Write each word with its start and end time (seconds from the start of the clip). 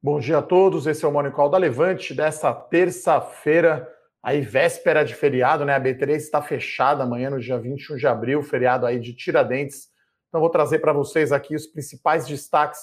Bom 0.00 0.20
dia 0.20 0.38
a 0.38 0.42
todos, 0.42 0.86
esse 0.86 1.04
é 1.04 1.08
o 1.08 1.10
Morning 1.10 1.32
Call 1.32 1.50
da 1.50 1.58
Levante 1.58 2.14
dessa 2.14 2.54
terça-feira, 2.54 3.92
aí 4.22 4.40
véspera 4.40 5.04
de 5.04 5.12
feriado, 5.12 5.64
né? 5.64 5.74
A 5.74 5.80
B3 5.80 6.10
está 6.10 6.40
fechada 6.40 7.02
amanhã 7.02 7.30
no 7.30 7.40
dia 7.40 7.58
21 7.58 7.96
de 7.96 8.06
abril, 8.06 8.40
feriado 8.40 8.86
aí 8.86 9.00
de 9.00 9.12
Tiradentes. 9.12 9.88
Então 10.28 10.40
vou 10.40 10.50
trazer 10.50 10.78
para 10.78 10.92
vocês 10.92 11.32
aqui 11.32 11.56
os 11.56 11.66
principais 11.66 12.28
destaques 12.28 12.78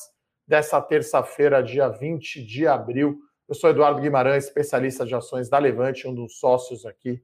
dessa 0.45 0.81
terça-feira, 0.81 1.63
dia 1.63 1.87
20 1.87 2.45
de 2.45 2.67
abril. 2.67 3.17
Eu 3.47 3.55
sou 3.55 3.69
Eduardo 3.69 4.01
Guimarães, 4.01 4.43
especialista 4.43 5.05
de 5.05 5.15
ações 5.15 5.47
da 5.47 5.57
Levante, 5.57 6.09
um 6.09 6.13
dos 6.13 6.37
sócios 6.37 6.85
aqui. 6.85 7.23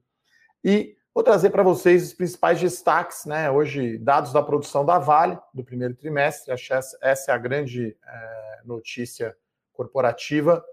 E 0.64 0.96
vou 1.14 1.22
trazer 1.22 1.50
para 1.50 1.62
vocês 1.62 2.02
os 2.02 2.14
principais 2.14 2.58
destaques, 2.58 3.26
né? 3.26 3.50
Hoje, 3.50 3.98
dados 3.98 4.32
da 4.32 4.42
produção 4.42 4.86
da 4.86 4.98
Vale 4.98 5.38
do 5.52 5.62
primeiro 5.62 5.94
trimestre. 5.94 6.50
Essa 6.50 7.30
é 7.30 7.34
a 7.34 7.38
grande 7.38 7.94
é, 8.02 8.60
notícia 8.64 9.36
corporativa. 9.82 10.64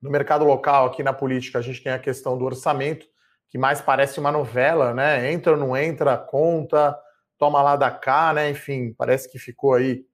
No 0.00 0.10
mercado 0.10 0.44
local, 0.44 0.86
aqui 0.86 1.02
na 1.02 1.12
política, 1.12 1.58
a 1.58 1.62
gente 1.62 1.82
tem 1.82 1.92
a 1.92 1.98
questão 1.98 2.36
do 2.36 2.44
orçamento, 2.44 3.06
que 3.48 3.58
mais 3.58 3.80
parece 3.80 4.18
uma 4.18 4.32
novela, 4.32 4.94
né? 4.94 5.30
Entra 5.32 5.52
ou 5.52 5.58
não 5.58 5.76
entra, 5.76 6.16
conta, 6.16 6.98
toma 7.38 7.62
lá 7.62 7.76
da 7.76 7.90
cá, 7.90 8.32
né? 8.32 8.50
Enfim, 8.50 8.94
parece 8.96 9.30
que 9.30 9.38
ficou 9.38 9.74
aí 9.74 10.04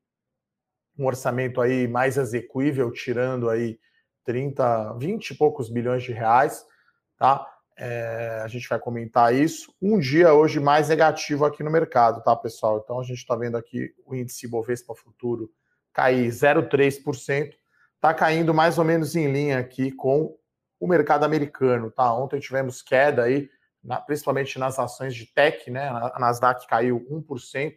um 0.99 1.07
orçamento 1.07 1.61
aí 1.61 1.89
mais 1.89 2.17
execuível, 2.17 2.91
tirando 2.93 3.49
aí 3.49 3.79
30, 4.25 4.95
20 4.99 5.31
e 5.31 5.35
poucos 5.35 5.69
bilhões 5.69 6.03
de 6.03 6.13
reais, 6.13 6.65
tá? 7.17 7.47
É, 7.77 8.41
a 8.45 8.49
gente 8.49 8.69
vai 8.69 8.79
comentar 8.79 9.35
isso. 9.35 9.75
Um 9.81 9.99
dia 9.99 10.35
hoje 10.35 10.61
mais 10.61 10.91
negativo 10.91 11.45
aqui 11.45 11.63
no 11.63 11.71
mercado, 11.71 12.23
tá, 12.23 12.37
pessoal? 12.37 12.81
Então 12.85 13.01
a 13.01 13.03
gente 13.03 13.19
está 13.19 13.35
vendo 13.35 13.57
aqui 13.57 13.93
o 14.07 14.15
índice 14.15 14.47
Bovespa 14.47 14.95
Futuro 14.95 15.51
cair 15.93 16.29
0,3%, 16.29 17.53
está 18.03 18.13
caindo 18.13 18.53
mais 18.53 18.79
ou 18.79 18.85
menos 18.85 19.15
em 19.15 19.31
linha 19.31 19.61
aqui 19.61 19.93
com 19.93 20.37
o 20.81 20.89
mercado 20.89 21.23
americano, 21.23 21.89
tá? 21.89 22.13
Ontem 22.13 22.41
tivemos 22.41 22.83
queda 22.83 23.23
aí, 23.23 23.49
na, 23.83 24.01
principalmente 24.01 24.59
nas 24.59 24.77
ações 24.77 25.15
de 25.15 25.25
tech, 25.27 25.71
né? 25.71 25.89
A 25.89 26.19
Nasdaq 26.19 26.67
caiu 26.67 27.07
1%, 27.09 27.75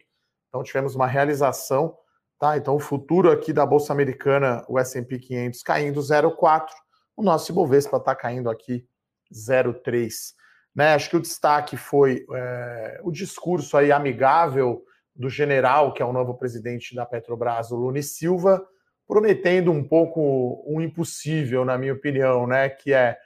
então 0.48 0.64
tivemos 0.64 0.96
uma 0.96 1.06
realização, 1.06 1.96
tá? 2.40 2.56
Então 2.56 2.74
o 2.74 2.80
futuro 2.80 3.30
aqui 3.30 3.52
da 3.52 3.64
bolsa 3.64 3.92
americana, 3.92 4.64
o 4.68 4.80
S&P 4.80 5.16
500 5.20 5.62
caindo 5.62 6.00
0,4, 6.00 6.70
o 7.16 7.22
nosso 7.22 7.52
Ibovespa 7.52 7.98
está 7.98 8.12
caindo 8.12 8.50
aqui 8.50 8.84
0,3. 9.32 10.34
Né? 10.74 10.92
Acho 10.92 11.08
que 11.08 11.16
o 11.16 11.22
destaque 11.22 11.76
foi 11.76 12.26
é, 12.34 13.00
o 13.04 13.12
discurso 13.12 13.76
aí 13.76 13.92
amigável 13.92 14.82
do 15.14 15.30
general, 15.30 15.94
que 15.94 16.02
é 16.02 16.04
o 16.04 16.12
novo 16.12 16.34
presidente 16.34 16.96
da 16.96 17.06
Petrobras, 17.06 17.70
o 17.70 17.76
Lune 17.76 18.02
Silva, 18.02 18.66
prometendo 19.06 19.70
um 19.70 19.82
pouco 19.82 20.64
um 20.66 20.80
impossível, 20.80 21.64
na 21.64 21.78
minha 21.78 21.92
opinião, 21.92 22.46
né? 22.46 22.68
Que 22.68 22.92
é 22.92 23.18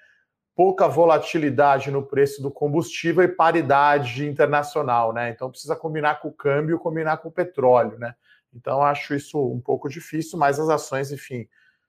pouca 0.54 0.86
volatilidade 0.86 1.90
no 1.90 2.06
preço 2.06 2.42
do 2.42 2.50
combustível 2.50 3.22
e 3.22 3.28
paridade 3.28 4.28
internacional, 4.28 5.12
né? 5.12 5.30
Então 5.30 5.50
precisa 5.50 5.74
combinar 5.74 6.20
com 6.20 6.28
o 6.28 6.32
câmbio, 6.32 6.78
combinar 6.78 7.16
com 7.18 7.28
o 7.28 7.32
petróleo, 7.32 7.98
né? 7.98 8.14
Então 8.52 8.82
acho 8.82 9.14
isso 9.14 9.38
um 9.42 9.60
pouco 9.60 9.88
difícil, 9.88 10.38
mas 10.38 10.60
as 10.60 10.68
ações, 10.68 11.12
enfim, 11.12 11.48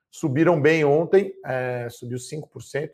subiram 0.10 0.62
bem 0.62 0.86
ontem, 0.86 1.34
é, 1.46 1.88
subiu 1.90 2.18
5%, 2.18 2.92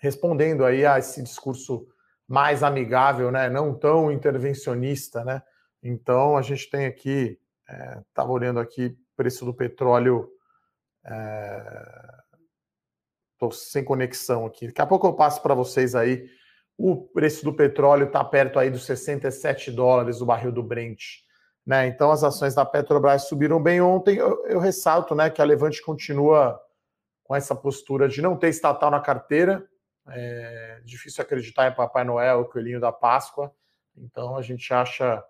respondendo 0.00 0.64
aí 0.64 0.86
a 0.86 0.98
esse 0.98 1.22
discurso 1.22 1.86
mais 2.28 2.62
amigável, 2.62 3.32
né? 3.32 3.48
Não 3.50 3.74
tão 3.74 4.12
intervencionista, 4.12 5.24
né? 5.24 5.42
Então 5.82 6.36
a 6.36 6.42
gente 6.42 6.70
tem 6.70 6.86
aqui, 6.86 7.40
estava 8.08 8.30
é, 8.30 8.32
olhando 8.32 8.60
aqui 8.60 8.96
preço 9.20 9.44
do 9.44 9.52
petróleo. 9.52 10.30
Estou 13.34 13.50
é... 13.50 13.52
sem 13.52 13.84
conexão 13.84 14.46
aqui. 14.46 14.68
Daqui 14.68 14.80
a 14.80 14.86
pouco 14.86 15.06
eu 15.06 15.12
passo 15.12 15.42
para 15.42 15.54
vocês 15.54 15.94
aí. 15.94 16.26
O 16.78 16.96
preço 16.96 17.44
do 17.44 17.52
petróleo 17.52 18.06
está 18.06 18.24
perto 18.24 18.58
aí 18.58 18.70
dos 18.70 18.86
67 18.86 19.70
dólares 19.72 20.22
o 20.22 20.26
barril 20.26 20.50
do 20.50 20.62
Brent. 20.62 21.02
Né? 21.66 21.86
Então 21.86 22.10
as 22.10 22.24
ações 22.24 22.54
da 22.54 22.64
Petrobras 22.64 23.28
subiram 23.28 23.62
bem 23.62 23.82
ontem. 23.82 24.16
Eu, 24.16 24.46
eu 24.46 24.58
ressalto 24.58 25.14
né, 25.14 25.28
que 25.28 25.42
a 25.42 25.44
Levante 25.44 25.82
continua 25.82 26.58
com 27.22 27.36
essa 27.36 27.54
postura 27.54 28.08
de 28.08 28.22
não 28.22 28.38
ter 28.38 28.48
estatal 28.48 28.90
na 28.90 29.00
carteira. 29.00 29.68
É 30.08 30.80
difícil 30.82 31.20
acreditar 31.20 31.68
em 31.68 31.74
Papai 31.74 32.04
Noel, 32.04 32.40
o 32.40 32.44
coelhinho 32.46 32.80
da 32.80 32.90
Páscoa. 32.90 33.54
Então 33.94 34.34
a 34.34 34.40
gente 34.40 34.72
acha 34.72 35.22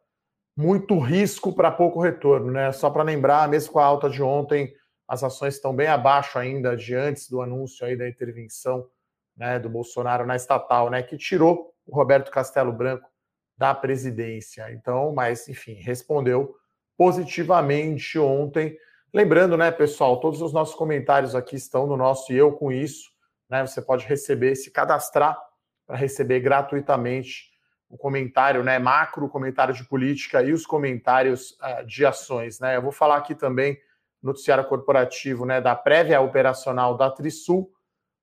muito 0.60 0.98
risco 0.98 1.54
para 1.54 1.71
pouco 1.71 2.00
retorno, 2.00 2.53
né? 2.53 2.71
Só 2.71 2.91
para 2.91 3.03
lembrar, 3.03 3.48
mesmo 3.48 3.72
com 3.72 3.78
a 3.78 3.84
alta 3.84 4.10
de 4.10 4.22
ontem, 4.22 4.72
as 5.09 5.25
ações 5.25 5.54
estão 5.54 5.75
bem 5.75 5.87
abaixo 5.87 6.38
ainda 6.38 6.76
de 6.76 6.94
antes 6.94 7.28
do 7.31 7.41
anúncio 7.41 7.87
aí 7.87 7.97
da 7.97 8.06
intervenção 8.06 8.87
né, 9.34 9.59
do 9.59 9.71
Bolsonaro 9.71 10.26
na 10.26 10.37
estatal, 10.37 10.91
né? 10.91 11.03
Que 11.03 11.16
tirou 11.16 11.72
o 11.87 11.97
Roberto 11.97 12.31
Castelo 12.31 12.72
Branco 12.72 13.09
da 13.56 13.75
presidência. 13.75 14.71
Então, 14.71 15.15
mas 15.15 15.48
enfim, 15.48 15.75
respondeu 15.75 16.54
positivamente 16.97 18.19
ontem. 18.19 18.77
Lembrando, 19.15 19.56
né, 19.56 19.71
pessoal, 19.71 20.21
todos 20.21 20.42
os 20.42 20.53
nossos 20.53 20.75
comentários 20.75 21.34
aqui 21.34 21.56
estão 21.56 21.87
no 21.87 21.97
nosso 21.97 22.32
e 22.32 22.37
eu 22.37 22.53
com 22.53 22.71
isso, 22.71 23.09
né? 23.48 23.66
Você 23.66 23.81
pode 23.81 24.06
receber, 24.06 24.54
se 24.56 24.71
cadastrar 24.71 25.38
para 25.87 25.97
receber 25.97 26.41
gratuitamente 26.41 27.49
o 27.90 27.98
comentário 27.98 28.62
né, 28.62 28.78
macro, 28.78 29.28
comentário 29.28 29.74
de 29.74 29.84
política 29.84 30.42
e 30.42 30.52
os 30.52 30.64
comentários 30.64 31.58
uh, 31.60 31.84
de 31.84 32.06
ações. 32.06 32.60
Né? 32.60 32.76
Eu 32.76 32.82
vou 32.82 32.92
falar 32.92 33.16
aqui 33.16 33.34
também 33.34 33.76
noticiário 34.22 34.64
corporativo 34.64 35.44
né, 35.44 35.60
da 35.60 35.74
prévia 35.74 36.20
operacional 36.20 36.96
da 36.96 37.10
Trisul, 37.10 37.70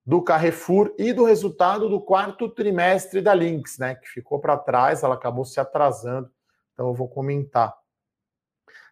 do 0.06 0.22
Carrefour 0.22 0.96
e 0.98 1.12
do 1.12 1.26
resultado 1.26 1.90
do 1.90 2.00
quarto 2.00 2.48
trimestre 2.48 3.22
da 3.22 3.34
Lynx, 3.34 3.78
né, 3.78 3.96
que 3.96 4.08
ficou 4.08 4.40
para 4.40 4.58
trás, 4.58 5.04
ela 5.04 5.16
acabou 5.16 5.44
se 5.44 5.60
atrasando, 5.60 6.32
então 6.74 6.88
eu 6.88 6.94
vou 6.94 7.10
comentar. 7.10 7.76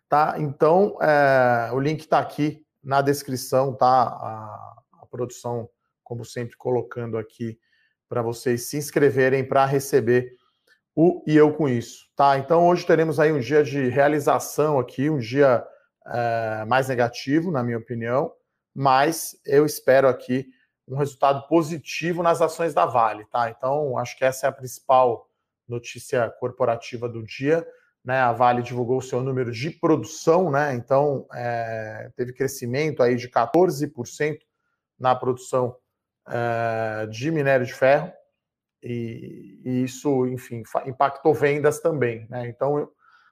Tá? 0.09 0.35
Então, 0.37 0.97
é, 1.01 1.71
o 1.71 1.79
link 1.79 2.01
está 2.01 2.19
aqui 2.19 2.65
na 2.83 3.01
descrição, 3.01 3.73
tá? 3.73 3.87
A, 3.87 4.75
a 5.01 5.05
produção, 5.09 5.69
como 6.03 6.23
sempre, 6.23 6.55
colocando 6.57 7.17
aqui 7.17 7.57
para 8.07 8.21
vocês 8.21 8.63
se 8.63 8.77
inscreverem 8.77 9.47
para 9.47 9.65
receber 9.65 10.35
o 10.95 11.23
e 11.27 11.35
eu 11.35 11.53
com 11.53 11.67
isso, 11.67 12.05
tá? 12.15 12.37
Então 12.37 12.67
hoje 12.67 12.85
teremos 12.85 13.19
aí 13.19 13.31
um 13.31 13.39
dia 13.39 13.63
de 13.63 13.89
realização 13.89 14.79
aqui, 14.79 15.09
um 15.09 15.19
dia 15.19 15.65
é, 16.07 16.65
mais 16.65 16.87
negativo, 16.87 17.51
na 17.51 17.61
minha 17.61 17.77
opinião, 17.77 18.31
mas 18.73 19.37
eu 19.45 19.65
espero 19.65 20.07
aqui 20.07 20.47
um 20.87 20.95
resultado 20.97 21.47
positivo 21.47 22.23
nas 22.23 22.41
ações 22.41 22.73
da 22.73 22.85
Vale, 22.85 23.25
tá? 23.25 23.49
Então 23.49 23.97
acho 23.97 24.17
que 24.17 24.23
essa 24.23 24.45
é 24.45 24.49
a 24.49 24.53
principal 24.53 25.27
notícia 25.67 26.29
corporativa 26.39 27.09
do 27.09 27.23
dia. 27.23 27.67
Né, 28.03 28.19
a 28.19 28.31
Vale 28.31 28.61
divulgou 28.61 28.99
o 28.99 29.01
seu 29.01 29.19
número 29.19 29.51
de 29.51 29.71
produção, 29.71 30.51
né? 30.51 30.75
Então 30.75 31.25
é, 31.33 32.11
teve 32.15 32.33
crescimento 32.33 33.01
aí 33.01 33.15
de 33.15 33.27
14% 33.27 34.37
na 34.99 35.15
produção 35.15 35.75
é, 36.27 37.07
de 37.07 37.31
minério 37.31 37.65
de 37.65 37.73
ferro, 37.73 38.13
e, 38.85 39.59
e 39.65 39.83
isso, 39.83 40.27
enfim, 40.27 40.61
impactou 40.85 41.33
vendas 41.33 41.79
também. 41.79 42.27
Né? 42.29 42.47
Então, 42.47 42.87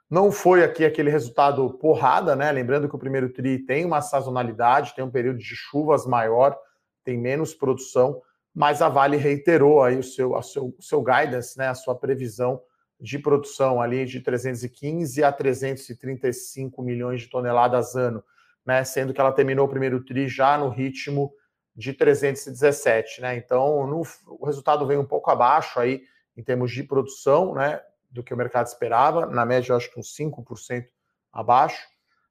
não 0.09 0.31
foi 0.31 0.63
aqui 0.63 0.83
aquele 0.83 1.11
resultado 1.11 1.69
porrada, 1.77 2.35
né? 2.35 2.51
Lembrando 2.51 2.89
que 2.89 2.95
o 2.95 2.99
primeiro 2.99 3.29
TRI 3.29 3.59
tem 3.59 3.85
uma 3.85 4.01
sazonalidade, 4.01 4.95
tem 4.95 5.03
um 5.03 5.11
período 5.11 5.37
de 5.37 5.55
chuvas 5.55 6.07
maior, 6.07 6.57
tem 7.03 7.17
menos 7.17 7.53
produção, 7.53 8.19
mas 8.53 8.81
a 8.81 8.89
Vale 8.89 9.17
reiterou 9.17 9.83
aí 9.83 9.97
o 9.97 10.03
seu, 10.03 10.39
seu, 10.41 10.75
o 10.77 10.81
seu 10.81 11.03
guidance, 11.03 11.57
né? 11.57 11.67
A 11.67 11.75
sua 11.75 11.95
previsão 11.95 12.59
de 12.99 13.19
produção 13.19 13.81
ali 13.81 14.05
de 14.05 14.21
315 14.21 15.23
a 15.23 15.31
335 15.31 16.81
milhões 16.81 17.21
de 17.21 17.29
toneladas 17.29 17.95
ano, 17.95 18.23
né? 18.65 18.83
Sendo 18.83 19.13
que 19.13 19.21
ela 19.21 19.31
terminou 19.31 19.67
o 19.67 19.69
primeiro 19.69 20.03
TRI 20.03 20.27
já 20.27 20.57
no 20.57 20.69
ritmo 20.69 21.31
de 21.75 21.93
317, 21.93 23.21
né? 23.21 23.35
Então, 23.35 23.87
no, 23.87 24.03
o 24.27 24.45
resultado 24.45 24.85
veio 24.85 25.01
um 25.01 25.05
pouco 25.05 25.31
abaixo 25.31 25.79
aí 25.79 26.03
em 26.35 26.43
termos 26.43 26.71
de 26.71 26.83
produção, 26.83 27.53
né, 27.53 27.81
do 28.09 28.23
que 28.23 28.33
o 28.33 28.37
mercado 28.37 28.67
esperava, 28.67 29.25
na 29.25 29.45
média 29.45 29.71
eu 29.71 29.77
acho 29.77 29.91
que 29.91 29.99
uns 29.99 30.15
5% 30.15 30.85
abaixo, 31.31 31.83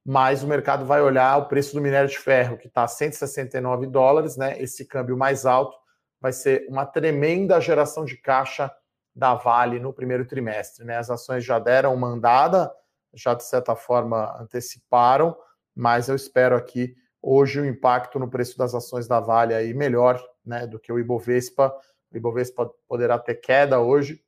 mas 0.05 0.43
o 0.43 0.47
mercado 0.47 0.85
vai 0.85 1.01
olhar 1.01 1.37
o 1.39 1.47
preço 1.47 1.75
do 1.75 1.81
minério 1.81 2.09
de 2.09 2.19
ferro, 2.19 2.57
que 2.57 2.69
está 2.69 2.87
169 2.87 3.87
dólares, 3.87 4.37
né? 4.37 4.61
Esse 4.61 4.85
câmbio 4.85 5.17
mais 5.17 5.47
alto 5.47 5.77
vai 6.21 6.33
ser 6.33 6.67
uma 6.69 6.85
tremenda 6.85 7.61
geração 7.61 8.05
de 8.05 8.17
caixa 8.17 8.73
da 9.15 9.35
Vale 9.35 9.79
no 9.79 9.93
primeiro 9.93 10.27
trimestre, 10.27 10.85
né? 10.85 10.97
As 10.97 11.11
ações 11.11 11.45
já 11.45 11.59
deram 11.59 11.95
uma 11.95 12.09
andada, 12.09 12.73
já 13.15 13.35
de 13.35 13.45
certa 13.45 13.77
forma 13.77 14.41
anteciparam, 14.41 15.37
mas 15.75 16.09
eu 16.09 16.17
espero 16.17 16.57
aqui 16.57 16.97
Hoje 17.25 17.61
o 17.61 17.65
impacto 17.65 18.19
no 18.19 18.29
preço 18.29 18.59
das 18.59 18.75
ações 18.75 19.07
da 19.07 19.21
Vale 19.21 19.55
aí 19.55 19.73
melhor 19.73 20.21
né, 20.45 20.67
do 20.67 20.81
que 20.81 20.93
o 20.93 20.99
Ibovespa. 20.99 21.73
O 22.11 22.17
Ibovespa 22.17 22.69
poderá 22.89 23.17
ter 23.17 23.37
queda 23.37 23.79
hoje, 23.79 24.21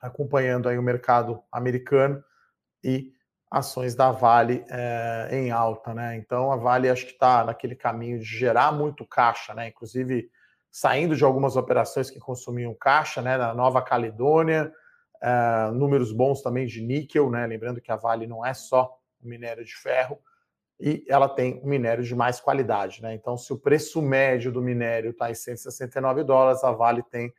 acompanhando 0.00 0.68
aí 0.68 0.78
o 0.78 0.82
mercado 0.82 1.42
americano 1.50 2.22
e 2.82 3.12
ações 3.50 3.96
da 3.96 4.12
Vale 4.12 4.64
é, 4.70 5.30
em 5.32 5.50
alta, 5.50 5.92
né? 5.92 6.16
Então 6.16 6.52
a 6.52 6.56
Vale 6.56 6.88
acho 6.88 7.06
que 7.06 7.12
está 7.12 7.44
naquele 7.44 7.74
caminho 7.74 8.20
de 8.20 8.24
gerar 8.24 8.70
muito 8.70 9.04
caixa, 9.04 9.52
né? 9.52 9.68
Inclusive 9.68 10.30
saindo 10.70 11.16
de 11.16 11.24
algumas 11.24 11.56
operações 11.56 12.08
que 12.08 12.20
consumiam 12.20 12.72
caixa, 12.74 13.20
né? 13.20 13.36
Na 13.36 13.52
Nova 13.52 13.82
Caledônia, 13.82 14.72
é, 15.20 15.70
números 15.72 16.12
bons 16.12 16.40
também 16.40 16.66
de 16.66 16.80
níquel, 16.80 17.30
né? 17.30 17.44
Lembrando 17.48 17.80
que 17.80 17.90
a 17.90 17.96
Vale 17.96 18.28
não 18.28 18.46
é 18.46 18.54
só 18.54 18.96
minério 19.20 19.64
de 19.64 19.74
ferro 19.74 20.20
e 20.78 21.04
ela 21.08 21.28
tem 21.28 21.60
um 21.62 21.68
minério 21.68 22.04
de 22.04 22.14
mais 22.14 22.40
qualidade, 22.40 23.00
né? 23.02 23.14
Então, 23.14 23.36
se 23.36 23.52
o 23.52 23.58
preço 23.58 24.02
médio 24.02 24.52
do 24.52 24.60
minério 24.60 25.10
está 25.10 25.30
em 25.30 25.34
169 25.34 26.22
dólares, 26.24 26.62
a 26.62 26.72
Vale 26.72 27.02
tem 27.02 27.32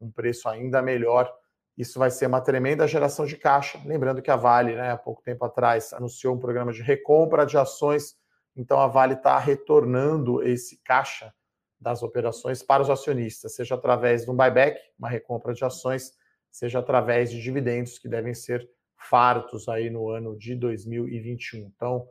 um 0.00 0.10
preço 0.10 0.48
ainda 0.48 0.82
melhor 0.82 1.32
isso 1.80 1.98
vai 1.98 2.10
ser 2.10 2.26
uma 2.26 2.42
tremenda 2.42 2.86
geração 2.86 3.24
de 3.24 3.38
caixa. 3.38 3.80
Lembrando 3.86 4.20
que 4.20 4.30
a 4.30 4.36
Vale, 4.36 4.74
né, 4.74 4.90
há 4.90 4.98
pouco 4.98 5.22
tempo 5.22 5.46
atrás, 5.46 5.94
anunciou 5.94 6.34
um 6.34 6.38
programa 6.38 6.72
de 6.72 6.82
recompra 6.82 7.46
de 7.46 7.56
ações. 7.56 8.16
Então 8.54 8.78
a 8.78 8.86
Vale 8.86 9.14
está 9.14 9.38
retornando 9.38 10.42
esse 10.42 10.78
caixa 10.84 11.32
das 11.80 12.02
operações 12.02 12.62
para 12.62 12.82
os 12.82 12.90
acionistas, 12.90 13.54
seja 13.54 13.76
através 13.76 14.26
de 14.26 14.30
um 14.30 14.36
buyback, 14.36 14.78
uma 14.98 15.08
recompra 15.08 15.54
de 15.54 15.64
ações, 15.64 16.12
seja 16.50 16.80
através 16.80 17.30
de 17.30 17.40
dividendos 17.40 17.98
que 17.98 18.10
devem 18.10 18.34
ser 18.34 18.68
fartos 18.98 19.66
aí 19.66 19.88
no 19.88 20.10
ano 20.10 20.36
de 20.36 20.54
2021. 20.54 21.60
Então, 21.60 22.06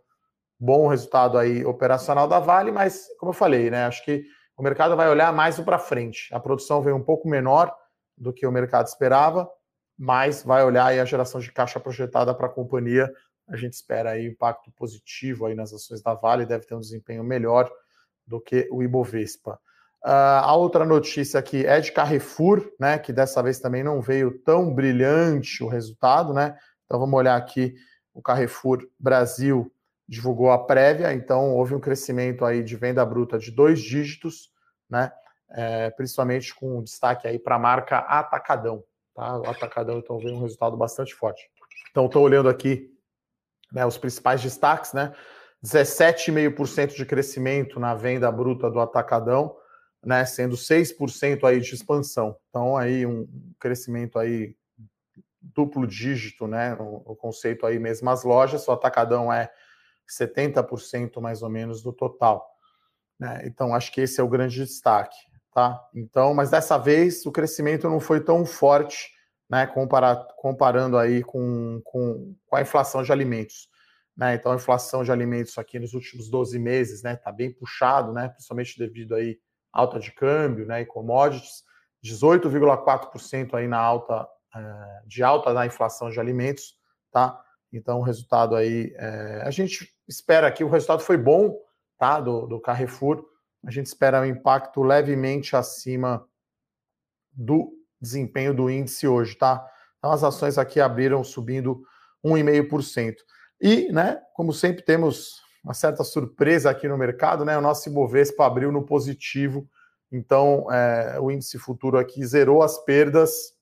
bom 0.59 0.87
resultado 0.87 1.37
aí 1.37 1.65
operacional 1.65 2.27
da 2.27 2.39
Vale, 2.39 2.71
mas 2.71 3.07
como 3.17 3.29
eu 3.29 3.35
falei, 3.35 3.69
né, 3.69 3.85
acho 3.85 4.03
que 4.03 4.23
o 4.57 4.63
mercado 4.63 4.95
vai 4.95 5.09
olhar 5.09 5.31
mais 5.33 5.59
para 5.59 5.79
frente. 5.79 6.27
A 6.33 6.39
produção 6.39 6.81
veio 6.81 6.95
um 6.95 7.03
pouco 7.03 7.29
menor 7.29 7.73
do 8.17 8.33
que 8.33 8.45
o 8.45 8.51
mercado 8.51 8.87
esperava 8.87 9.49
mas 9.99 10.41
vai 10.43 10.63
olhar 10.63 10.85
aí 10.85 10.99
a 10.99 11.03
geração 11.03 11.41
de 11.41 11.51
caixa 11.51 11.77
projetada 11.77 12.33
para 12.33 12.47
a 12.47 12.49
companhia. 12.49 13.11
A 13.49 13.57
gente 13.57 13.73
espera 13.73 14.11
aí 14.11 14.27
impacto 14.27 14.71
positivo 14.71 15.45
aí 15.45 15.53
nas 15.53 15.73
ações 15.73 16.01
da 16.01 16.13
Vale, 16.13 16.45
deve 16.45 16.65
ter 16.65 16.73
um 16.73 16.79
desempenho 16.79 17.21
melhor 17.21 17.69
do 18.25 18.39
que 18.39 18.65
o 18.71 18.81
Ibovespa. 18.81 19.59
Uh, 20.01 20.39
a 20.41 20.55
outra 20.55 20.85
notícia 20.85 21.37
aqui 21.37 21.65
é 21.65 21.81
de 21.81 21.91
Carrefour, 21.91 22.71
né? 22.79 22.97
Que 22.97 23.11
dessa 23.11 23.43
vez 23.43 23.59
também 23.59 23.83
não 23.83 23.99
veio 23.99 24.39
tão 24.43 24.73
brilhante 24.73 25.61
o 25.61 25.67
resultado, 25.67 26.33
né? 26.33 26.57
Então 26.85 26.97
vamos 26.97 27.17
olhar 27.17 27.35
aqui 27.35 27.75
o 28.13 28.21
Carrefour 28.21 28.87
Brasil 28.97 29.69
divulgou 30.09 30.49
a 30.49 30.65
prévia, 30.65 31.13
então 31.13 31.53
houve 31.55 31.75
um 31.75 31.79
crescimento 31.79 32.43
aí 32.43 32.63
de 32.63 32.75
venda 32.75 33.05
bruta 33.05 33.37
de 33.37 33.51
dois 33.51 33.79
dígitos, 33.79 34.51
né? 34.89 35.11
É, 35.51 35.91
principalmente 35.91 36.53
com 36.53 36.81
destaque 36.81 37.27
aí 37.27 37.37
para 37.37 37.55
a 37.55 37.59
marca 37.59 37.99
Atacadão. 37.99 38.83
Tá? 39.15 39.37
O 39.37 39.49
atacadão 39.49 39.99
então 39.99 40.17
veio 40.17 40.35
um 40.35 40.41
resultado 40.41 40.75
bastante 40.75 41.13
forte. 41.13 41.47
Então 41.91 42.07
estou 42.07 42.23
olhando 42.23 42.49
aqui 42.49 42.91
né, 43.71 43.85
os 43.85 43.97
principais 43.97 44.41
destaques, 44.41 44.93
né? 44.93 45.13
17,5% 45.63 46.95
de 46.95 47.05
crescimento 47.05 47.79
na 47.79 47.93
venda 47.93 48.31
bruta 48.31 48.69
do 48.71 48.79
atacadão, 48.79 49.55
né, 50.03 50.23
sendo 50.25 50.55
6% 50.55 51.43
aí 51.43 51.59
de 51.59 51.75
expansão. 51.75 52.35
Então 52.49 52.77
aí 52.77 53.05
um 53.05 53.27
crescimento 53.59 54.17
aí 54.17 54.55
duplo 55.41 55.85
dígito, 55.85 56.47
né, 56.47 56.77
o 56.79 57.15
conceito 57.15 57.65
aí 57.65 57.77
mesmo 57.77 58.09
as 58.09 58.23
lojas, 58.23 58.67
o 58.67 58.71
atacadão 58.71 59.31
é 59.31 59.51
70% 60.11 61.21
mais 61.21 61.41
ou 61.41 61.49
menos 61.49 61.81
do 61.81 61.93
total. 61.93 62.49
Né? 63.19 63.41
Então 63.45 63.73
acho 63.73 63.91
que 63.91 64.01
esse 64.01 64.19
é 64.19 64.23
o 64.23 64.29
grande 64.29 64.57
destaque 64.57 65.17
tá? 65.51 65.89
Então, 65.93 66.33
mas 66.33 66.49
dessa 66.49 66.77
vez 66.77 67.25
o 67.25 67.31
crescimento 67.31 67.89
não 67.89 67.99
foi 67.99 68.23
tão 68.23 68.45
forte, 68.45 69.11
né? 69.49 69.67
comparando 70.37 70.97
aí 70.97 71.23
com, 71.23 71.81
com, 71.83 72.35
com, 72.45 72.55
a 72.55 72.61
inflação 72.61 73.03
de 73.03 73.11
alimentos. 73.11 73.67
Né? 74.15 74.35
Então, 74.35 74.51
a 74.51 74.55
inflação 74.55 75.03
de 75.03 75.11
alimentos 75.11 75.57
aqui 75.57 75.79
nos 75.79 75.93
últimos 75.93 76.29
12 76.29 76.59
meses, 76.59 77.03
né, 77.03 77.15
tá 77.15 77.31
bem 77.31 77.53
puxado, 77.53 78.11
né? 78.11 78.27
Principalmente 78.29 78.77
devido 78.77 79.15
aí 79.15 79.39
alta 79.71 79.97
de 79.97 80.11
câmbio, 80.11 80.65
né? 80.65 80.81
E 80.81 80.85
commodities, 80.85 81.63
18,4% 82.03 83.53
aí 83.53 83.67
na 83.67 83.79
alta 83.79 84.27
é, 84.53 85.01
de 85.05 85.23
alta 85.23 85.53
na 85.53 85.65
inflação 85.65 86.09
de 86.09 86.19
alimentos, 86.19 86.75
tá? 87.11 87.41
Então, 87.71 87.99
o 87.99 88.03
resultado 88.03 88.55
aí, 88.55 88.93
é, 88.97 89.43
a 89.45 89.51
gente 89.51 89.93
espera 90.07 90.51
que 90.51 90.63
o 90.63 90.69
resultado 90.69 91.01
foi 91.01 91.17
bom, 91.17 91.55
tá? 91.97 92.19
Do, 92.19 92.47
do 92.47 92.59
Carrefour, 92.59 93.23
a 93.65 93.71
gente 93.71 93.87
espera 93.87 94.21
um 94.21 94.25
impacto 94.25 94.81
levemente 94.81 95.55
acima 95.55 96.25
do 97.31 97.71
desempenho 98.01 98.53
do 98.53 98.69
índice 98.69 99.07
hoje, 99.07 99.35
tá? 99.35 99.65
Então 99.97 100.11
as 100.11 100.23
ações 100.23 100.57
aqui 100.57 100.79
abriram 100.79 101.23
subindo 101.23 101.83
1,5%. 102.25 103.15
E, 103.61 103.91
né, 103.91 104.21
como 104.33 104.53
sempre 104.53 104.81
temos 104.83 105.41
uma 105.63 105.73
certa 105.73 106.03
surpresa 106.03 106.69
aqui 106.69 106.87
no 106.87 106.97
mercado, 106.97 107.43
né? 107.43 107.57
O 107.57 107.61
nosso 107.61 107.89
Ibovespa 107.89 108.45
abriu 108.45 108.71
no 108.71 108.85
positivo, 108.85 109.69
então 110.11 110.71
é, 110.71 111.19
o 111.19 111.29
índice 111.29 111.59
futuro 111.59 111.97
aqui 111.97 112.25
zerou 112.25 112.63
as 112.63 112.77
perdas. 112.85 113.53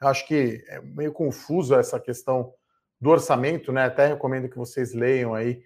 Acho 0.00 0.26
que 0.26 0.64
é 0.66 0.80
meio 0.80 1.12
confuso 1.12 1.74
essa 1.74 2.00
questão 2.00 2.52
do 3.02 3.10
orçamento, 3.10 3.72
né? 3.72 3.86
Até 3.86 4.06
recomendo 4.06 4.48
que 4.48 4.56
vocês 4.56 4.94
leiam 4.94 5.34
aí 5.34 5.60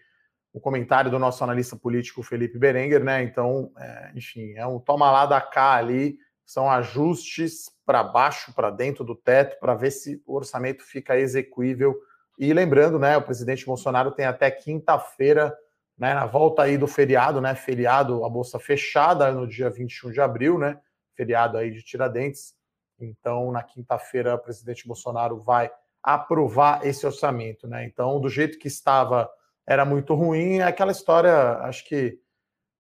o 0.55 0.59
comentário 0.59 1.11
do 1.11 1.19
nosso 1.19 1.45
analista 1.45 1.77
político 1.77 2.23
Felipe 2.23 2.59
Berenguer, 2.59 3.05
né? 3.05 3.23
Então, 3.23 3.71
é, 3.77 4.13
enfim, 4.15 4.55
é 4.55 4.67
um 4.67 4.81
toma 4.81 5.11
lá 5.11 5.27
da 5.27 5.39
cá 5.39 5.75
ali, 5.75 6.17
são 6.47 6.71
ajustes 6.71 7.71
para 7.85 8.03
baixo, 8.03 8.55
para 8.55 8.71
dentro 8.71 9.05
do 9.05 9.15
teto, 9.15 9.61
para 9.61 9.75
ver 9.75 9.91
se 9.91 10.23
o 10.25 10.35
orçamento 10.35 10.83
fica 10.83 11.19
execuível. 11.19 11.95
E 12.39 12.55
lembrando, 12.55 12.99
né, 12.99 13.19
o 13.19 13.23
presidente 13.23 13.67
Bolsonaro 13.67 14.13
tem 14.13 14.25
até 14.25 14.51
quinta-feira, 14.51 15.55
né, 15.99 16.15
na 16.15 16.25
volta 16.25 16.63
aí 16.63 16.79
do 16.79 16.87
feriado, 16.87 17.39
né, 17.39 17.55
feriado, 17.55 18.25
a 18.25 18.31
bolsa 18.31 18.59
fechada 18.59 19.31
no 19.31 19.47
dia 19.47 19.69
21 19.69 20.11
de 20.11 20.23
abril, 20.23 20.59
né, 20.59 20.81
feriado 21.15 21.59
aí 21.59 21.71
de 21.71 21.83
Tiradentes. 21.83 22.55
Então, 22.99 23.53
na 23.53 23.63
quinta-feira, 23.63 24.35
o 24.35 24.39
presidente 24.39 24.87
Bolsonaro 24.87 25.43
vai 25.43 25.71
aprovar 26.07 26.87
esse 26.87 27.05
orçamento, 27.05 27.67
né? 27.67 27.85
Então, 27.85 28.21
do 28.21 28.29
jeito 28.29 28.61
que 28.61 28.69
estava 28.69 29.29
era 29.67 29.85
muito 29.85 30.15
ruim. 30.15 30.59
É 30.59 30.63
aquela 30.63 30.93
história, 30.93 31.59
acho 31.63 31.85
que 31.85 32.21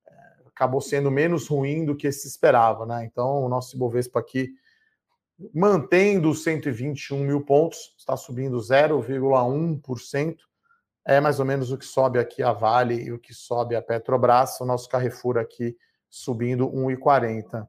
é, 0.06 0.12
acabou 0.46 0.80
sendo 0.80 1.10
menos 1.10 1.48
ruim 1.48 1.84
do 1.84 1.96
que 1.96 2.12
se 2.12 2.28
esperava, 2.28 2.86
né? 2.86 3.04
Então, 3.04 3.42
o 3.42 3.48
nosso 3.48 3.74
Ibovespa 3.74 4.20
aqui, 4.20 4.50
mantendo 5.52 6.32
121 6.32 7.18
mil 7.18 7.44
pontos, 7.44 7.92
está 7.98 8.16
subindo 8.16 8.58
0,1%. 8.58 10.36
É 11.04 11.20
mais 11.20 11.40
ou 11.40 11.44
menos 11.44 11.72
o 11.72 11.78
que 11.78 11.84
sobe 11.84 12.20
aqui 12.20 12.44
a 12.44 12.52
Vale 12.52 12.94
e 12.94 13.12
o 13.12 13.18
que 13.18 13.34
sobe 13.34 13.74
a 13.74 13.82
Petrobras. 13.82 14.60
O 14.60 14.64
nosso 14.64 14.88
Carrefour 14.88 15.36
aqui 15.36 15.76
subindo 16.08 16.68
1,40%. 16.70 17.66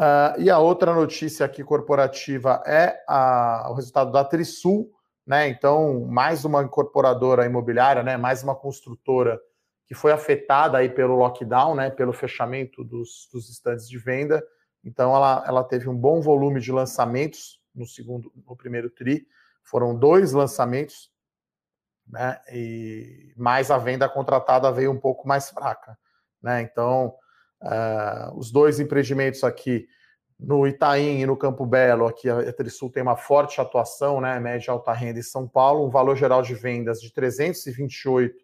Uh, 0.00 0.40
e 0.40 0.50
a 0.50 0.58
outra 0.58 0.92
notícia 0.92 1.46
aqui 1.46 1.62
corporativa 1.62 2.60
é 2.66 3.00
a, 3.08 3.68
o 3.70 3.74
resultado 3.74 4.10
da 4.10 4.24
Trisul, 4.24 4.90
né? 5.24 5.48
Então, 5.48 6.04
mais 6.06 6.44
uma 6.44 6.62
incorporadora 6.62 7.46
imobiliária, 7.46 8.02
né? 8.02 8.16
Mais 8.16 8.42
uma 8.42 8.56
construtora 8.56 9.40
que 9.86 9.94
foi 9.94 10.10
afetada 10.10 10.78
aí 10.78 10.88
pelo 10.88 11.14
lockdown, 11.14 11.76
né? 11.76 11.90
Pelo 11.90 12.12
fechamento 12.12 12.82
dos, 12.82 13.28
dos 13.32 13.48
estandes 13.48 13.88
de 13.88 13.96
venda. 13.96 14.44
Então, 14.84 15.14
ela, 15.14 15.44
ela 15.46 15.64
teve 15.64 15.88
um 15.88 15.96
bom 15.96 16.20
volume 16.20 16.60
de 16.60 16.72
lançamentos 16.72 17.60
no 17.74 17.86
segundo, 17.86 18.32
no 18.46 18.56
primeiro 18.56 18.90
tri. 18.90 19.26
Foram 19.62 19.96
dois 19.96 20.32
lançamentos, 20.32 21.10
né? 22.06 22.40
E 22.52 23.32
mais 23.36 23.70
a 23.70 23.78
venda 23.78 24.08
contratada 24.08 24.72
veio 24.72 24.90
um 24.90 24.98
pouco 24.98 25.26
mais 25.26 25.50
fraca, 25.50 25.96
né? 26.42 26.62
Então, 26.62 27.14
uh, 27.64 28.38
os 28.38 28.52
dois 28.52 28.78
empreendimentos 28.78 29.42
aqui 29.42 29.86
no 30.38 30.66
Itaim 30.66 31.20
e 31.20 31.26
no 31.26 31.36
Campo 31.36 31.64
Belo, 31.64 32.06
aqui 32.06 32.28
a 32.28 32.52
Trisul 32.52 32.90
tem 32.90 33.02
uma 33.02 33.16
forte 33.16 33.60
atuação, 33.60 34.20
né, 34.20 34.38
média 34.40 34.72
alta 34.72 34.92
renda 34.92 35.18
em 35.18 35.22
São 35.22 35.48
Paulo, 35.48 35.86
um 35.86 35.90
valor 35.90 36.16
geral 36.16 36.42
de 36.42 36.54
vendas 36.54 37.00
de 37.00 37.12
328 37.12 38.34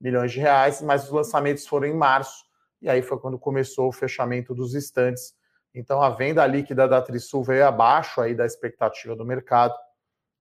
milhões 0.00 0.30
de 0.30 0.38
reais, 0.38 0.80
mas 0.82 1.04
os 1.04 1.10
lançamentos 1.10 1.66
foram 1.66 1.86
em 1.86 1.94
março, 1.94 2.44
e 2.80 2.88
aí 2.88 3.02
foi 3.02 3.18
quando 3.18 3.38
começou 3.38 3.88
o 3.88 3.92
fechamento 3.92 4.54
dos 4.54 4.74
estantes. 4.74 5.34
Então 5.74 6.00
a 6.00 6.10
venda 6.10 6.46
líquida 6.46 6.86
da 6.86 7.02
Trisul 7.02 7.42
veio 7.42 7.66
abaixo 7.66 8.20
aí 8.20 8.34
da 8.34 8.46
expectativa 8.46 9.16
do 9.16 9.24
mercado, 9.24 9.74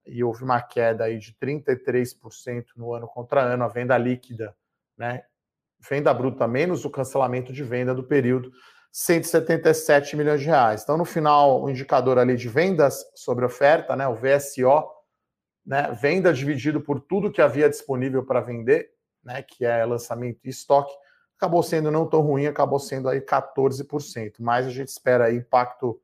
e 0.05 0.23
houve 0.23 0.43
uma 0.43 0.61
queda 0.61 1.05
aí 1.05 1.17
de 1.17 1.33
33% 1.33 2.65
no 2.75 2.93
ano 2.93 3.07
contra 3.07 3.41
ano, 3.41 3.63
a 3.63 3.67
venda 3.67 3.97
líquida, 3.97 4.55
né, 4.97 5.23
venda 5.89 6.13
bruta 6.13 6.47
menos 6.47 6.85
o 6.85 6.89
cancelamento 6.89 7.51
de 7.53 7.63
venda 7.63 7.93
do 7.93 8.03
período, 8.03 8.51
177 8.91 10.15
milhões 10.15 10.41
de 10.41 10.47
reais. 10.47 10.83
Então, 10.83 10.97
no 10.97 11.05
final, 11.05 11.63
o 11.63 11.69
indicador 11.69 12.17
ali 12.17 12.35
de 12.35 12.49
vendas 12.49 13.05
sobre 13.13 13.45
oferta, 13.45 13.95
né, 13.95 14.07
o 14.07 14.15
VSO, 14.15 14.89
né, 15.65 15.91
venda 16.01 16.33
dividido 16.33 16.81
por 16.81 16.99
tudo 16.99 17.31
que 17.31 17.41
havia 17.41 17.69
disponível 17.69 18.25
para 18.25 18.41
vender, 18.41 18.89
né, 19.23 19.43
que 19.43 19.65
é 19.65 19.85
lançamento 19.85 20.39
e 20.45 20.49
estoque, 20.49 20.93
acabou 21.37 21.61
sendo 21.61 21.91
não 21.91 22.07
tão 22.07 22.21
ruim, 22.21 22.47
acabou 22.47 22.79
sendo 22.79 23.07
aí 23.07 23.21
14%. 23.21 24.35
Mas 24.39 24.65
a 24.65 24.71
gente 24.71 24.87
espera 24.87 25.25
aí 25.25 25.35
impacto 25.35 26.01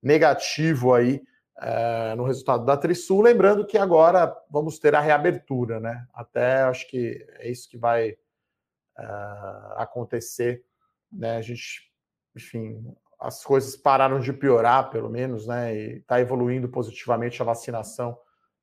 negativo 0.00 0.94
aí 0.94 1.20
é, 1.60 2.14
no 2.14 2.24
resultado 2.24 2.64
da 2.64 2.76
Trisul. 2.76 3.22
Lembrando 3.22 3.66
que 3.66 3.76
agora 3.76 4.32
vamos 4.48 4.78
ter 4.78 4.94
a 4.94 5.00
reabertura, 5.00 5.80
né? 5.80 6.06
Até 6.14 6.62
acho 6.62 6.88
que 6.88 7.26
é 7.40 7.50
isso 7.50 7.68
que 7.68 7.76
vai 7.76 8.16
é, 8.98 9.82
acontecer. 9.82 10.64
Né? 11.12 11.36
A 11.36 11.42
gente, 11.42 11.90
enfim, 12.36 12.84
as 13.18 13.44
coisas 13.44 13.76
pararam 13.76 14.20
de 14.20 14.32
piorar, 14.32 14.90
pelo 14.90 15.10
menos, 15.10 15.46
né? 15.46 15.74
E 15.74 15.96
está 15.98 16.20
evoluindo 16.20 16.68
positivamente 16.68 17.42
a 17.42 17.44
vacinação. 17.44 18.16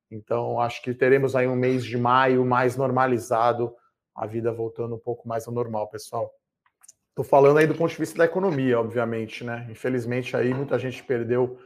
Então, 0.09 0.59
acho 0.61 0.81
que 0.81 0.93
teremos 0.93 1.35
aí 1.35 1.47
um 1.47 1.55
mês 1.55 1.83
de 1.83 1.97
maio 1.97 2.45
mais 2.45 2.77
normalizado, 2.77 3.75
a 4.15 4.25
vida 4.25 4.53
voltando 4.53 4.95
um 4.95 4.99
pouco 4.99 5.27
mais 5.27 5.47
ao 5.47 5.53
normal, 5.53 5.89
pessoal. 5.89 6.31
Estou 7.09 7.25
falando 7.25 7.57
aí 7.57 7.67
do 7.67 7.75
ponto 7.75 7.91
de 7.91 7.97
vista 7.97 8.17
da 8.17 8.25
economia, 8.25 8.79
obviamente, 8.79 9.43
né? 9.43 9.67
Infelizmente, 9.69 10.37
aí 10.37 10.53
muita 10.53 10.79
gente 10.79 11.03
perdeu 11.03 11.57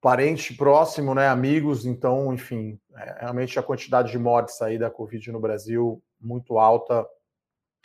parente 0.00 0.52
próximo, 0.52 1.14
né, 1.14 1.28
amigos, 1.28 1.86
então, 1.86 2.34
enfim, 2.34 2.78
é, 2.94 3.20
realmente 3.20 3.58
a 3.58 3.62
quantidade 3.62 4.12
de 4.12 4.18
mortes 4.18 4.60
aí 4.60 4.78
da 4.78 4.90
Covid 4.90 5.32
no 5.32 5.40
Brasil 5.40 6.02
muito 6.20 6.58
alta, 6.58 7.06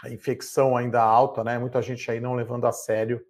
a 0.03 0.10
infecção 0.10 0.77
ainda 0.77 1.01
alta, 1.01 1.44
né, 1.44 1.58
muita 1.58 1.82
gente 1.82 2.10
aí 2.10 2.20
não 2.20 2.36
levando 2.36 2.65
a 2.65 2.72
sério, 2.72 3.22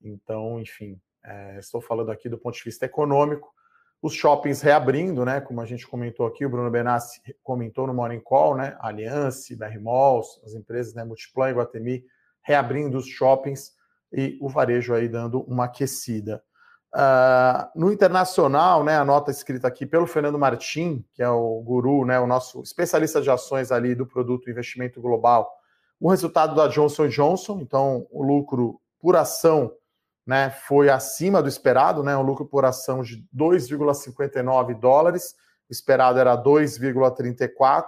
então, 0.00 0.60
enfim, 0.60 1.00
é, 1.24 1.58
estou 1.58 1.80
falando 1.80 2.10
aqui 2.10 2.28
do 2.28 2.38
ponto 2.38 2.56
de 2.56 2.64
vista 2.64 2.86
econômico, 2.86 3.52
os 4.00 4.14
shoppings 4.14 4.60
reabrindo, 4.60 5.24
né, 5.24 5.40
como 5.40 5.60
a 5.60 5.66
gente 5.66 5.86
comentou 5.86 6.26
aqui, 6.26 6.46
o 6.46 6.50
Bruno 6.50 6.70
Benassi 6.70 7.20
comentou 7.42 7.86
no 7.86 7.94
Morning 7.94 8.20
Call, 8.20 8.56
né, 8.56 8.76
Aliança, 8.80 9.56
BR 9.56 9.80
Malls, 9.80 10.40
as 10.44 10.54
empresas, 10.54 10.94
né, 10.94 11.04
Multiplan 11.04 11.52
Guatemi, 11.52 12.04
reabrindo 12.42 12.96
os 12.96 13.08
shoppings 13.08 13.72
e 14.12 14.38
o 14.40 14.48
varejo 14.48 14.94
aí 14.94 15.08
dando 15.08 15.40
uma 15.42 15.64
aquecida. 15.64 16.42
Uh, 16.94 17.68
no 17.78 17.92
internacional, 17.92 18.82
né, 18.82 18.96
a 18.96 19.04
nota 19.04 19.30
escrita 19.30 19.68
aqui 19.68 19.84
pelo 19.84 20.06
Fernando 20.06 20.38
Martim, 20.38 21.04
que 21.12 21.22
é 21.22 21.28
o 21.28 21.60
guru, 21.60 22.06
né, 22.06 22.18
o 22.18 22.26
nosso 22.26 22.62
especialista 22.62 23.20
de 23.20 23.30
ações 23.30 23.70
ali 23.70 23.94
do 23.94 24.06
produto 24.06 24.48
investimento 24.48 25.00
global, 25.00 25.57
o 26.00 26.10
resultado 26.10 26.54
da 26.54 26.68
Johnson 26.68 27.08
Johnson, 27.08 27.58
então 27.60 28.06
o 28.10 28.22
lucro 28.22 28.80
por 29.00 29.16
ação 29.16 29.72
né, 30.26 30.50
foi 30.50 30.90
acima 30.90 31.42
do 31.42 31.48
esperado, 31.48 32.02
né, 32.02 32.16
um 32.16 32.22
lucro 32.22 32.44
por 32.44 32.64
ação 32.64 33.02
de 33.02 33.26
2,59 33.34 34.78
dólares, 34.78 35.34
o 35.68 35.72
esperado 35.72 36.18
era 36.18 36.36
2,34, 36.36 37.86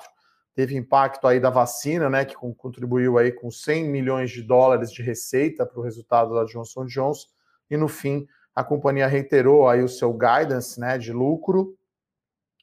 teve 0.55 0.75
impacto 0.75 1.26
aí 1.29 1.38
da 1.38 1.50
vacina, 1.50 2.09
né, 2.09 2.25
que 2.25 2.35
contribuiu 2.35 3.19
aí 3.19 3.31
com 3.31 3.50
100 3.50 3.88
milhões 3.88 4.31
de 4.31 4.43
dólares 4.43 4.90
de 4.90 5.02
receita 5.02 5.67
para 5.67 5.79
o 5.79 5.83
resultado 5.83 6.35
da 6.35 6.45
Johnson 6.45 6.87
Johnson, 6.87 7.29
e 7.71 7.76
no 7.76 7.88
fim 7.88 8.26
a 8.55 8.64
companhia 8.64 9.07
reiterou 9.07 9.69
aí 9.69 9.83
o 9.83 9.88
seu 9.88 10.12
guidance 10.12 10.81
né, 10.81 10.99
de 10.99 11.12
lucro, 11.12 11.76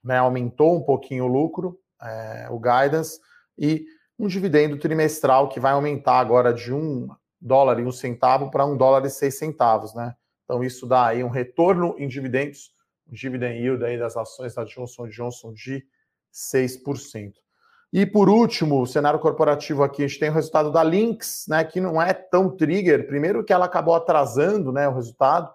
né, 0.04 0.18
aumentou 0.18 0.76
um 0.76 0.82
pouquinho 0.82 1.26
o 1.26 1.28
lucro, 1.28 1.80
é, 2.02 2.48
o 2.50 2.60
guidance, 2.60 3.20
e 3.58 3.86
um 4.18 4.28
dividendo 4.28 4.78
trimestral 4.78 5.50
que 5.50 5.60
vai 5.60 5.72
aumentar 5.72 6.20
agora 6.20 6.54
de 6.54 6.74
um 6.74 7.08
dólar 7.40 7.80
e 7.80 7.84
um 7.84 7.92
centavo 7.92 8.50
para 8.50 8.66
um 8.66 8.76
dólar 8.76 9.06
e 9.06 9.10
seis 9.10 9.38
centavos, 9.38 9.94
né? 9.94 10.16
Então 10.44 10.64
isso 10.64 10.88
dá 10.88 11.08
aí 11.08 11.24
um 11.24 11.30
retorno 11.30 11.96
em 12.00 12.08
dividendos, 12.08 12.72
um 13.08 13.14
dividend 13.14 13.60
yield 13.60 13.84
aí 13.84 13.98
das 13.98 14.18
ações 14.18 14.56
da 14.56 14.64
Johnson 14.64 15.08
Johnson 15.08 15.54
de 15.54 15.86
6%. 16.34 17.34
E 17.92 18.06
por 18.06 18.30
último, 18.30 18.82
o 18.82 18.88
cenário 18.88 19.20
corporativo 19.20 19.84
aqui, 19.84 20.04
a 20.04 20.08
gente 20.08 20.20
tem 20.20 20.30
o 20.30 20.34
resultado 20.34 20.72
da 20.72 20.84
Lynx, 20.84 21.46
né, 21.48 21.64
que 21.64 21.80
não 21.80 22.02
é 22.02 22.14
tão 22.14 22.50
trigger. 22.50 23.08
Primeiro 23.08 23.44
que 23.44 23.54
ela 23.54 23.66
acabou 23.66 23.96
atrasando, 23.96 24.72
né, 24.72 24.88
o 24.88 24.94
resultado, 24.94 25.54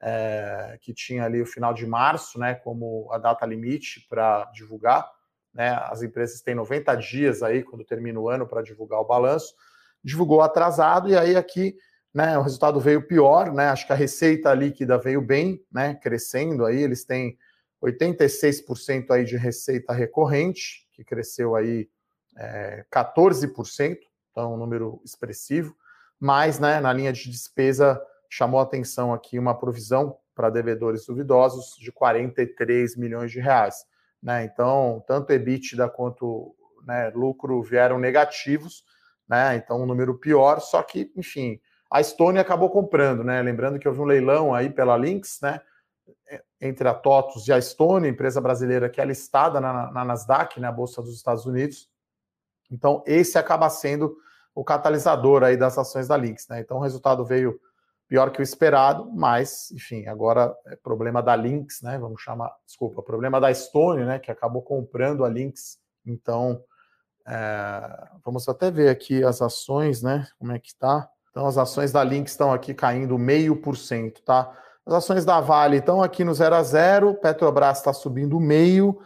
é, 0.00 0.78
que 0.80 0.94
tinha 0.94 1.24
ali 1.24 1.40
o 1.40 1.46
final 1.46 1.74
de 1.74 1.86
março, 1.86 2.38
né, 2.38 2.54
como 2.54 3.08
a 3.12 3.18
data 3.18 3.44
limite 3.44 4.06
para 4.08 4.44
divulgar. 4.52 5.08
Né, 5.54 5.70
as 5.90 6.02
empresas 6.02 6.40
têm 6.40 6.54
90 6.54 6.94
dias 6.96 7.42
aí, 7.42 7.62
quando 7.62 7.84
termina 7.84 8.18
o 8.18 8.28
ano, 8.28 8.46
para 8.46 8.62
divulgar 8.62 9.00
o 9.00 9.04
balanço. 9.04 9.54
Divulgou 10.02 10.40
atrasado, 10.40 11.08
e 11.08 11.16
aí 11.16 11.36
aqui 11.36 11.76
né, 12.12 12.36
o 12.38 12.42
resultado 12.42 12.78
veio 12.80 13.06
pior, 13.06 13.52
né? 13.52 13.68
Acho 13.68 13.86
que 13.86 13.92
a 13.92 13.96
receita 13.96 14.52
líquida 14.52 14.98
veio 14.98 15.22
bem, 15.22 15.64
né? 15.72 15.94
Crescendo 15.94 16.64
aí, 16.64 16.82
eles 16.82 17.04
têm 17.04 17.38
86% 17.82 19.10
aí 19.10 19.24
de 19.24 19.36
receita 19.36 19.92
recorrente, 19.92 20.86
que 20.92 21.02
cresceu 21.02 21.56
aí 21.56 21.88
é, 22.36 22.84
14%, 22.92 23.98
então 24.30 24.54
um 24.54 24.56
número 24.56 25.00
expressivo, 25.04 25.76
mas 26.18 26.58
né, 26.58 26.80
na 26.80 26.92
linha 26.92 27.12
de 27.12 27.30
despesa 27.30 28.00
chamou 28.28 28.60
atenção 28.60 29.12
aqui 29.12 29.38
uma 29.38 29.58
provisão 29.58 30.16
para 30.34 30.48
devedores 30.48 31.04
duvidosos 31.04 31.76
de 31.78 31.90
43 31.92 32.96
milhões 32.96 33.30
de 33.30 33.40
reais. 33.40 33.84
Né? 34.22 34.44
Então, 34.44 35.02
tanto 35.06 35.32
EBITDA 35.32 35.88
quanto 35.88 36.54
né, 36.86 37.10
lucro 37.10 37.62
vieram 37.62 37.98
negativos, 37.98 38.84
né? 39.28 39.56
então 39.56 39.82
um 39.82 39.86
número 39.86 40.18
pior, 40.18 40.60
só 40.60 40.82
que, 40.82 41.12
enfim, 41.16 41.60
a 41.92 42.00
Estônia 42.00 42.40
acabou 42.40 42.70
comprando, 42.70 43.22
né? 43.22 43.42
Lembrando 43.42 43.78
que 43.78 43.86
houve 43.86 44.00
um 44.00 44.06
leilão 44.06 44.54
aí 44.54 44.70
pela 44.70 44.96
Lynx, 44.96 45.40
né? 45.42 45.60
Entre 46.58 46.88
a 46.88 46.94
TOTUS 46.94 47.48
e 47.48 47.52
a 47.52 47.58
Estônia, 47.58 48.08
empresa 48.08 48.40
brasileira 48.40 48.88
que 48.88 48.98
é 48.98 49.04
listada 49.04 49.60
na, 49.60 49.92
na 49.92 50.02
Nasdaq, 50.02 50.58
né? 50.58 50.68
A 50.68 50.72
Bolsa 50.72 51.02
dos 51.02 51.14
Estados 51.14 51.44
Unidos. 51.44 51.90
Então, 52.70 53.04
esse 53.06 53.36
acaba 53.36 53.68
sendo 53.68 54.16
o 54.54 54.64
catalisador 54.64 55.42
aí 55.42 55.54
das 55.54 55.76
ações 55.76 56.08
da 56.08 56.16
Lynx, 56.16 56.48
né? 56.48 56.60
Então, 56.60 56.78
o 56.78 56.80
resultado 56.80 57.26
veio 57.26 57.60
pior 58.12 58.30
que 58.30 58.40
o 58.40 58.42
esperado, 58.42 59.10
mas, 59.10 59.70
enfim, 59.70 60.06
agora 60.06 60.54
é 60.66 60.76
problema 60.76 61.22
da 61.22 61.34
Lynx, 61.34 61.80
né? 61.80 61.96
Vamos 61.96 62.20
chamar, 62.20 62.54
desculpa, 62.66 63.02
problema 63.02 63.40
da 63.40 63.50
Estônia, 63.50 64.04
né? 64.04 64.18
Que 64.18 64.30
acabou 64.30 64.60
comprando 64.60 65.24
a 65.24 65.28
Lynx. 65.30 65.78
Então, 66.04 66.62
é, 67.26 68.08
vamos 68.22 68.46
até 68.50 68.70
ver 68.70 68.90
aqui 68.90 69.24
as 69.24 69.40
ações, 69.40 70.02
né? 70.02 70.28
Como 70.38 70.52
é 70.52 70.58
que 70.58 70.76
tá? 70.76 71.08
Então, 71.30 71.46
as 71.46 71.56
ações 71.56 71.90
da 71.90 72.02
Lynx 72.02 72.32
estão 72.32 72.52
aqui 72.52 72.74
caindo 72.74 73.16
meio 73.16 73.56
por 73.56 73.78
cento, 73.78 74.22
tá? 74.22 74.54
As 74.84 74.92
ações 74.92 75.24
da 75.24 75.40
Vale 75.40 75.78
estão 75.78 76.02
aqui 76.02 76.22
no 76.22 76.34
0 76.34 76.54
a 76.54 76.62
0, 76.62 77.14
Petrobras 77.14 77.78
está 77.78 77.94
subindo 77.94 78.38
meio, 78.38 79.00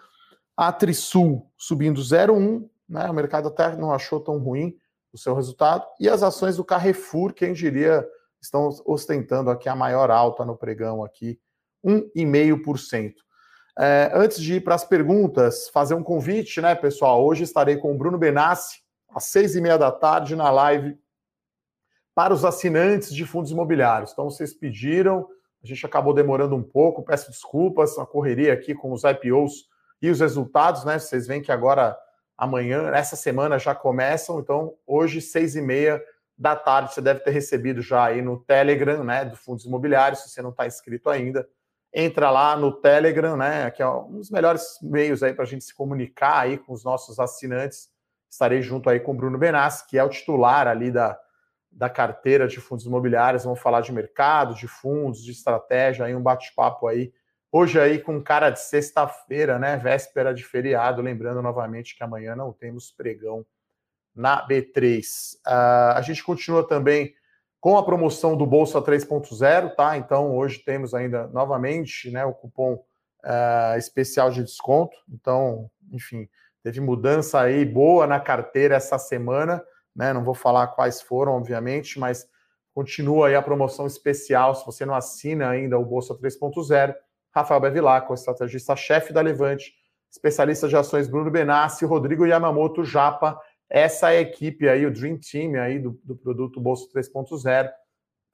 a 0.57 0.73
Trisul 0.73 1.49
subindo 1.57 2.01
0,1, 2.01 2.69
né? 2.89 3.09
O 3.09 3.15
mercado 3.15 3.47
até 3.47 3.77
não 3.77 3.93
achou 3.93 4.19
tão 4.19 4.37
ruim 4.39 4.77
o 5.13 5.17
seu 5.17 5.33
resultado. 5.33 5.87
E 6.01 6.09
as 6.09 6.25
ações 6.25 6.57
do 6.57 6.65
Carrefour, 6.65 7.33
quem 7.33 7.53
diria 7.53 8.05
estão 8.47 8.71
ostentando 8.85 9.51
aqui 9.51 9.69
a 9.69 9.77
maior 9.77 10.11
alta 10.11 10.45
no 10.45 10.57
pregão 10.57 11.05
aqui, 11.05 11.39
1,5%. 11.85 13.15
É, 13.79 14.11
antes 14.15 14.41
de 14.41 14.55
ir 14.55 14.61
para 14.63 14.75
as 14.75 14.85
perguntas, 14.85 15.69
fazer 15.69 15.95
um 15.95 16.03
convite, 16.03 16.61
né, 16.61 16.75
pessoal? 16.75 17.25
Hoje 17.25 17.45
estarei 17.45 17.77
com 17.77 17.95
o 17.95 17.99
Bruno 17.99 18.17
Benassi, 18.17 18.81
às 19.11 19.25
seis 19.25 19.55
e 19.55 19.61
meia 19.61 19.77
da 19.77 19.93
tarde, 19.93 20.35
na 20.35 20.51
live 20.51 20.99
para 22.15 22.33
os 22.33 22.47
assinantes 22.47 23.15
de 23.15 23.27
fundos 23.27 23.51
imobiliários. 23.51 24.13
Então, 24.13 24.31
vocês 24.31 24.55
pediram, 24.55 25.29
a 25.63 25.67
gente 25.67 25.85
acabou 25.85 26.15
demorando 26.15 26.57
um 26.57 26.63
pouco, 26.63 27.03
peço 27.03 27.31
desculpas, 27.31 27.99
a 27.99 28.07
correria 28.07 28.55
aqui 28.55 28.75
com 28.75 28.91
os 28.91 29.03
IPOs 29.05 29.69
e 30.01 30.09
os 30.09 30.21
resultados, 30.21 30.83
né? 30.85 30.99
Vocês 30.99 31.27
veem 31.27 31.43
que 31.43 31.53
agora, 31.53 31.95
amanhã, 32.39 32.91
essa 32.95 33.17
semana 33.17 33.59
já 33.59 33.75
começam, 33.75 34.41
então, 34.41 34.75
hoje, 34.87 35.21
seis 35.21 35.57
e 35.57 35.61
meia 35.61 36.03
da 36.37 36.55
tarde, 36.55 36.93
você 36.93 37.01
deve 37.01 37.21
ter 37.21 37.31
recebido 37.31 37.81
já 37.81 38.05
aí 38.05 38.21
no 38.21 38.39
Telegram, 38.39 39.03
né, 39.03 39.25
do 39.25 39.37
Fundos 39.37 39.65
Imobiliários, 39.65 40.23
se 40.23 40.29
você 40.29 40.43
não 40.43 40.51
está 40.51 40.67
inscrito 40.67 41.09
ainda, 41.09 41.49
entra 41.93 42.31
lá 42.31 42.55
no 42.57 42.73
Telegram, 42.73 43.37
né, 43.37 43.71
que 43.71 43.83
é 43.83 43.89
um 43.89 44.19
dos 44.19 44.31
melhores 44.31 44.79
meios 44.83 45.23
aí 45.23 45.33
para 45.33 45.45
a 45.45 45.47
gente 45.47 45.65
se 45.65 45.75
comunicar 45.75 46.41
aí 46.41 46.59
com 46.59 46.73
os 46.73 46.85
nossos 46.85 47.19
assinantes. 47.19 47.89
Estarei 48.31 48.61
junto 48.61 48.91
aí 48.91 49.01
com 49.01 49.13
o 49.13 49.15
Bruno 49.15 49.39
Benassi, 49.39 49.87
que 49.89 49.97
é 49.97 50.05
o 50.05 50.11
titular 50.11 50.67
ali 50.67 50.91
da, 50.91 51.19
da 51.73 51.89
carteira 51.89 52.47
de 52.47 52.61
fundos 52.61 52.85
imobiliários. 52.85 53.45
Vamos 53.45 53.61
falar 53.61 53.81
de 53.81 53.93
mercado, 53.93 54.55
de 54.55 54.69
fundos, 54.69 55.23
de 55.23 55.31
estratégia, 55.31 56.05
aí 56.05 56.15
um 56.15 56.23
bate-papo 56.23 56.87
aí. 56.87 57.15
Hoje 57.51 57.81
aí 57.81 57.99
com 57.99 58.23
cara 58.23 58.51
de 58.51 58.61
sexta-feira, 58.61 59.59
né, 59.59 59.79
véspera 59.79 60.35
de 60.35 60.45
feriado, 60.45 61.01
lembrando 61.01 61.41
novamente 61.41 61.97
que 61.97 62.05
amanhã 62.05 62.37
não 62.37 62.53
temos 62.53 62.91
pregão 62.91 63.47
na 64.17 64.47
B3. 64.47 65.01
Uh, 65.03 65.39
ah, 65.45 65.95
a 65.97 66.03
gente 66.03 66.25
continua 66.25 66.67
também 66.67 67.15
com 67.61 67.77
a 67.77 67.85
promoção 67.85 68.37
do 68.37 68.47
Bolsa 68.47 68.81
3.0, 68.81 69.75
tá? 69.75 69.97
Então, 69.97 70.37
hoje 70.37 70.61
temos 70.61 70.95
ainda 70.95 71.27
novamente 71.29 72.11
né, 72.11 72.25
o 72.25 72.33
cupom 72.33 72.75
uh, 72.75 73.77
especial 73.77 74.31
de 74.31 74.43
desconto. 74.43 74.97
Então, 75.13 75.71
enfim, 75.93 76.29
teve 76.63 76.81
mudança 76.81 77.41
aí 77.41 77.65
boa 77.65 78.07
na 78.07 78.21
carteira 78.21 78.77
essa 78.77 78.99
semana, 78.99 79.63
né? 79.95 80.13
Não 80.13 80.25
vou 80.25 80.35
falar 80.35 80.69
quais 80.69 81.03
foram, 81.03 81.33
obviamente, 81.33 81.99
mas 81.99 82.27
continua 82.75 83.29
aí 83.29 83.35
a 83.35 83.43
promoção 83.43 83.87
especial. 83.87 84.55
Se 84.55 84.65
você 84.65 84.87
não 84.87 84.95
assina 84.95 85.49
ainda 85.51 85.79
o 85.79 85.85
Bolsa 85.85 86.15
3.0, 86.15 86.95
Rafael 87.35 87.61
Bevilacqua, 87.61 88.15
estrategista-chefe 88.15 89.13
da 89.13 89.21
Levante, 89.21 89.75
especialista 90.11 90.69
de 90.69 90.77
ações 90.77 91.09
Bruno 91.09 91.31
Benassi, 91.31 91.85
Rodrigo 91.85 92.25
Yamamoto 92.25 92.85
Japa, 92.85 93.39
essa 93.69 94.15
equipe 94.15 94.69
aí, 94.69 94.87
o 94.87 94.93
Dream 94.93 95.19
Team 95.19 95.61
aí 95.61 95.79
do, 95.79 95.99
do 96.05 96.17
produto 96.17 96.61
Bolso 96.61 96.89
3.0, 96.93 97.71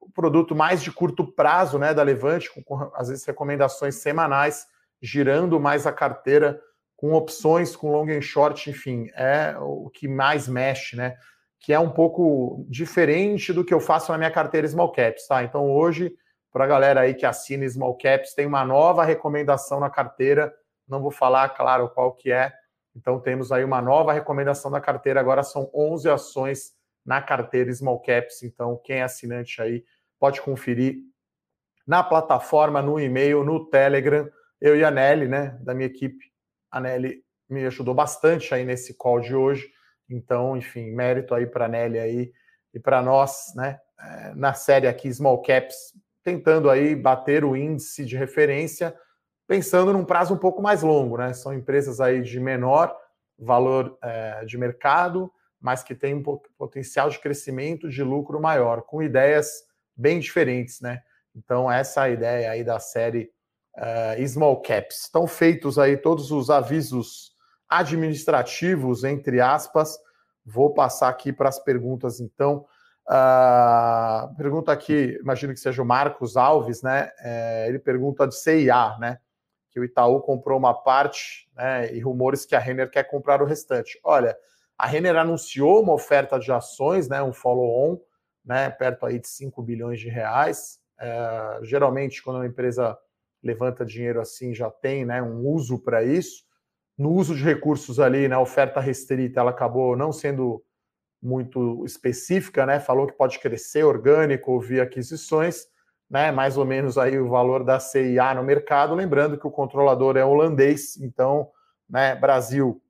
o 0.00 0.10
produto 0.10 0.54
mais 0.54 0.82
de 0.82 0.90
curto 0.90 1.24
prazo, 1.24 1.78
né, 1.78 1.94
da 1.94 2.02
Levante, 2.02 2.52
com, 2.52 2.62
com 2.62 2.90
às 2.94 3.08
vezes 3.08 3.24
recomendações 3.24 3.96
semanais 3.96 4.66
girando 5.00 5.58
mais 5.58 5.86
a 5.86 5.92
carteira 5.92 6.60
com 6.96 7.14
opções, 7.14 7.74
com 7.74 7.90
long 7.90 8.08
and 8.08 8.20
short, 8.20 8.70
enfim, 8.70 9.10
é 9.16 9.56
o 9.58 9.90
que 9.90 10.06
mais 10.06 10.46
mexe, 10.46 10.94
né? 10.94 11.16
Que 11.58 11.72
é 11.72 11.78
um 11.78 11.90
pouco 11.90 12.64
diferente 12.68 13.52
do 13.52 13.64
que 13.64 13.74
eu 13.74 13.80
faço 13.80 14.12
na 14.12 14.18
minha 14.18 14.30
carteira 14.30 14.68
Small 14.68 14.92
Caps, 14.92 15.26
tá? 15.26 15.42
Então 15.42 15.68
hoje, 15.72 16.14
para 16.52 16.62
a 16.62 16.68
galera 16.68 17.00
aí 17.00 17.14
que 17.14 17.26
assina 17.26 17.68
Small 17.68 17.96
Caps, 17.96 18.34
tem 18.34 18.46
uma 18.46 18.64
nova 18.64 19.04
recomendação 19.04 19.80
na 19.80 19.90
carteira, 19.90 20.54
não 20.86 21.02
vou 21.02 21.10
falar, 21.10 21.48
claro, 21.48 21.88
qual 21.88 22.12
que 22.12 22.30
é. 22.30 22.52
Então 22.94 23.20
temos 23.20 23.50
aí 23.50 23.64
uma 23.64 23.80
nova 23.80 24.12
recomendação 24.12 24.70
da 24.70 24.80
carteira, 24.80 25.20
agora 25.20 25.42
são 25.42 25.70
11 25.74 26.08
ações 26.10 26.72
na 27.04 27.20
carteira 27.20 27.72
Small 27.72 28.00
Caps, 28.00 28.42
então 28.42 28.80
quem 28.84 28.96
é 28.96 29.02
assinante 29.02 29.60
aí 29.60 29.84
pode 30.18 30.40
conferir 30.40 30.96
na 31.86 32.02
plataforma, 32.02 32.80
no 32.80 33.00
e-mail, 33.00 33.42
no 33.42 33.68
Telegram, 33.68 34.28
eu 34.60 34.76
e 34.76 34.84
a 34.84 34.90
Nelly, 34.90 35.26
né, 35.26 35.58
da 35.60 35.74
minha 35.74 35.86
equipe, 35.86 36.32
a 36.70 36.80
Nelly 36.80 37.24
me 37.52 37.66
ajudou 37.66 37.94
bastante 37.94 38.54
aí 38.54 38.64
nesse 38.64 38.94
call 38.94 39.20
de 39.20 39.34
hoje. 39.34 39.70
Então, 40.08 40.56
enfim, 40.56 40.90
mérito 40.90 41.34
aí 41.34 41.46
para 41.46 41.66
a 41.66 41.68
Nelly 41.68 41.98
aí 41.98 42.32
e 42.72 42.80
para 42.80 43.02
nós, 43.02 43.52
né? 43.54 43.78
É, 44.00 44.34
na 44.34 44.54
série 44.54 44.88
aqui 44.88 45.12
Small 45.12 45.42
Caps, 45.42 45.76
tentando 46.24 46.70
aí 46.70 46.96
bater 46.96 47.44
o 47.44 47.54
índice 47.54 48.04
de 48.04 48.16
referência, 48.16 48.96
pensando 49.52 49.92
num 49.92 50.02
prazo 50.02 50.32
um 50.32 50.38
pouco 50.38 50.62
mais 50.62 50.82
longo, 50.82 51.18
né? 51.18 51.34
São 51.34 51.52
empresas 51.52 52.00
aí 52.00 52.22
de 52.22 52.40
menor 52.40 52.96
valor 53.38 53.98
é, 54.02 54.46
de 54.46 54.56
mercado, 54.56 55.30
mas 55.60 55.82
que 55.82 55.94
têm 55.94 56.14
um 56.14 56.22
potencial 56.56 57.10
de 57.10 57.18
crescimento, 57.18 57.90
de 57.90 58.02
lucro 58.02 58.40
maior, 58.40 58.80
com 58.80 59.02
ideias 59.02 59.62
bem 59.94 60.20
diferentes, 60.20 60.80
né? 60.80 61.02
Então, 61.36 61.70
essa 61.70 62.00
é 62.00 62.04
a 62.04 62.10
ideia 62.10 62.50
aí 62.50 62.64
da 62.64 62.78
série 62.78 63.30
uh, 63.76 64.26
small 64.26 64.62
caps. 64.62 65.02
Estão 65.02 65.26
feitos 65.26 65.78
aí 65.78 65.98
todos 65.98 66.30
os 66.30 66.48
avisos 66.48 67.32
administrativos, 67.68 69.04
entre 69.04 69.38
aspas. 69.38 69.98
Vou 70.46 70.72
passar 70.72 71.10
aqui 71.10 71.30
para 71.30 71.50
as 71.50 71.58
perguntas, 71.58 72.20
então. 72.20 72.64
Uh, 73.06 74.34
pergunta 74.34 74.72
aqui, 74.72 75.18
imagino 75.20 75.52
que 75.52 75.60
seja 75.60 75.82
o 75.82 75.86
Marcos 75.86 76.38
Alves, 76.38 76.80
né? 76.80 77.10
É, 77.18 77.68
ele 77.68 77.78
pergunta 77.78 78.26
de 78.26 78.34
CIA, 78.34 78.96
né? 78.98 79.18
Que 79.72 79.80
o 79.80 79.84
Itaú 79.84 80.20
comprou 80.20 80.58
uma 80.58 80.74
parte, 80.74 81.48
né? 81.56 81.92
E 81.94 82.00
rumores 82.00 82.44
que 82.44 82.54
a 82.54 82.58
Renner 82.58 82.90
quer 82.90 83.04
comprar 83.04 83.42
o 83.42 83.46
restante. 83.46 83.98
Olha, 84.04 84.36
a 84.78 84.86
Renner 84.86 85.16
anunciou 85.16 85.82
uma 85.82 85.94
oferta 85.94 86.38
de 86.38 86.52
ações, 86.52 87.08
né? 87.08 87.22
Um 87.22 87.32
follow-on, 87.32 87.98
né? 88.44 88.70
Perto 88.70 89.06
aí 89.06 89.18
de 89.18 89.28
5 89.28 89.62
bilhões 89.62 89.98
de 89.98 90.08
reais. 90.08 90.78
É, 91.00 91.58
geralmente, 91.62 92.22
quando 92.22 92.36
uma 92.36 92.46
empresa 92.46 92.96
levanta 93.42 93.84
dinheiro 93.84 94.20
assim 94.20 94.54
já 94.54 94.70
tem 94.70 95.04
né, 95.04 95.20
um 95.20 95.44
uso 95.46 95.78
para 95.78 96.04
isso. 96.04 96.44
No 96.96 97.10
uso 97.10 97.34
de 97.34 97.42
recursos 97.42 97.98
ali, 97.98 98.28
né, 98.28 98.36
oferta 98.36 98.78
restrita, 98.78 99.40
ela 99.40 99.50
acabou 99.50 99.96
não 99.96 100.12
sendo 100.12 100.62
muito 101.20 101.84
específica, 101.84 102.66
né? 102.66 102.80
Falou 102.80 103.06
que 103.06 103.16
pode 103.16 103.38
crescer 103.38 103.84
orgânico 103.84 104.58
via 104.60 104.82
aquisições, 104.82 105.66
né? 106.12 106.30
Mais 106.30 106.56
ou 106.56 106.64
menos 106.64 106.98
aí 106.98 107.18
o 107.18 107.28
valor 107.28 107.64
da 107.64 107.80
CIA 107.80 108.34
no 108.34 108.44
mercado. 108.44 108.94
Lembrando 108.94 109.36
que 109.38 109.46
o 109.46 109.50
controlador 109.50 110.16
é 110.16 110.24
holandês, 110.24 110.96
então, 110.98 111.50
né? 111.88 112.14
Brasil 112.14 112.80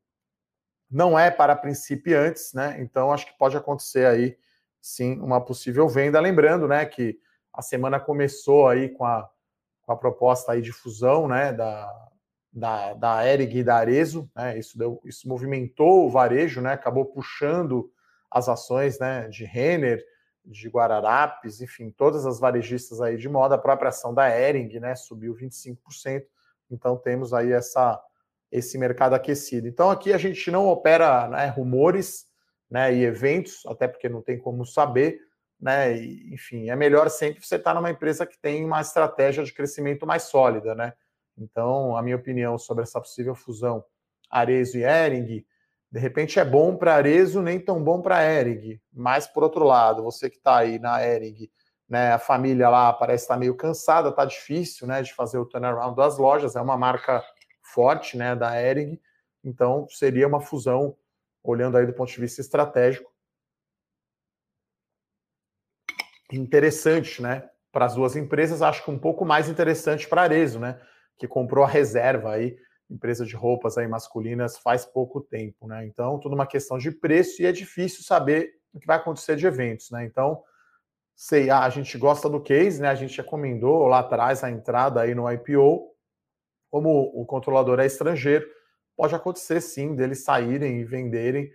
não 0.91 1.19
é 1.19 1.31
para 1.31 1.57
principiantes, 1.57 2.53
né? 2.53 2.77
Então 2.81 3.11
acho 3.11 3.27
que 3.27 3.39
pode 3.39 3.57
acontecer 3.57 4.07
aí 4.07 4.37
sim 4.81 5.19
uma 5.21 5.41
possível 5.41 5.89
venda. 5.89 6.21
Lembrando, 6.21 6.69
né, 6.69 6.85
que 6.85 7.19
a 7.55 7.63
semana 7.63 7.99
começou 7.99 8.69
aí 8.69 8.91
com 8.91 9.05
a 9.05 9.31
com 9.83 9.93
a 9.93 9.97
proposta 9.97 10.53
aí 10.53 10.63
de 10.63 10.73
fusão 10.73 11.29
né, 11.29 11.53
da, 11.53 12.09
da, 12.53 12.95
da 12.95 13.27
Erig 13.29 13.59
e 13.59 13.65
da 13.65 13.77
Arezo, 13.77 14.31
né, 14.35 14.59
isso, 14.59 14.79
deu, 14.79 15.01
isso 15.05 15.29
movimentou 15.29 16.07
o 16.07 16.11
varejo, 16.11 16.61
né, 16.61 16.73
acabou 16.73 17.05
puxando 17.05 17.91
as 18.31 18.49
ações 18.49 18.99
né, 18.99 19.29
de 19.29 19.45
Renner, 19.45 20.03
de 20.45 20.69
Guararapes, 20.69 21.61
enfim, 21.61 21.91
todas 21.91 22.27
as 22.27 22.41
varejistas 22.41 23.01
aí 23.01 23.17
de 23.17 23.29
moda, 23.29 23.55
a 23.55 23.59
própria 23.59 23.91
ação 23.91 24.13
da 24.13 24.29
Ering 24.29 24.81
né, 24.81 24.95
subiu 24.95 25.35
25%, 25.35 26.25
então 26.71 26.97
temos 26.97 27.33
aí 27.33 27.53
essa, 27.53 28.03
esse 28.51 28.77
mercado 28.77 29.15
aquecido. 29.15 29.69
Então 29.69 29.91
aqui 29.91 30.13
a 30.13 30.19
gente 30.19 30.51
não 30.51 30.67
opera 30.67 31.29
né, 31.29 31.47
rumores 31.47 32.27
né, 32.71 32.95
e 32.95 33.05
eventos, 33.05 33.65
até 33.67 33.87
porque 33.87 34.09
não 34.09 34.23
tem 34.23 34.39
como 34.39 34.65
saber, 34.65 35.21
né? 35.61 35.97
E, 35.97 36.35
enfim, 36.35 36.71
é 36.71 36.75
melhor 36.75 37.09
sempre 37.09 37.47
você 37.47 37.55
estar 37.55 37.73
numa 37.73 37.91
empresa 37.91 38.27
que 38.27 38.37
tem 38.37 38.65
uma 38.65 38.81
estratégia 38.81 39.45
de 39.45 39.53
crescimento 39.53 40.05
mais 40.05 40.25
sólida, 40.25 40.75
né? 40.75 40.93
Então, 41.39 41.97
a 41.97 42.03
minha 42.03 42.17
opinião 42.17 42.59
sobre 42.59 42.83
essa 42.83 43.01
possível 43.01 43.35
fusão 43.35 43.85
Arezo 44.29 44.79
e 44.79 44.83
Ering, 44.83 45.45
de 45.93 46.01
repente 46.01 46.41
é 46.41 46.45
bom 46.45 46.75
para 46.75 46.95
Arezo, 46.95 47.43
nem 47.43 47.61
tão 47.61 47.85
bom 47.85 48.01
para 48.01 48.25
Ering. 48.25 48.81
Mas, 48.91 49.27
por 49.27 49.43
outro 49.43 49.63
lado, 49.63 50.03
você 50.03 50.31
que 50.31 50.39
está 50.39 50.57
aí 50.57 50.79
na 50.79 51.07
Ering, 51.07 51.51
né, 51.87 52.15
a 52.15 52.19
família 52.19 52.71
lá 52.71 52.91
parece 52.95 53.25
estar 53.25 53.35
tá 53.35 53.41
meio 53.41 53.55
cansada, 53.55 54.09
está 54.09 54.25
difícil 54.25 54.87
né, 54.87 55.03
de 55.03 55.13
fazer 55.13 55.37
o 55.37 55.45
turnaround 55.45 55.95
das 55.95 56.17
lojas, 56.17 56.57
é 56.57 56.61
uma 56.63 56.79
marca 56.79 57.23
forte 57.75 58.17
né, 58.17 58.35
da 58.35 58.59
Ering, 58.59 58.99
então 59.45 59.87
seria 59.91 60.27
uma 60.27 60.41
fusão, 60.41 60.97
olhando 61.45 61.77
aí 61.77 61.85
do 61.85 61.93
ponto 61.93 62.11
de 62.11 62.21
vista 62.21 62.41
estratégico, 62.41 63.13
interessante, 66.33 67.21
né? 67.21 67.47
Para 67.71 67.85
as 67.85 67.95
duas 67.95 68.17
empresas, 68.17 68.63
acho 68.63 68.83
que 68.83 68.91
um 68.91 68.99
pouco 68.99 69.27
mais 69.27 69.51
interessante 69.51 70.09
para 70.09 70.23
Arezo, 70.23 70.59
né? 70.59 70.81
Que 71.19 71.29
comprou 71.29 71.63
a 71.63 71.69
reserva 71.69 72.33
aí, 72.33 72.57
empresa 72.93 73.25
de 73.25 73.35
roupas 73.35 73.79
aí 73.79 73.89
masculinas, 73.89 74.59
faz 74.59 74.85
pouco 74.85 75.21
tempo, 75.21 75.67
né? 75.67 75.87
Então, 75.87 76.19
tudo 76.19 76.35
uma 76.35 76.47
questão 76.47 76.79
de 76.79 76.91
preço 76.91 77.43
e 77.43 77.47
é 77.47 77.53
difícil 77.53 78.03
saber 78.03 78.53
o 78.73 78.79
que 78.79 78.87
vai 78.87 78.97
acontecer 78.97 79.37
de 79.37 79.47
eventos, 79.47 79.91
né? 79.91 80.05
Então, 80.05 80.43
sei, 81.15 81.51
ah, 81.51 81.61
a 81.61 81.71
gente 81.71 81.97
gosta 81.99 82.29
do 82.29 82.41
case, 82.41 82.81
né? 82.81 82.89
A 82.89 82.95
gente 82.95 83.17
recomendou 83.17 83.87
lá 83.87 84.01
atrás 84.01 84.45
a 84.45 84.51
entrada 84.51 85.01
aí 85.01 85.15
no 85.15 85.31
IPO. 85.31 85.91
Como 86.71 87.13
o 87.15 87.27
controlador 87.27 87.81
é 87.81 87.87
estrangeiro, 87.87 88.47
pode 88.97 89.15
acontecer 89.15 89.61
sim 89.61 89.95
deles 89.95 90.25
saírem 90.25 90.81
e 90.81 90.85
venderem 90.85 91.51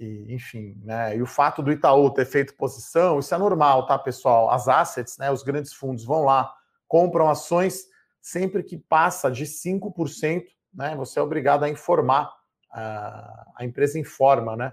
e, 0.00 0.34
enfim, 0.34 0.80
né? 0.82 1.14
E 1.14 1.22
o 1.22 1.26
fato 1.26 1.62
do 1.62 1.70
Itaú 1.70 2.10
ter 2.10 2.24
feito 2.24 2.56
posição, 2.56 3.18
isso 3.18 3.34
é 3.34 3.38
normal, 3.38 3.86
tá, 3.86 3.98
pessoal? 3.98 4.50
As 4.50 4.66
assets, 4.66 5.18
né? 5.18 5.30
Os 5.30 5.42
grandes 5.42 5.74
fundos 5.74 6.04
vão 6.04 6.24
lá, 6.24 6.50
compram 6.88 7.28
ações 7.28 7.84
sempre 8.20 8.62
que 8.62 8.78
passa 8.78 9.30
de 9.30 9.44
5%, 9.44 10.44
né? 10.72 10.94
Você 10.96 11.18
é 11.18 11.22
obrigado 11.22 11.64
a 11.64 11.68
informar, 11.68 12.32
a, 12.70 13.46
a 13.56 13.64
empresa 13.64 13.98
informa, 13.98 14.56
né? 14.56 14.72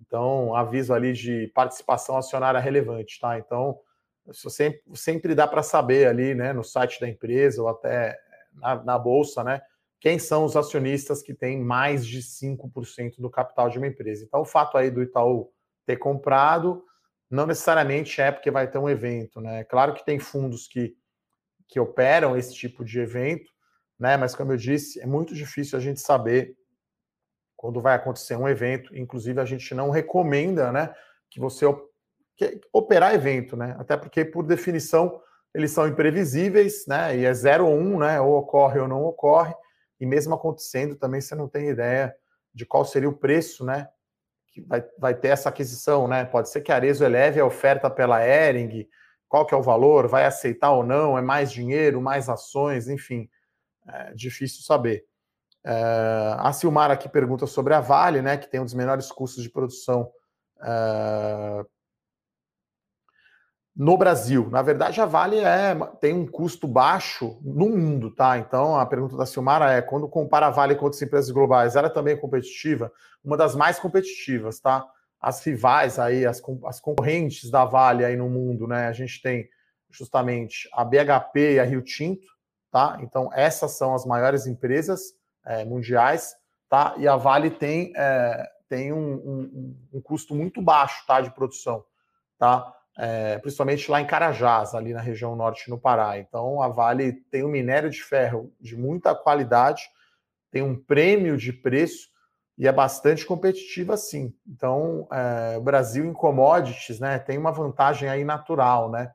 Então, 0.00 0.54
aviso 0.54 0.94
ali 0.94 1.12
de 1.12 1.48
participação 1.54 2.16
acionária 2.16 2.60
relevante, 2.60 3.18
tá? 3.18 3.38
Então, 3.38 3.78
sempre, 4.32 4.80
sempre 4.94 5.34
dá 5.34 5.46
para 5.46 5.62
saber 5.62 6.06
ali, 6.06 6.34
né, 6.34 6.52
no 6.52 6.62
site 6.62 7.00
da 7.00 7.08
empresa 7.08 7.60
ou 7.62 7.68
até 7.68 8.16
na, 8.52 8.84
na 8.84 8.98
bolsa, 8.98 9.42
né? 9.42 9.60
quem 10.00 10.18
são 10.18 10.44
os 10.44 10.56
acionistas 10.56 11.22
que 11.22 11.34
têm 11.34 11.60
mais 11.60 12.06
de 12.06 12.22
5% 12.22 13.16
do 13.18 13.30
capital 13.30 13.68
de 13.68 13.78
uma 13.78 13.86
empresa. 13.86 14.24
Então, 14.24 14.40
o 14.40 14.44
fato 14.44 14.78
aí 14.78 14.90
do 14.90 15.02
Itaú 15.02 15.50
ter 15.84 15.96
comprado 15.96 16.84
não 17.30 17.46
necessariamente 17.46 18.20
é 18.20 18.30
porque 18.30 18.50
vai 18.50 18.70
ter 18.70 18.78
um 18.78 18.88
evento, 18.88 19.40
né? 19.40 19.64
Claro 19.64 19.92
que 19.92 20.04
tem 20.04 20.18
fundos 20.18 20.66
que, 20.66 20.96
que 21.66 21.78
operam 21.80 22.36
esse 22.36 22.54
tipo 22.54 22.84
de 22.84 23.00
evento, 23.00 23.50
né? 23.98 24.16
Mas 24.16 24.34
como 24.34 24.52
eu 24.52 24.56
disse, 24.56 25.00
é 25.00 25.06
muito 25.06 25.34
difícil 25.34 25.78
a 25.78 25.80
gente 25.80 26.00
saber 26.00 26.56
quando 27.56 27.80
vai 27.80 27.94
acontecer 27.94 28.36
um 28.36 28.48
evento. 28.48 28.96
Inclusive, 28.96 29.40
a 29.40 29.44
gente 29.44 29.74
não 29.74 29.90
recomenda, 29.90 30.70
né, 30.70 30.94
que 31.30 31.40
você 31.40 31.66
que, 32.36 32.60
operar 32.72 33.14
evento, 33.14 33.56
né? 33.56 33.74
Até 33.78 33.96
porque, 33.96 34.24
por 34.24 34.44
definição, 34.44 35.20
eles 35.52 35.72
são 35.72 35.88
imprevisíveis, 35.88 36.86
né? 36.86 37.16
E 37.16 37.24
é 37.24 37.34
zero 37.34 37.66
ou 37.66 37.74
um, 37.74 37.98
né? 37.98 38.20
Ou 38.20 38.38
ocorre 38.38 38.78
ou 38.78 38.86
não 38.86 39.04
ocorre 39.04 39.52
e 40.00 40.06
mesmo 40.06 40.34
acontecendo 40.34 40.94
também 40.94 41.20
você 41.20 41.34
não 41.34 41.48
tem 41.48 41.68
ideia 41.68 42.14
de 42.54 42.64
qual 42.64 42.84
seria 42.84 43.08
o 43.08 43.16
preço, 43.16 43.64
né? 43.64 43.88
Que 44.52 44.60
vai, 44.62 44.84
vai 44.98 45.14
ter 45.14 45.28
essa 45.28 45.48
aquisição, 45.48 46.06
né? 46.06 46.24
Pode 46.24 46.48
ser 46.50 46.60
que 46.60 46.72
a 46.72 46.76
Arezo 46.76 47.04
eleve 47.04 47.40
a 47.40 47.46
oferta 47.46 47.90
pela 47.90 48.24
Ering, 48.24 48.88
qual 49.28 49.44
que 49.44 49.54
é 49.54 49.56
o 49.58 49.62
valor, 49.62 50.08
vai 50.08 50.24
aceitar 50.24 50.72
ou 50.72 50.84
não, 50.84 51.18
é 51.18 51.22
mais 51.22 51.50
dinheiro, 51.50 52.00
mais 52.00 52.28
ações, 52.28 52.88
enfim, 52.88 53.28
é 53.88 54.14
difícil 54.14 54.62
saber. 54.62 55.04
É, 55.64 56.36
a 56.38 56.52
Silmar 56.52 56.90
aqui 56.90 57.08
pergunta 57.08 57.46
sobre 57.46 57.74
a 57.74 57.80
Vale, 57.80 58.22
né? 58.22 58.36
Que 58.36 58.48
tem 58.48 58.60
um 58.60 58.64
dos 58.64 58.74
menores 58.74 59.10
custos 59.10 59.42
de 59.42 59.50
produção 59.50 60.10
é, 60.62 61.64
no 63.78 63.96
Brasil. 63.96 64.48
Na 64.50 64.60
verdade, 64.62 65.00
a 65.00 65.06
Vale 65.06 65.38
é, 65.38 65.74
tem 66.00 66.14
um 66.14 66.26
custo 66.26 66.66
baixo 66.66 67.38
no 67.42 67.68
mundo, 67.68 68.10
tá? 68.10 68.38
Então, 68.38 68.76
a 68.76 68.84
pergunta 68.84 69.16
da 69.16 69.26
Silmara 69.26 69.72
é: 69.72 69.82
quando 69.82 70.08
compara 70.08 70.46
a 70.46 70.50
Vale 70.50 70.74
com 70.74 70.84
outras 70.84 71.02
empresas 71.02 71.30
globais, 71.30 71.76
ela 71.76 71.86
é 71.86 71.90
também 71.90 72.16
competitiva? 72.16 72.92
Uma 73.22 73.36
das 73.36 73.54
mais 73.54 73.78
competitivas, 73.78 74.58
tá? 74.60 74.84
As 75.20 75.44
rivais 75.44 75.98
aí, 75.98 76.24
as, 76.26 76.42
as 76.66 76.80
concorrentes 76.80 77.50
da 77.50 77.64
Vale 77.64 78.04
aí 78.04 78.16
no 78.16 78.28
mundo, 78.28 78.66
né? 78.66 78.86
A 78.86 78.92
gente 78.92 79.20
tem 79.22 79.48
justamente 79.90 80.68
a 80.72 80.84
BHP 80.84 81.54
e 81.54 81.60
a 81.60 81.64
Rio 81.64 81.82
Tinto, 81.82 82.26
tá? 82.70 82.98
Então, 83.00 83.30
essas 83.32 83.72
são 83.72 83.94
as 83.94 84.04
maiores 84.04 84.46
empresas 84.46 85.14
é, 85.44 85.64
mundiais, 85.64 86.34
tá? 86.68 86.94
E 86.98 87.08
a 87.08 87.16
Vale 87.16 87.50
tem, 87.50 87.92
é, 87.96 88.46
tem 88.68 88.92
um, 88.92 89.14
um, 89.14 89.76
um, 89.94 90.00
custo 90.00 90.34
muito 90.34 90.60
baixo, 90.60 91.04
tá? 91.06 91.20
De 91.20 91.30
produção, 91.30 91.84
tá? 92.38 92.74
É, 92.98 93.38
principalmente 93.38 93.90
lá 93.90 94.00
em 94.00 94.06
Carajás, 94.06 94.74
ali 94.74 94.92
na 94.92 95.00
região 95.00 95.36
norte 95.36 95.70
no 95.70 95.78
Pará. 95.78 96.18
Então, 96.18 96.60
a 96.60 96.68
Vale 96.68 97.12
tem 97.30 97.44
um 97.44 97.48
minério 97.48 97.88
de 97.88 98.02
ferro 98.02 98.52
de 98.60 98.76
muita 98.76 99.14
qualidade, 99.14 99.88
tem 100.50 100.62
um 100.62 100.76
prêmio 100.76 101.36
de 101.36 101.52
preço 101.52 102.08
e 102.56 102.66
é 102.66 102.72
bastante 102.72 103.24
competitiva, 103.24 103.96
sim. 103.96 104.34
Então, 104.46 105.06
é, 105.12 105.56
o 105.56 105.60
Brasil 105.60 106.04
em 106.04 106.12
commodities, 106.12 106.98
né, 106.98 107.18
tem 107.18 107.38
uma 107.38 107.52
vantagem 107.52 108.08
aí 108.08 108.24
natural, 108.24 108.90
né? 108.90 109.12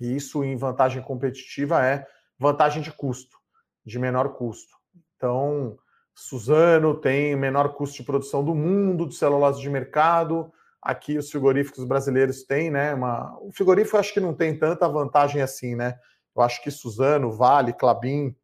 E 0.00 0.16
isso 0.16 0.44
em 0.44 0.56
vantagem 0.56 1.02
competitiva 1.02 1.84
é 1.84 2.06
vantagem 2.38 2.82
de 2.82 2.92
custo, 2.92 3.36
de 3.84 3.98
menor 3.98 4.34
custo. 4.34 4.76
Então, 5.16 5.76
Suzano 6.14 6.94
tem 6.94 7.36
menor 7.36 7.74
custo 7.74 7.96
de 7.96 8.02
produção 8.02 8.44
do 8.44 8.54
mundo 8.54 9.06
de 9.06 9.14
celulose 9.14 9.60
de 9.60 9.70
mercado. 9.70 10.52
Aqui 10.82 11.18
os 11.18 11.30
frigoríficos 11.30 11.84
brasileiros 11.84 12.42
têm, 12.42 12.70
né? 12.70 12.94
Uma... 12.94 13.38
O 13.40 13.52
frigorífico 13.52 13.96
acho 13.96 14.12
que 14.12 14.20
não 14.20 14.34
tem 14.34 14.58
tanta 14.58 14.88
vantagem 14.88 15.42
assim, 15.42 15.74
né? 15.74 15.98
Eu 16.34 16.42
acho 16.42 16.62
que 16.62 16.70
Suzano, 16.70 17.32
Vale, 17.32 17.72
Clabin, 17.72 18.34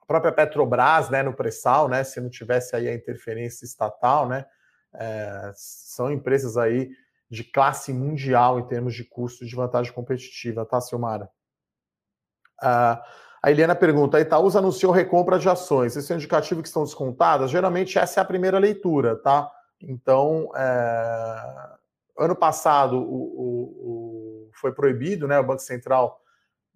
a 0.00 0.06
própria 0.06 0.32
Petrobras, 0.32 1.08
né, 1.08 1.22
no 1.22 1.32
pré-sal, 1.32 1.88
né? 1.88 2.02
Se 2.02 2.20
não 2.20 2.28
tivesse 2.28 2.74
aí 2.74 2.88
a 2.88 2.94
interferência 2.94 3.64
estatal, 3.64 4.28
né? 4.28 4.46
É... 4.92 5.52
são 5.54 6.10
empresas 6.10 6.56
aí 6.56 6.90
de 7.30 7.44
classe 7.44 7.92
mundial 7.92 8.58
em 8.58 8.66
termos 8.66 8.94
de 8.94 9.04
custo 9.04 9.46
de 9.46 9.54
vantagem 9.54 9.92
competitiva, 9.92 10.66
tá, 10.66 10.80
Silmara? 10.80 11.30
A 12.60 13.50
Eliana 13.50 13.74
pergunta: 13.74 14.18
a 14.18 14.20
Itaúsa 14.20 14.58
anunciou 14.58 14.92
recompra 14.92 15.38
de 15.38 15.48
ações. 15.48 15.96
Esse 15.96 16.12
é 16.12 16.14
um 16.14 16.18
indicativo 16.18 16.62
que 16.62 16.68
estão 16.68 16.84
descontadas? 16.84 17.50
Geralmente 17.50 17.98
essa 17.98 18.20
é 18.20 18.22
a 18.22 18.26
primeira 18.26 18.58
leitura, 18.58 19.16
tá? 19.16 19.50
Então, 19.80 20.50
é... 20.54 21.76
ano 22.18 22.36
passado 22.36 22.98
o, 22.98 23.02
o, 23.02 24.48
o, 24.48 24.50
foi 24.52 24.72
proibido, 24.72 25.26
né? 25.26 25.38
O 25.38 25.44
Banco 25.44 25.62
Central 25.62 26.20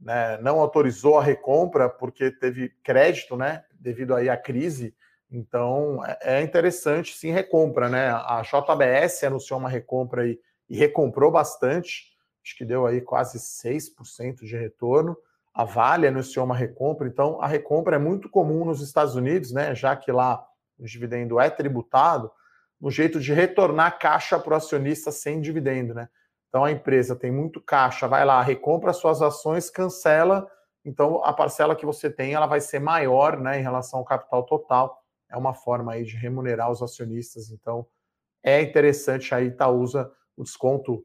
né, 0.01 0.39
não 0.39 0.59
autorizou 0.59 1.19
a 1.19 1.23
recompra 1.23 1.89
porque 1.89 2.31
teve 2.31 2.71
crédito, 2.83 3.37
né? 3.37 3.65
Devido 3.79 4.15
aí 4.15 4.29
à 4.29 4.37
crise. 4.37 4.95
Então, 5.31 6.05
é, 6.05 6.39
é 6.39 6.43
interessante 6.43 7.15
sim 7.15 7.31
recompra, 7.31 7.89
né? 7.89 8.11
A 8.11 8.43
JBS 8.43 9.25
anunciou 9.25 9.59
uma 9.59 9.69
recompra 9.69 10.27
e, 10.27 10.41
e 10.69 10.77
recomprou 10.77 11.31
bastante, 11.31 12.15
acho 12.43 12.57
que 12.57 12.65
deu 12.65 12.87
aí 12.87 13.01
quase 13.01 13.39
6% 13.39 14.45
de 14.45 14.57
retorno. 14.57 15.17
A 15.55 15.65
Vale 15.65 16.09
anunciou 16.09 16.45
uma 16.45 16.57
recompra, 16.57 17.07
então 17.07 17.41
a 17.41 17.47
recompra 17.47 17.97
é 17.97 17.99
muito 17.99 18.29
comum 18.29 18.65
nos 18.65 18.81
Estados 18.81 19.15
Unidos, 19.15 19.53
né? 19.53 19.75
Já 19.75 19.95
que 19.95 20.11
lá 20.11 20.45
o 20.77 20.85
dividendo 20.85 21.39
é 21.39 21.49
tributado, 21.49 22.31
no 22.81 22.91
jeito 22.91 23.21
de 23.21 23.33
retornar 23.33 23.99
caixa 23.99 24.39
para 24.39 24.55
o 24.55 24.57
acionista 24.57 25.13
sem 25.13 25.41
dividendo, 25.41 25.95
né? 25.95 26.09
Então 26.49 26.65
a 26.65 26.73
empresa 26.73 27.15
tem 27.15 27.31
muito 27.31 27.61
caixa, 27.61 28.09
vai 28.09 28.25
lá, 28.25 28.43
recompra 28.43 28.93
suas 28.93 29.23
ações, 29.23 29.71
cancela, 29.71 30.49
então 30.85 31.25
a 31.25 31.33
parcela 31.33 31.75
que 31.75 31.87
você 31.87 32.11
tem 32.11 32.35
ela 32.35 32.47
vai 32.47 32.61
ser 32.61 32.79
maior, 32.79 33.41
né, 33.41 33.59
em 33.59 33.63
relação 33.63 34.01
ao 34.01 34.05
capital 34.05 34.45
total. 34.45 35.03
É 35.31 35.37
uma 35.37 35.55
forma 35.55 35.93
aí 35.93 36.05
de 36.05 36.17
remunerar 36.17 36.71
os 36.71 36.83
acionistas. 36.83 37.51
Então 37.51 37.87
é 38.43 38.61
interessante 38.61 39.35
aí 39.35 39.47
Itaúsa 39.47 40.13
o 40.37 40.43
desconto 40.43 41.05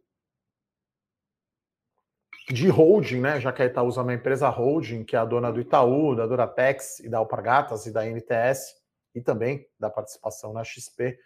de 2.52 2.68
holding, 2.68 3.22
né? 3.22 3.40
Já 3.40 3.52
que 3.52 3.62
a 3.62 3.66
Itaúsa 3.66 4.02
é 4.02 4.04
uma 4.04 4.14
empresa 4.14 4.50
holding, 4.50 5.04
que 5.04 5.16
é 5.16 5.20
a 5.20 5.26
dona 5.26 5.52
do 5.52 5.62
Itaú, 5.62 6.16
da 6.16 6.26
Duratex 6.26 7.00
e 7.00 7.08
da 7.08 7.20
Alpargatas 7.20 7.86
e 7.86 7.92
da 7.92 8.06
NTS, 8.06 8.76
e 9.14 9.22
também 9.22 9.68
da 9.80 9.90
participação 9.90 10.52
na 10.52 10.64
XP. 10.64 11.18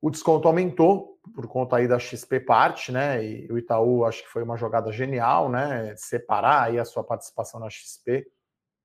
O 0.00 0.10
desconto 0.10 0.48
aumentou 0.48 1.18
por 1.34 1.46
conta 1.46 1.76
aí 1.76 1.88
da 1.88 1.98
XP 1.98 2.40
parte, 2.40 2.90
né? 2.90 3.22
E 3.22 3.52
o 3.52 3.58
Itaú 3.58 4.04
acho 4.04 4.22
que 4.22 4.28
foi 4.28 4.42
uma 4.42 4.56
jogada 4.56 4.90
genial, 4.90 5.50
né? 5.50 5.94
Separar 5.96 6.64
aí 6.64 6.78
a 6.78 6.84
sua 6.84 7.04
participação 7.04 7.60
na 7.60 7.68
XP, 7.68 8.26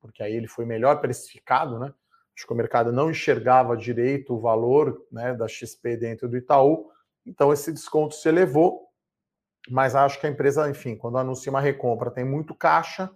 porque 0.01 0.21
aí 0.21 0.33
ele 0.33 0.47
foi 0.47 0.65
melhor 0.65 0.99
precificado, 0.99 1.79
né? 1.79 1.93
Acho 2.35 2.47
que 2.47 2.53
o 2.53 2.57
mercado 2.57 2.91
não 2.91 3.11
enxergava 3.11 3.77
direito 3.77 4.33
o 4.33 4.39
valor 4.39 5.05
né, 5.11 5.35
da 5.35 5.47
XP 5.47 5.95
dentro 5.97 6.27
do 6.27 6.35
Itaú, 6.35 6.89
então 7.25 7.53
esse 7.53 7.71
desconto 7.71 8.15
se 8.15 8.27
elevou 8.27 8.89
mas 9.69 9.95
acho 9.95 10.19
que 10.19 10.27
a 10.27 10.29
empresa, 10.29 10.69
enfim, 10.69 10.95
quando 10.95 11.17
anuncia 11.17 11.49
uma 11.49 11.61
recompra, 11.61 12.11
tem 12.11 12.25
muito 12.25 12.53
caixa, 12.53 13.09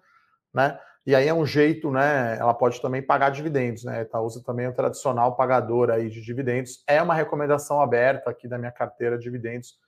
né? 0.53 0.79
E 1.05 1.15
aí 1.15 1.27
é 1.27 1.33
um 1.33 1.45
jeito, 1.45 1.89
né? 1.89 2.37
Ela 2.37 2.53
pode 2.53 2.81
também 2.81 3.01
pagar 3.01 3.29
dividendos, 3.29 3.85
né? 3.85 4.01
Itaúsa 4.01 4.43
também 4.43 4.65
é 4.65 4.69
um 4.69 4.73
tradicional 4.73 5.37
pagador 5.37 5.89
aí 5.89 6.09
de 6.09 6.21
dividendos. 6.21 6.83
É 6.85 7.01
uma 7.01 7.13
recomendação 7.13 7.79
aberta 7.81 8.29
aqui 8.29 8.45
da 8.45 8.57
minha 8.57 8.71
carteira 8.71 9.17
de 9.17 9.23
dividendos. 9.23 9.79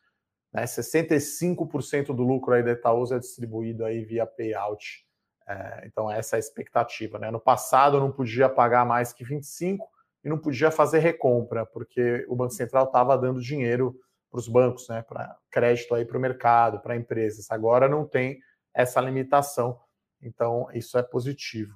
Né? 0.54 0.64
65% 0.64 2.08
do 2.08 2.24
lucro 2.24 2.54
aí 2.54 2.64
da 2.64 2.72
Itaúsa 2.72 3.18
é 3.18 3.20
distribuído 3.20 3.84
aí 3.84 4.04
via 4.06 4.26
payout. 4.26 5.06
É, 5.48 5.84
então 5.86 6.10
essa 6.10 6.36
é 6.36 6.38
a 6.38 6.40
expectativa, 6.40 7.20
né? 7.20 7.30
No 7.32 7.40
passado 7.40 7.98
eu 7.98 8.02
não 8.02 8.12
podia 8.12 8.48
pagar 8.48 8.86
mais 8.86 9.12
que 9.12 9.24
25 9.24 9.90
e 10.24 10.30
não 10.30 10.38
podia 10.38 10.72
fazer 10.72 11.00
recompra, 11.00 11.66
porque 11.66 12.26
o 12.30 12.36
Banco 12.36 12.54
Central 12.54 12.86
estava 12.86 13.18
dando 13.18 13.42
dinheiro 13.42 13.96
para 14.30 14.40
os 14.40 14.48
bancos, 14.48 14.88
né, 14.88 15.02
para 15.02 15.36
crédito 15.50 15.94
aí 15.96 16.06
para 16.06 16.18
o 16.18 16.22
mercado, 16.22 16.80
para 16.80 16.96
empresas. 16.96 17.50
Agora 17.50 17.88
não 17.88 18.06
tem 18.06 18.40
essa 18.74 19.02
limitação, 19.02 19.80
então 20.22 20.68
isso 20.74 20.98
é 20.98 21.04
positivo. 21.04 21.76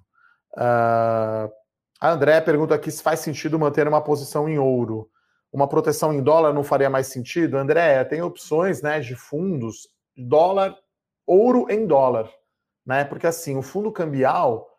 Uh, 0.53 1.51
a 1.99 2.11
André 2.11 2.39
pergunta 2.41 2.75
aqui 2.75 2.91
se 2.91 3.01
faz 3.01 3.21
sentido 3.21 3.57
manter 3.57 3.87
uma 3.87 4.01
posição 4.01 4.47
em 4.47 4.59
ouro. 4.59 5.09
Uma 5.51 5.67
proteção 5.67 6.13
em 6.13 6.21
dólar 6.21 6.53
não 6.53 6.63
faria 6.63 6.89
mais 6.89 7.07
sentido? 7.07 7.57
André, 7.57 8.03
tem 8.03 8.21
opções 8.21 8.81
né, 8.81 8.99
de 8.99 9.15
fundos, 9.15 9.87
dólar, 10.15 10.75
ouro 11.25 11.67
em 11.69 11.85
dólar. 11.85 12.29
Né? 12.85 13.05
Porque 13.05 13.27
assim, 13.27 13.57
o 13.57 13.61
fundo 13.61 13.91
cambial, 13.91 14.69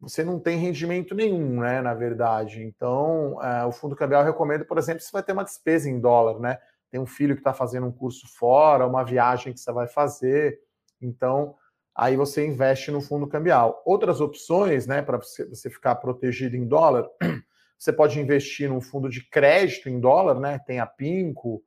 você 0.00 0.22
não 0.22 0.38
tem 0.38 0.58
rendimento 0.58 1.14
nenhum, 1.14 1.60
né? 1.60 1.80
Na 1.80 1.94
verdade. 1.94 2.62
Então, 2.62 3.34
uh, 3.36 3.66
o 3.66 3.72
fundo 3.72 3.96
cambial 3.96 4.22
recomendo, 4.22 4.64
por 4.64 4.78
exemplo, 4.78 5.00
se 5.00 5.12
vai 5.12 5.22
ter 5.22 5.32
uma 5.32 5.44
despesa 5.44 5.88
em 5.88 5.98
dólar, 5.98 6.38
né? 6.38 6.58
Tem 6.90 7.00
um 7.00 7.06
filho 7.06 7.34
que 7.34 7.40
está 7.40 7.52
fazendo 7.52 7.86
um 7.86 7.92
curso 7.92 8.26
fora, 8.28 8.86
uma 8.86 9.04
viagem 9.04 9.52
que 9.52 9.60
você 9.60 9.72
vai 9.72 9.86
fazer. 9.86 10.58
Então, 11.00 11.54
aí 11.94 12.16
você 12.16 12.46
investe 12.46 12.90
no 12.90 13.00
fundo 13.00 13.26
cambial. 13.26 13.82
Outras 13.84 14.20
opções, 14.20 14.86
né, 14.86 15.02
para 15.02 15.18
você 15.18 15.70
ficar 15.70 15.96
protegido 15.96 16.56
em 16.56 16.66
dólar, 16.66 17.08
você 17.78 17.92
pode 17.92 18.20
investir 18.20 18.68
num 18.68 18.80
fundo 18.80 19.08
de 19.08 19.28
crédito 19.28 19.88
em 19.88 20.00
dólar, 20.00 20.38
né? 20.40 20.58
Tem 20.58 20.80
a 20.80 20.86
Pinco, 20.86 21.62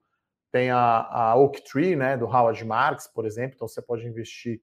tem 0.51 0.71
a, 0.71 1.07
a 1.09 1.35
Oaktree, 1.35 1.95
né, 1.95 2.17
do 2.17 2.25
Howard 2.25 2.63
Marks, 2.65 3.07
por 3.07 3.25
exemplo. 3.25 3.53
Então, 3.55 3.67
você 3.67 3.81
pode 3.81 4.07
investir 4.07 4.61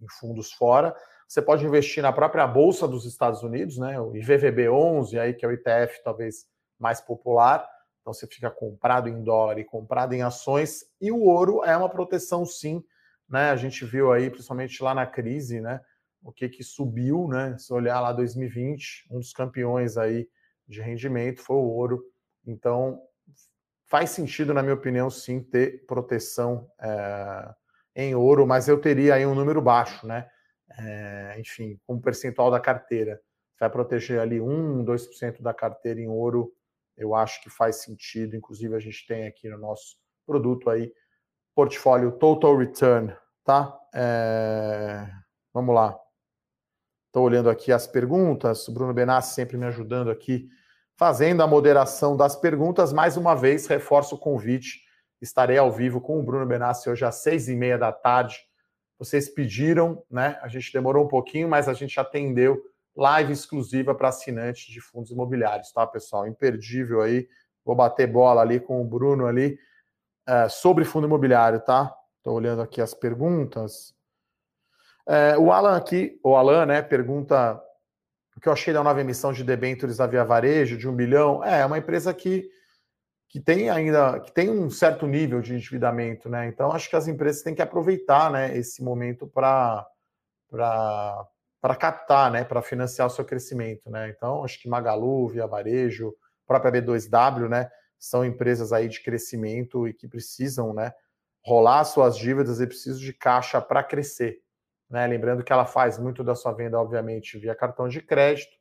em 0.00 0.08
fundos 0.08 0.52
fora. 0.52 0.94
Você 1.28 1.40
pode 1.40 1.64
investir 1.64 2.02
na 2.02 2.12
própria 2.12 2.46
bolsa 2.46 2.86
dos 2.86 3.06
Estados 3.06 3.42
Unidos, 3.42 3.78
né, 3.78 3.98
o 3.98 4.12
IVVB11, 4.12 5.18
aí 5.18 5.32
que 5.32 5.46
é 5.46 5.48
o 5.48 5.52
ETF 5.52 6.02
talvez 6.04 6.46
mais 6.78 7.00
popular. 7.00 7.66
Então 8.02 8.12
você 8.12 8.26
fica 8.26 8.50
comprado 8.50 9.08
em 9.08 9.22
dólar 9.22 9.58
e 9.58 9.64
comprado 9.64 10.12
em 10.12 10.22
ações, 10.22 10.84
e 11.00 11.10
o 11.12 11.22
ouro 11.22 11.64
é 11.64 11.76
uma 11.76 11.88
proteção 11.88 12.44
sim, 12.44 12.84
né? 13.28 13.50
A 13.50 13.56
gente 13.56 13.84
viu 13.84 14.12
aí, 14.12 14.28
principalmente 14.28 14.82
lá 14.82 14.92
na 14.92 15.06
crise, 15.06 15.60
né? 15.60 15.80
O 16.20 16.32
que 16.32 16.48
que 16.48 16.64
subiu, 16.64 17.28
né? 17.28 17.56
Se 17.58 17.72
olhar 17.72 18.00
lá 18.00 18.12
2020, 18.12 19.06
um 19.10 19.20
dos 19.20 19.32
campeões 19.32 19.96
aí 19.96 20.28
de 20.66 20.80
rendimento 20.80 21.40
foi 21.40 21.56
o 21.56 21.68
ouro. 21.68 22.04
Então 22.44 23.00
faz 23.86 24.10
sentido, 24.10 24.52
na 24.52 24.62
minha 24.62 24.74
opinião, 24.74 25.08
sim, 25.08 25.40
ter 25.40 25.86
proteção 25.86 26.68
é, 26.80 27.54
em 27.94 28.14
ouro, 28.14 28.46
mas 28.46 28.66
eu 28.66 28.80
teria 28.80 29.14
aí 29.14 29.24
um 29.24 29.34
número 29.34 29.62
baixo, 29.62 30.06
né? 30.06 30.28
É, 30.78 31.36
enfim, 31.38 31.78
como 31.86 32.00
percentual 32.00 32.50
da 32.50 32.58
carteira. 32.58 33.20
Vai 33.60 33.70
proteger 33.70 34.18
ali 34.18 34.40
1, 34.40 34.84
2% 34.84 35.40
da 35.40 35.54
carteira 35.54 36.00
em 36.00 36.08
ouro 36.08 36.52
eu 36.96 37.14
acho 37.14 37.42
que 37.42 37.50
faz 37.50 37.82
sentido. 37.82 38.36
Inclusive, 38.36 38.74
a 38.74 38.80
gente 38.80 39.06
tem 39.06 39.26
aqui 39.26 39.48
no 39.48 39.58
nosso 39.58 39.96
produto 40.26 40.70
aí, 40.70 40.92
portfólio 41.54 42.12
Total 42.12 42.56
Return, 42.56 43.14
tá? 43.44 43.78
É... 43.94 45.06
Vamos 45.52 45.74
lá. 45.74 45.98
Estou 47.08 47.24
olhando 47.24 47.50
aqui 47.50 47.72
as 47.72 47.86
perguntas. 47.86 48.66
O 48.68 48.72
Bruno 48.72 48.94
Benassi 48.94 49.34
sempre 49.34 49.58
me 49.58 49.66
ajudando 49.66 50.10
aqui, 50.10 50.48
fazendo 50.96 51.42
a 51.42 51.46
moderação 51.46 52.16
das 52.16 52.34
perguntas. 52.34 52.92
Mais 52.92 53.16
uma 53.16 53.34
vez, 53.34 53.66
reforço 53.66 54.14
o 54.14 54.18
convite. 54.18 54.80
Estarei 55.20 55.58
ao 55.58 55.70
vivo 55.70 56.00
com 56.00 56.18
o 56.18 56.22
Bruno 56.22 56.46
Benassi 56.46 56.88
hoje 56.88 57.04
às 57.04 57.16
seis 57.16 57.48
e 57.48 57.54
meia 57.54 57.76
da 57.76 57.92
tarde. 57.92 58.38
Vocês 58.98 59.28
pediram, 59.28 60.02
né? 60.10 60.38
A 60.40 60.48
gente 60.48 60.72
demorou 60.72 61.04
um 61.04 61.08
pouquinho, 61.08 61.48
mas 61.48 61.68
a 61.68 61.74
gente 61.74 61.98
atendeu 62.00 62.62
live 62.96 63.32
exclusiva 63.32 63.94
para 63.94 64.08
assinantes 64.08 64.66
de 64.66 64.80
fundos 64.80 65.10
imobiliários, 65.10 65.72
tá, 65.72 65.86
pessoal? 65.86 66.26
Imperdível 66.26 67.00
aí. 67.02 67.28
Vou 67.64 67.74
bater 67.74 68.06
bola 68.06 68.42
ali 68.42 68.60
com 68.60 68.80
o 68.80 68.84
Bruno 68.84 69.26
ali 69.26 69.58
é, 70.26 70.48
sobre 70.48 70.84
fundo 70.84 71.06
imobiliário, 71.06 71.60
tá? 71.60 71.94
Estou 72.18 72.34
olhando 72.34 72.62
aqui 72.62 72.80
as 72.80 72.94
perguntas. 72.94 73.94
É, 75.06 75.36
o 75.36 75.50
Alan 75.50 75.76
aqui, 75.76 76.18
o 76.22 76.36
Alan, 76.36 76.66
né, 76.66 76.82
pergunta 76.82 77.60
o 78.36 78.40
que 78.40 78.48
eu 78.48 78.52
achei 78.52 78.72
da 78.72 78.82
nova 78.82 79.00
emissão 79.00 79.32
de 79.32 79.44
debêntures 79.44 79.96
da 79.96 80.06
Via 80.06 80.24
Varejo 80.24 80.78
de 80.78 80.88
um 80.88 80.94
bilhão. 80.94 81.44
É, 81.44 81.60
é 81.60 81.66
uma 81.66 81.78
empresa 81.78 82.14
que, 82.14 82.48
que 83.28 83.40
tem 83.40 83.68
ainda 83.68 84.20
que 84.20 84.32
tem 84.32 84.50
um 84.50 84.70
certo 84.70 85.06
nível 85.06 85.40
de 85.40 85.54
endividamento, 85.54 86.28
né? 86.28 86.46
Então 86.46 86.70
acho 86.72 86.88
que 86.88 86.96
as 86.96 87.08
empresas 87.08 87.42
têm 87.42 87.54
que 87.54 87.62
aproveitar 87.62 88.30
né, 88.30 88.56
esse 88.56 88.82
momento 88.82 89.26
para 89.26 89.86
para 91.62 91.76
captar, 91.76 92.30
né, 92.30 92.42
para 92.42 92.60
financiar 92.60 93.06
o 93.06 93.10
seu 93.10 93.24
crescimento, 93.24 93.88
né? 93.88 94.10
Então 94.10 94.44
acho 94.44 94.60
que 94.60 94.68
Magalu, 94.68 95.28
Via 95.28 95.46
Varejo, 95.46 96.12
própria 96.44 96.72
B2W, 96.72 97.48
né, 97.48 97.70
são 97.96 98.24
empresas 98.24 98.72
aí 98.72 98.88
de 98.88 99.00
crescimento 99.00 99.86
e 99.86 99.94
que 99.94 100.08
precisam, 100.08 100.74
né, 100.74 100.92
rolar 101.44 101.84
suas 101.84 102.18
dívidas 102.18 102.60
e 102.60 102.66
precisam 102.66 103.00
de 103.00 103.12
caixa 103.12 103.60
para 103.60 103.82
crescer. 103.84 104.42
Né? 104.90 105.06
Lembrando 105.06 105.44
que 105.44 105.52
ela 105.52 105.64
faz 105.64 105.98
muito 105.98 106.22
da 106.22 106.34
sua 106.34 106.52
venda, 106.52 106.78
obviamente, 106.78 107.38
via 107.38 107.54
cartão 107.54 107.88
de 107.88 108.00
crédito. 108.00 108.52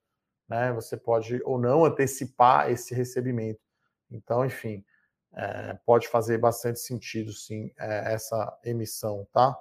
Né? 0.48 0.72
Você 0.74 0.96
pode 0.96 1.42
ou 1.44 1.60
não 1.60 1.84
antecipar 1.84 2.72
esse 2.72 2.94
recebimento. 2.94 3.60
Então, 4.10 4.46
enfim, 4.46 4.84
é, 5.34 5.78
pode 5.86 6.08
fazer 6.08 6.38
bastante 6.38 6.80
sentido, 6.80 7.32
sim, 7.34 7.72
é, 7.80 8.14
essa 8.14 8.58
emissão, 8.64 9.28
tá? 9.32 9.58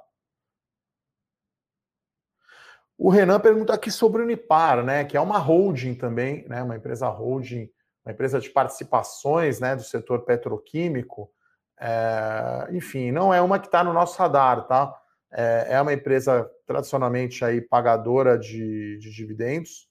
O 3.03 3.09
Renan 3.09 3.41
pergunta 3.41 3.73
aqui 3.73 3.91
sobre 3.91 4.21
o 4.21 4.25
Unipar, 4.27 4.85
né? 4.85 5.07
Que 5.07 5.17
é 5.17 5.21
uma 5.23 5.39
holding 5.39 5.95
também, 5.95 6.47
né? 6.47 6.63
Uma 6.63 6.77
empresa 6.77 7.09
holding, 7.09 7.71
uma 8.05 8.13
empresa 8.13 8.39
de 8.39 8.51
participações, 8.51 9.59
né? 9.59 9.75
Do 9.75 9.83
setor 9.83 10.27
petroquímico. 10.27 11.33
É, 11.81 12.69
enfim, 12.73 13.11
não 13.11 13.33
é 13.33 13.41
uma 13.41 13.59
que 13.59 13.69
está 13.69 13.83
no 13.83 13.95
nosso 13.95 14.19
radar, 14.19 14.67
tá? 14.67 14.95
É, 15.33 15.69
é, 15.71 15.81
uma 15.81 15.95
empresa 15.95 16.47
tradicionalmente 16.67 17.43
aí 17.43 17.63
pagadora 17.63 18.37
de, 18.39 18.99
de 18.99 19.11
dividendos, 19.11 19.89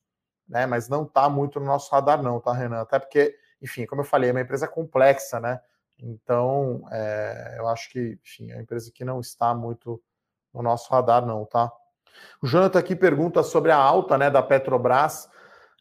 né? 0.47 0.67
Mas 0.67 0.87
não 0.87 1.01
está 1.01 1.27
muito 1.27 1.59
no 1.59 1.65
nosso 1.65 1.91
radar, 1.91 2.21
não, 2.21 2.39
tá, 2.39 2.53
Renan? 2.53 2.81
Até 2.81 2.99
porque, 2.99 3.35
enfim, 3.59 3.87
como 3.87 4.01
eu 4.01 4.05
falei, 4.05 4.29
é 4.29 4.33
uma 4.33 4.41
empresa 4.41 4.67
complexa, 4.67 5.39
né? 5.39 5.59
Então, 5.97 6.83
é, 6.91 7.55
eu 7.57 7.67
acho 7.69 7.89
que, 7.89 8.19
enfim, 8.23 8.51
é 8.51 8.53
uma 8.53 8.61
empresa 8.61 8.91
que 8.93 9.03
não 9.03 9.19
está 9.19 9.51
muito 9.55 9.99
no 10.53 10.61
nosso 10.61 10.91
radar, 10.91 11.25
não, 11.25 11.43
tá? 11.43 11.71
O 12.41 12.47
Jonathan 12.47 12.79
aqui 12.79 12.95
pergunta 12.95 13.43
sobre 13.43 13.71
a 13.71 13.77
alta 13.77 14.17
né, 14.17 14.29
da 14.29 14.41
Petrobras. 14.41 15.29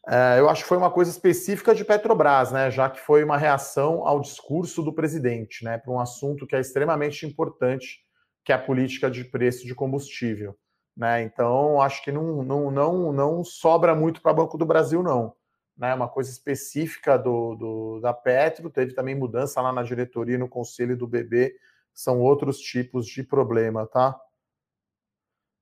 É, 0.07 0.39
eu 0.39 0.49
acho 0.49 0.63
que 0.63 0.69
foi 0.69 0.77
uma 0.77 0.91
coisa 0.91 1.11
específica 1.11 1.75
de 1.75 1.85
Petrobras, 1.85 2.51
né? 2.51 2.71
Já 2.71 2.89
que 2.89 2.99
foi 2.99 3.23
uma 3.23 3.37
reação 3.37 4.07
ao 4.07 4.19
discurso 4.19 4.81
do 4.81 4.93
presidente, 4.93 5.63
né? 5.63 5.77
Para 5.77 5.91
um 5.91 5.99
assunto 5.99 6.47
que 6.47 6.55
é 6.55 6.59
extremamente 6.59 7.25
importante, 7.25 7.99
que 8.43 8.51
é 8.51 8.55
a 8.55 8.59
política 8.59 9.11
de 9.11 9.23
preço 9.23 9.65
de 9.65 9.75
combustível. 9.75 10.57
Né? 10.99 11.23
Então, 11.23 11.81
acho 11.81 12.03
que 12.03 12.11
não, 12.11 12.43
não, 12.43 12.69
não, 12.69 13.13
não 13.13 13.43
sobra 13.43 13.95
muito 13.95 14.21
para 14.21 14.33
Banco 14.33 14.57
do 14.57 14.65
Brasil, 14.65 15.01
não. 15.01 15.33
Né? 15.77 15.93
Uma 15.93 16.09
coisa 16.09 16.29
específica 16.29 17.17
do, 17.17 17.55
do, 17.55 17.99
da 18.01 18.13
Petro, 18.13 18.69
teve 18.69 18.93
também 18.93 19.15
mudança 19.15 19.61
lá 19.61 19.71
na 19.71 19.81
diretoria 19.81 20.37
no 20.37 20.49
conselho 20.49 20.97
do 20.97 21.07
BB, 21.07 21.55
são 21.93 22.19
outros 22.19 22.59
tipos 22.59 23.07
de 23.07 23.23
problema, 23.23 23.87
tá? 23.87 24.19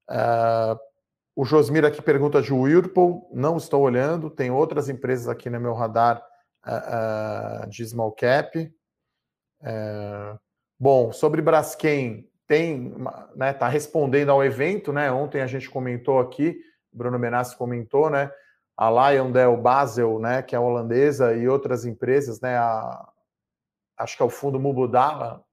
Uh, 0.10 0.80
o 1.36 1.46
Josmir 1.46 1.86
aqui 1.86 2.02
pergunta 2.02 2.41
de 2.41 2.54
Whirlpool, 2.54 3.30
não 3.34 3.58
estou 3.58 3.82
olhando, 3.82 4.30
tem 4.30 4.50
outras 4.50 4.89
empresas 4.89 5.28
aqui 5.28 5.50
no 5.50 5.60
meu 5.60 5.74
radar 5.74 6.24
uh, 6.65 7.65
uh, 7.65 7.70
de 7.70 7.86
small 7.86 8.12
cap. 8.12 8.60
Uh, 9.62 10.39
bom, 10.80 11.12
sobre 11.12 11.41
Braskem, 11.41 12.30
tem, 12.48 12.96
né, 13.36 13.54
tá 13.54 13.67
respondendo 13.67 14.32
ao 14.32 14.43
evento, 14.43 14.93
né? 14.93 15.12
Ontem 15.12 15.41
a 15.41 15.48
gente 15.48 15.70
comentou 15.70 16.20
aqui, 16.20 16.58
Bruno 16.91 17.20
Benassi 17.20 17.58
comentou, 17.58 18.10
né? 18.10 18.32
A 18.76 18.89
Lyondell 18.89 19.58
Basel, 19.58 20.20
né, 20.20 20.41
que 20.41 20.56
é 20.56 20.60
holandesa, 20.60 21.34
e 21.34 21.48
outras 21.48 21.86
empresas, 21.86 22.39
né? 22.39 22.58
A, 22.58 23.10
acho 23.98 24.15
que 24.15 24.24
é 24.24 24.26
o 24.26 24.30
fundo 24.30 24.60
Mubadala, 24.60 25.43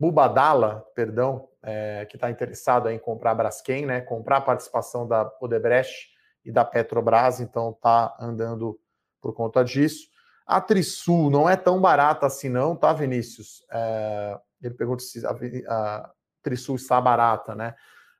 Mubadala, 0.00 0.86
perdão, 0.94 1.49
é, 1.62 2.06
que 2.06 2.16
está 2.16 2.30
interessado 2.30 2.88
em 2.88 2.98
comprar 2.98 3.32
a 3.32 3.34
Braskem, 3.34 3.86
né, 3.86 4.00
comprar 4.00 4.38
a 4.38 4.40
participação 4.40 5.06
da 5.06 5.30
Odebrecht 5.40 6.08
e 6.44 6.50
da 6.50 6.64
Petrobras, 6.64 7.40
então 7.40 7.70
está 7.70 8.16
andando 8.18 8.78
por 9.20 9.34
conta 9.34 9.62
disso. 9.62 10.08
A 10.46 10.60
Trisul 10.60 11.30
não 11.30 11.48
é 11.48 11.56
tão 11.56 11.80
barata 11.80 12.26
assim 12.26 12.48
não, 12.48 12.74
tá, 12.74 12.92
Vinícius? 12.92 13.64
É, 13.70 14.38
ele 14.62 14.74
pergunta 14.74 15.02
se 15.02 15.24
a, 15.26 15.30
a 15.68 16.10
Trisul 16.42 16.76
está 16.76 17.00
barata, 17.00 17.54
né? 17.54 17.74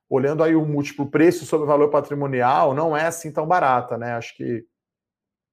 Olhando 0.09 0.43
aí 0.43 0.55
o 0.55 0.67
múltiplo 0.67 1.11
preço 1.11 1.47
sobre 1.47 1.65
o 1.65 1.69
valor 1.69 1.89
patrimonial, 1.89 2.75
não 2.75 2.97
é 2.97 3.07
assim 3.07 3.33
tão 3.33 3.47
barata, 3.47 3.97
né? 3.97 4.13
Acho 4.13 4.37
que 4.37 4.67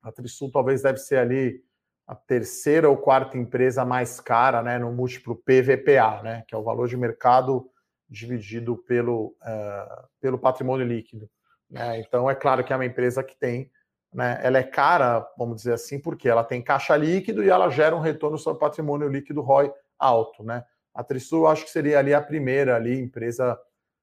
a 0.04 0.12
Trisul 0.12 0.52
talvez 0.52 0.82
deve 0.82 0.98
ser 0.98 1.18
ali 1.18 1.64
a 2.08 2.16
terceira 2.16 2.90
ou 2.90 2.96
quarta 2.96 3.38
empresa 3.38 3.84
mais 3.84 4.20
cara, 4.22 4.64
né, 4.64 4.80
no 4.80 4.94
múltiplo 4.94 5.36
PVPA, 5.36 6.22
né, 6.24 6.44
que 6.48 6.56
é 6.56 6.58
o 6.58 6.64
valor 6.64 6.88
de 6.88 6.96
mercado 6.96 7.70
dividido 8.10 8.78
pelo, 8.78 9.36
uh, 9.42 10.08
pelo 10.20 10.40
patrimônio 10.40 10.86
líquido. 10.86 11.30
Né? 11.70 12.00
Então, 12.00 12.30
é 12.30 12.36
claro 12.36 12.64
que 12.64 12.72
é 12.72 12.76
uma 12.76 12.86
empresa 12.86 13.24
que 13.24 13.36
tem, 13.36 13.70
né, 14.14 14.40
ela 14.42 14.58
é 14.58 14.64
cara, 14.64 15.28
vamos 15.38 15.58
dizer 15.58 15.74
assim, 15.74 16.00
porque 16.00 16.30
ela 16.30 16.44
tem 16.44 16.62
caixa 16.62 16.96
líquido 16.96 17.44
e 17.44 17.50
ela 17.50 17.70
gera 17.70 17.96
um 17.96 18.00
retorno 18.00 18.38
sobre 18.38 18.60
patrimônio 18.60 19.10
líquido 19.10 19.42
ROI 19.42 19.72
alto. 20.00 20.44
Né? 20.44 20.64
A 20.94 21.04
Trisul, 21.04 21.48
acho 21.48 21.66
que 21.66 21.72
seria 21.72 22.00
ali 22.00 22.14
a 22.14 22.22
primeira 22.22 22.76
ali, 22.76 23.00
empresa 23.00 23.60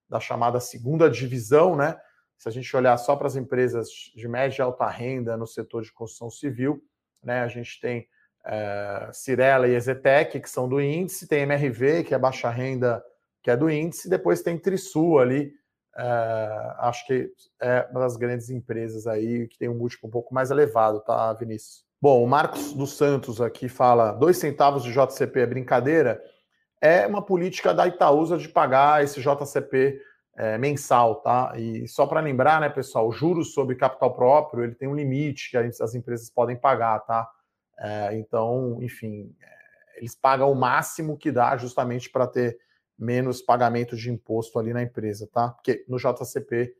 da 0.08 0.20
chamada 0.20 0.60
segunda 0.60 1.10
divisão, 1.10 1.74
né? 1.74 1.96
Se 2.36 2.48
a 2.48 2.52
gente 2.52 2.76
olhar 2.76 2.96
só 2.98 3.16
para 3.16 3.26
as 3.26 3.36
empresas 3.36 3.88
de 4.14 4.28
média 4.28 4.60
e 4.60 4.62
alta 4.62 4.86
renda 4.86 5.36
no 5.36 5.46
setor 5.46 5.82
de 5.82 5.92
construção 5.92 6.30
civil, 6.30 6.82
né? 7.22 7.40
A 7.40 7.48
gente 7.48 7.80
tem 7.80 8.06
é, 8.44 9.10
Cirela 9.12 9.66
e 9.66 9.74
Ezetec, 9.74 10.38
que 10.38 10.50
são 10.50 10.68
do 10.68 10.80
índice, 10.80 11.26
tem 11.26 11.42
MRV, 11.42 12.04
que 12.04 12.14
é 12.14 12.18
baixa 12.18 12.50
renda 12.50 13.02
que 13.44 13.50
é 13.50 13.56
do 13.56 13.70
índice, 13.70 14.08
depois 14.08 14.40
tem 14.40 14.58
Trisul 14.58 15.18
ali, 15.18 15.52
é, 15.96 16.74
acho 16.78 17.06
que 17.06 17.30
é 17.60 17.86
uma 17.90 18.00
das 18.00 18.16
grandes 18.16 18.48
empresas 18.48 19.06
aí 19.06 19.46
que 19.46 19.58
tem 19.58 19.68
um 19.68 19.76
múltiplo 19.76 20.08
um 20.08 20.10
pouco 20.12 20.34
mais 20.34 20.50
elevado, 20.50 21.00
tá, 21.00 21.32
Vinícius? 21.34 21.84
Bom, 22.00 22.24
o 22.24 22.26
Marcos 22.26 22.72
dos 22.72 22.96
Santos 22.96 23.40
aqui 23.40 23.68
fala: 23.68 24.12
dois 24.12 24.38
centavos 24.38 24.82
de 24.82 24.92
JCP 24.92 25.40
é 25.40 25.46
brincadeira. 25.46 26.22
É 26.80 27.06
uma 27.06 27.22
política 27.22 27.72
da 27.72 27.86
Itaúsa 27.86 28.36
de 28.36 28.48
pagar 28.48 29.04
esse 29.04 29.20
JCP 29.20 30.00
é, 30.36 30.58
mensal, 30.58 31.16
tá? 31.16 31.52
E 31.56 31.86
só 31.86 32.06
para 32.06 32.20
lembrar, 32.20 32.60
né, 32.60 32.68
pessoal, 32.68 33.12
juros 33.12 33.54
sobre 33.54 33.76
capital 33.76 34.14
próprio 34.14 34.64
ele 34.64 34.74
tem 34.74 34.88
um 34.88 34.94
limite 34.94 35.50
que 35.50 35.56
as 35.56 35.94
empresas 35.94 36.28
podem 36.28 36.56
pagar, 36.56 36.98
tá? 37.00 37.28
É, 37.78 38.16
então, 38.18 38.78
enfim, 38.82 39.34
é, 39.40 39.98
eles 39.98 40.14
pagam 40.14 40.50
o 40.50 40.54
máximo 40.54 41.16
que 41.16 41.30
dá 41.30 41.56
justamente 41.56 42.10
para 42.10 42.26
ter 42.26 42.58
menos 42.98 43.42
pagamento 43.42 43.96
de 43.96 44.10
imposto 44.10 44.58
ali 44.58 44.72
na 44.72 44.82
empresa, 44.82 45.28
tá? 45.32 45.48
Porque 45.50 45.84
no 45.88 45.98
JCP, 45.98 46.74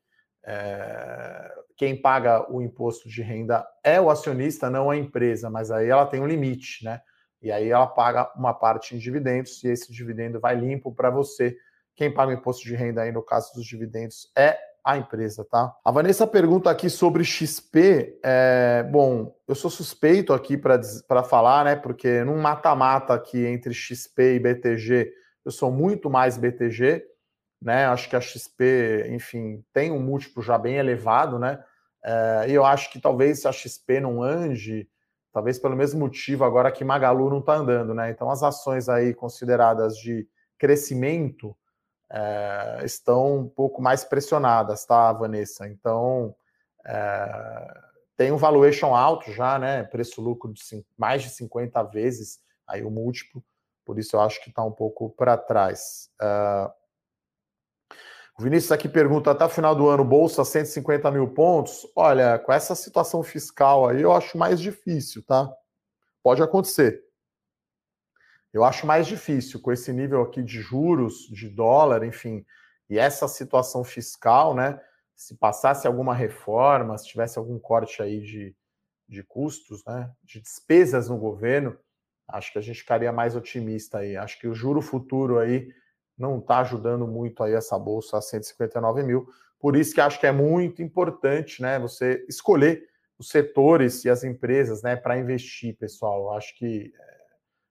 é, 0.46 1.54
quem 1.76 2.00
paga 2.00 2.50
o 2.52 2.62
imposto 2.62 3.08
de 3.08 3.22
renda 3.22 3.66
é 3.82 4.00
o 4.00 4.10
acionista, 4.10 4.70
não 4.70 4.90
a 4.90 4.96
empresa, 4.96 5.50
mas 5.50 5.70
aí 5.70 5.88
ela 5.88 6.06
tem 6.06 6.20
um 6.20 6.26
limite, 6.26 6.84
né? 6.84 7.00
E 7.42 7.52
aí 7.52 7.68
ela 7.68 7.86
paga 7.86 8.32
uma 8.36 8.54
parte 8.54 8.94
em 8.94 8.98
dividendos 8.98 9.62
e 9.64 9.68
esse 9.68 9.92
dividendo 9.92 10.40
vai 10.40 10.54
limpo 10.54 10.94
para 10.94 11.10
você. 11.10 11.56
Quem 11.94 12.12
paga 12.12 12.30
o 12.30 12.34
imposto 12.34 12.64
de 12.64 12.74
renda 12.74 13.02
aí 13.02 13.12
no 13.12 13.22
caso 13.22 13.52
dos 13.54 13.66
dividendos 13.66 14.30
é 14.36 14.58
a 14.84 14.98
empresa, 14.98 15.46
tá? 15.50 15.74
A 15.82 15.90
Vanessa 15.90 16.26
pergunta 16.26 16.70
aqui 16.70 16.90
sobre 16.90 17.24
XP. 17.24 18.18
É, 18.22 18.86
bom, 18.90 19.34
eu 19.48 19.54
sou 19.54 19.70
suspeito 19.70 20.32
aqui 20.34 20.58
para 20.58 21.22
falar, 21.22 21.64
né? 21.64 21.74
Porque 21.74 22.22
num 22.22 22.38
mata-mata 22.38 23.14
aqui 23.14 23.46
entre 23.46 23.72
XP 23.72 24.34
e 24.34 24.38
BTG, 24.38 25.10
eu 25.44 25.50
sou 25.50 25.70
muito 25.70 26.08
mais 26.08 26.36
BTG, 26.36 27.04
né? 27.60 27.86
Acho 27.86 28.08
que 28.08 28.16
a 28.16 28.20
XP, 28.20 29.08
enfim, 29.10 29.64
tem 29.72 29.90
um 29.90 30.00
múltiplo 30.00 30.42
já 30.42 30.58
bem 30.58 30.76
elevado, 30.76 31.38
né? 31.38 31.62
É, 32.04 32.46
e 32.48 32.52
eu 32.52 32.64
acho 32.64 32.90
que 32.90 33.00
talvez 33.00 33.46
a 33.46 33.52
XP 33.52 34.00
não 34.00 34.22
ande, 34.22 34.88
talvez 35.32 35.58
pelo 35.58 35.74
mesmo 35.74 36.00
motivo 36.00 36.44
agora 36.44 36.70
que 36.70 36.84
Magalu 36.84 37.30
não 37.30 37.38
está 37.38 37.54
andando, 37.54 37.94
né? 37.94 38.10
Então 38.10 38.30
as 38.30 38.42
ações 38.42 38.88
aí 38.88 39.14
consideradas 39.14 39.96
de 39.96 40.28
crescimento 40.58 41.56
é, 42.10 42.82
estão 42.84 43.38
um 43.38 43.48
pouco 43.48 43.80
mais 43.80 44.04
pressionadas, 44.04 44.84
tá, 44.84 45.12
Vanessa? 45.12 45.66
Então 45.66 46.34
é, 46.86 47.80
tem 48.16 48.30
um 48.30 48.36
valuation 48.36 48.94
alto 48.94 49.32
já, 49.32 49.58
né? 49.58 49.84
Preço-lucro 49.84 50.52
de 50.52 50.62
mais 50.96 51.22
de 51.22 51.30
50 51.30 51.82
vezes 51.84 52.38
aí 52.66 52.82
o 52.84 52.90
múltiplo. 52.90 53.42
Por 53.84 53.98
isso 53.98 54.16
eu 54.16 54.20
acho 54.20 54.42
que 54.42 54.48
está 54.48 54.64
um 54.64 54.72
pouco 54.72 55.10
para 55.10 55.36
trás. 55.36 56.10
Uh, 56.20 56.72
o 58.38 58.42
Vinícius 58.42 58.72
aqui 58.72 58.88
pergunta: 58.88 59.30
até 59.30 59.44
o 59.44 59.48
final 59.48 59.74
do 59.74 59.88
ano, 59.88 60.04
bolsa 60.04 60.44
150 60.44 61.10
mil 61.10 61.28
pontos? 61.28 61.86
Olha, 61.94 62.38
com 62.38 62.52
essa 62.52 62.74
situação 62.74 63.22
fiscal 63.22 63.88
aí, 63.88 64.02
eu 64.02 64.12
acho 64.12 64.36
mais 64.36 64.60
difícil, 64.60 65.24
tá? 65.24 65.52
Pode 66.22 66.42
acontecer. 66.42 67.04
Eu 68.52 68.64
acho 68.64 68.86
mais 68.86 69.06
difícil 69.06 69.60
com 69.60 69.72
esse 69.72 69.92
nível 69.92 70.22
aqui 70.22 70.42
de 70.42 70.60
juros, 70.60 71.28
de 71.28 71.48
dólar, 71.48 72.04
enfim. 72.04 72.44
E 72.88 72.98
essa 72.98 73.26
situação 73.26 73.82
fiscal, 73.82 74.54
né, 74.54 74.80
se 75.14 75.36
passasse 75.36 75.86
alguma 75.86 76.14
reforma, 76.14 76.96
se 76.96 77.08
tivesse 77.08 77.36
algum 77.38 77.58
corte 77.58 78.00
aí 78.00 78.20
de, 78.20 78.54
de 79.08 79.24
custos, 79.24 79.84
né, 79.84 80.08
de 80.22 80.40
despesas 80.40 81.08
no 81.08 81.18
governo, 81.18 81.76
acho 82.28 82.52
que 82.52 82.58
a 82.58 82.62
gente 82.62 82.80
ficaria 82.80 83.12
mais 83.12 83.36
otimista 83.36 83.98
aí. 83.98 84.16
Acho 84.16 84.38
que 84.38 84.48
o 84.48 84.54
juro 84.54 84.80
futuro 84.80 85.38
aí 85.38 85.68
não 86.16 86.38
está 86.38 86.60
ajudando 86.60 87.06
muito 87.06 87.42
aí 87.42 87.52
essa 87.52 87.78
bolsa 87.78 88.18
a 88.18 88.22
159 88.22 89.02
mil. 89.02 89.26
Por 89.58 89.76
isso 89.76 89.94
que 89.94 90.00
acho 90.00 90.20
que 90.20 90.26
é 90.26 90.32
muito 90.32 90.82
importante, 90.82 91.60
né, 91.62 91.78
você 91.78 92.24
escolher 92.28 92.84
os 93.18 93.28
setores 93.28 94.04
e 94.04 94.10
as 94.10 94.24
empresas, 94.24 94.82
né, 94.82 94.96
para 94.96 95.18
investir, 95.18 95.76
pessoal. 95.76 96.36
Acho 96.36 96.54
que 96.56 96.92
é, 96.94 97.16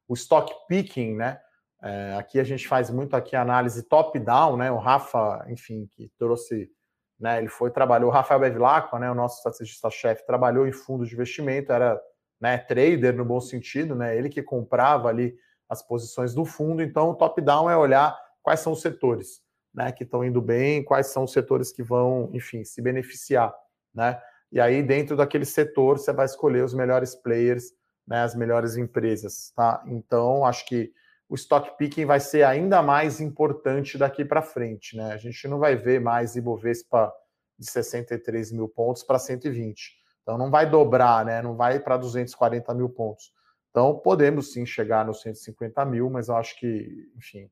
o 0.07 0.13
stock 0.13 0.53
picking, 0.67 1.15
né, 1.15 1.39
é, 1.83 2.15
aqui 2.17 2.39
a 2.39 2.45
gente 2.45 2.65
faz 2.65 2.89
muito 2.89 3.13
aqui 3.13 3.35
análise 3.35 3.83
top-down, 3.83 4.55
né? 4.55 4.71
O 4.71 4.77
Rafa, 4.77 5.45
enfim, 5.49 5.85
que 5.91 6.09
trouxe, 6.17 6.71
né? 7.19 7.39
Ele 7.39 7.49
foi 7.49 7.69
trabalhou, 7.71 8.09
o 8.09 8.13
Rafael 8.13 8.39
Bevilacqua, 8.39 8.97
né? 8.97 9.11
O 9.11 9.15
nosso 9.15 9.35
estrategista-chefe 9.37 10.25
trabalhou 10.25 10.65
em 10.65 10.71
fundos 10.71 11.09
de 11.09 11.13
investimento, 11.13 11.73
era 11.73 12.01
né, 12.43 12.57
trader 12.57 13.15
no 13.15 13.23
bom 13.23 13.39
sentido, 13.39 13.95
né? 13.95 14.17
Ele 14.17 14.27
que 14.27 14.43
comprava 14.43 15.07
ali 15.07 15.33
as 15.69 15.81
posições 15.81 16.33
do 16.33 16.43
fundo. 16.43 16.83
Então, 16.83 17.11
o 17.11 17.15
top-down 17.15 17.69
é 17.69 17.77
olhar 17.77 18.19
quais 18.41 18.59
são 18.59 18.73
os 18.73 18.81
setores, 18.81 19.41
né? 19.73 19.93
Que 19.93 20.03
estão 20.03 20.25
indo 20.25 20.41
bem, 20.41 20.83
quais 20.83 21.07
são 21.07 21.23
os 21.23 21.31
setores 21.31 21.71
que 21.71 21.81
vão, 21.81 22.29
enfim, 22.33 22.65
se 22.65 22.81
beneficiar, 22.81 23.55
né? 23.95 24.21
E 24.51 24.59
aí, 24.59 24.83
dentro 24.83 25.15
daquele 25.15 25.45
setor, 25.45 25.97
você 25.97 26.11
vai 26.11 26.25
escolher 26.25 26.65
os 26.65 26.73
melhores 26.73 27.15
players, 27.15 27.71
né? 28.05 28.23
As 28.23 28.35
melhores 28.35 28.75
empresas, 28.75 29.53
tá? 29.55 29.81
Então, 29.87 30.43
acho 30.43 30.65
que 30.65 30.91
o 31.29 31.35
stock 31.35 31.77
picking 31.77 32.05
vai 32.05 32.19
ser 32.19 32.43
ainda 32.43 32.81
mais 32.81 33.21
importante 33.21 33.97
daqui 33.97 34.25
para 34.25 34.41
frente. 34.41 34.97
Né? 34.97 35.13
A 35.13 35.17
gente 35.17 35.47
não 35.47 35.59
vai 35.59 35.77
ver 35.77 36.01
mais 36.01 36.35
Ibovespa 36.35 37.09
de 37.57 37.71
63 37.71 38.51
mil 38.51 38.67
pontos 38.67 39.01
para 39.01 39.17
120. 39.17 40.02
Então 40.23 40.37
não 40.37 40.49
vai 40.49 40.69
dobrar, 40.69 41.23
né? 41.23 41.41
não 41.41 41.55
vai 41.55 41.79
para 41.79 41.97
240 41.97 42.73
mil 42.73 42.89
pontos. 42.89 43.31
Então 43.69 43.99
podemos 43.99 44.51
sim 44.51 44.65
chegar 44.65 45.05
nos 45.05 45.21
150 45.21 45.85
mil, 45.85 46.09
mas 46.09 46.29
eu 46.29 46.35
acho 46.35 46.57
que, 46.57 47.11
enfim, 47.15 47.49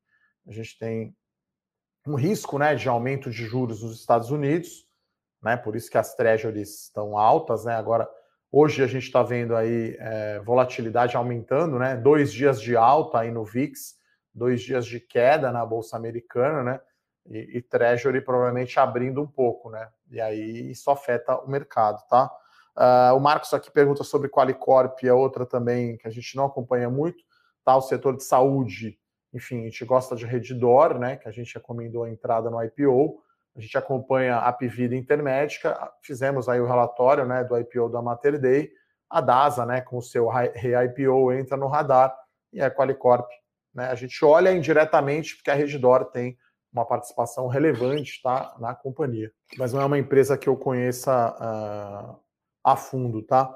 a 0.48 0.52
gente 0.52 0.80
tem 0.80 1.16
um 2.08 2.16
risco 2.16 2.58
né, 2.58 2.74
de 2.74 2.90
aumento 2.90 3.30
de 3.30 3.46
juros 3.46 3.84
nos 3.84 4.00
Estados 4.00 4.32
Unidos, 4.32 4.88
né? 5.42 5.56
Por 5.56 5.76
isso 5.76 5.90
que 5.90 5.98
as 5.98 6.16
treasuries 6.16 6.84
estão 6.86 7.18
altas, 7.18 7.66
né? 7.66 7.76
Agora 7.76 8.10
Hoje 8.54 8.84
a 8.84 8.88
gente 8.88 9.04
está 9.04 9.24
vendo 9.24 9.56
aí 9.56 9.96
é, 9.98 10.40
volatilidade 10.40 11.16
aumentando, 11.16 11.80
né? 11.80 11.96
Dois 11.96 12.34
dias 12.34 12.62
de 12.62 12.76
alta 12.76 13.20
aí 13.20 13.32
no 13.32 13.46
VIX, 13.46 13.96
dois 14.34 14.62
dias 14.62 14.86
de 14.86 15.00
queda 15.00 15.54
na 15.54 15.66
Bolsa 15.66 15.96
Americana, 15.96 16.62
né? 16.62 16.82
E, 17.28 17.60
e 17.60 17.62
Treasury 17.62 18.20
provavelmente 18.20 18.78
abrindo 18.78 19.22
um 19.22 19.28
pouco, 19.28 19.70
né? 19.70 19.90
E 20.10 20.20
aí 20.20 20.70
isso 20.70 20.92
afeta 20.92 21.38
o 21.38 21.50
mercado, 21.50 22.06
tá? 22.10 22.30
Uh, 22.78 23.16
o 23.16 23.20
Marcos 23.20 23.54
aqui 23.54 23.70
pergunta 23.70 24.04
sobre 24.04 24.30
Qualicorp, 24.30 25.04
é 25.04 25.14
outra 25.14 25.46
também 25.46 25.98
que 25.98 26.08
a 26.08 26.12
gente 26.12 26.36
não 26.36 26.46
acompanha 26.46 26.90
muito, 26.90 27.24
tá? 27.64 27.76
O 27.76 27.82
setor 27.82 28.16
de 28.16 28.24
saúde, 28.24 28.98
enfim, 29.34 29.62
a 29.62 29.64
gente 29.66 29.86
gosta 29.86 30.16
de 30.16 30.26
Redditor, 30.26 30.98
né? 30.98 31.18
Que 31.18 31.28
a 31.28 31.32
gente 31.32 31.54
recomendou 31.54 32.04
a 32.04 32.10
entrada 32.10 32.50
no 32.50 32.64
IPO 32.64 33.22
a 33.56 33.60
gente 33.60 33.78
acompanha 33.78 34.38
a 34.38 34.54
Pivida 34.54 34.96
Intermédica, 34.96 35.92
fizemos 36.02 36.48
aí 36.48 36.60
o 36.60 36.66
relatório 36.66 37.26
né, 37.26 37.44
do 37.44 37.58
IPO 37.58 37.90
da 37.90 38.02
Mater 38.02 38.40
Day, 38.40 38.72
a 39.10 39.20
DASA, 39.20 39.66
né, 39.66 39.82
com 39.82 39.98
o 39.98 40.02
seu 40.02 40.30
re-IPO, 40.30 41.34
entra 41.34 41.58
no 41.58 41.68
radar, 41.68 42.16
e 42.54 42.62
a 42.62 42.72
Qualicorp. 42.72 43.30
Né, 43.74 43.88
a 43.88 43.96
gente 43.96 44.24
olha 44.24 44.52
indiretamente, 44.52 45.36
porque 45.36 45.52
a 45.52 45.54
Redditor 45.54 46.06
tem 46.06 46.38
uma 46.72 46.86
participação 46.86 47.48
relevante 47.48 48.22
tá, 48.24 48.56
na 48.58 48.74
companhia. 48.74 49.30
Mas 49.58 49.74
não 49.74 49.82
é 49.82 49.86
uma 49.86 50.00
empresa 50.00 50.38
que 50.38 50.48
eu 50.48 50.56
conheça 50.56 51.36
uh, 51.36 52.18
a 52.64 52.76
fundo, 52.76 53.22
tá? 53.22 53.50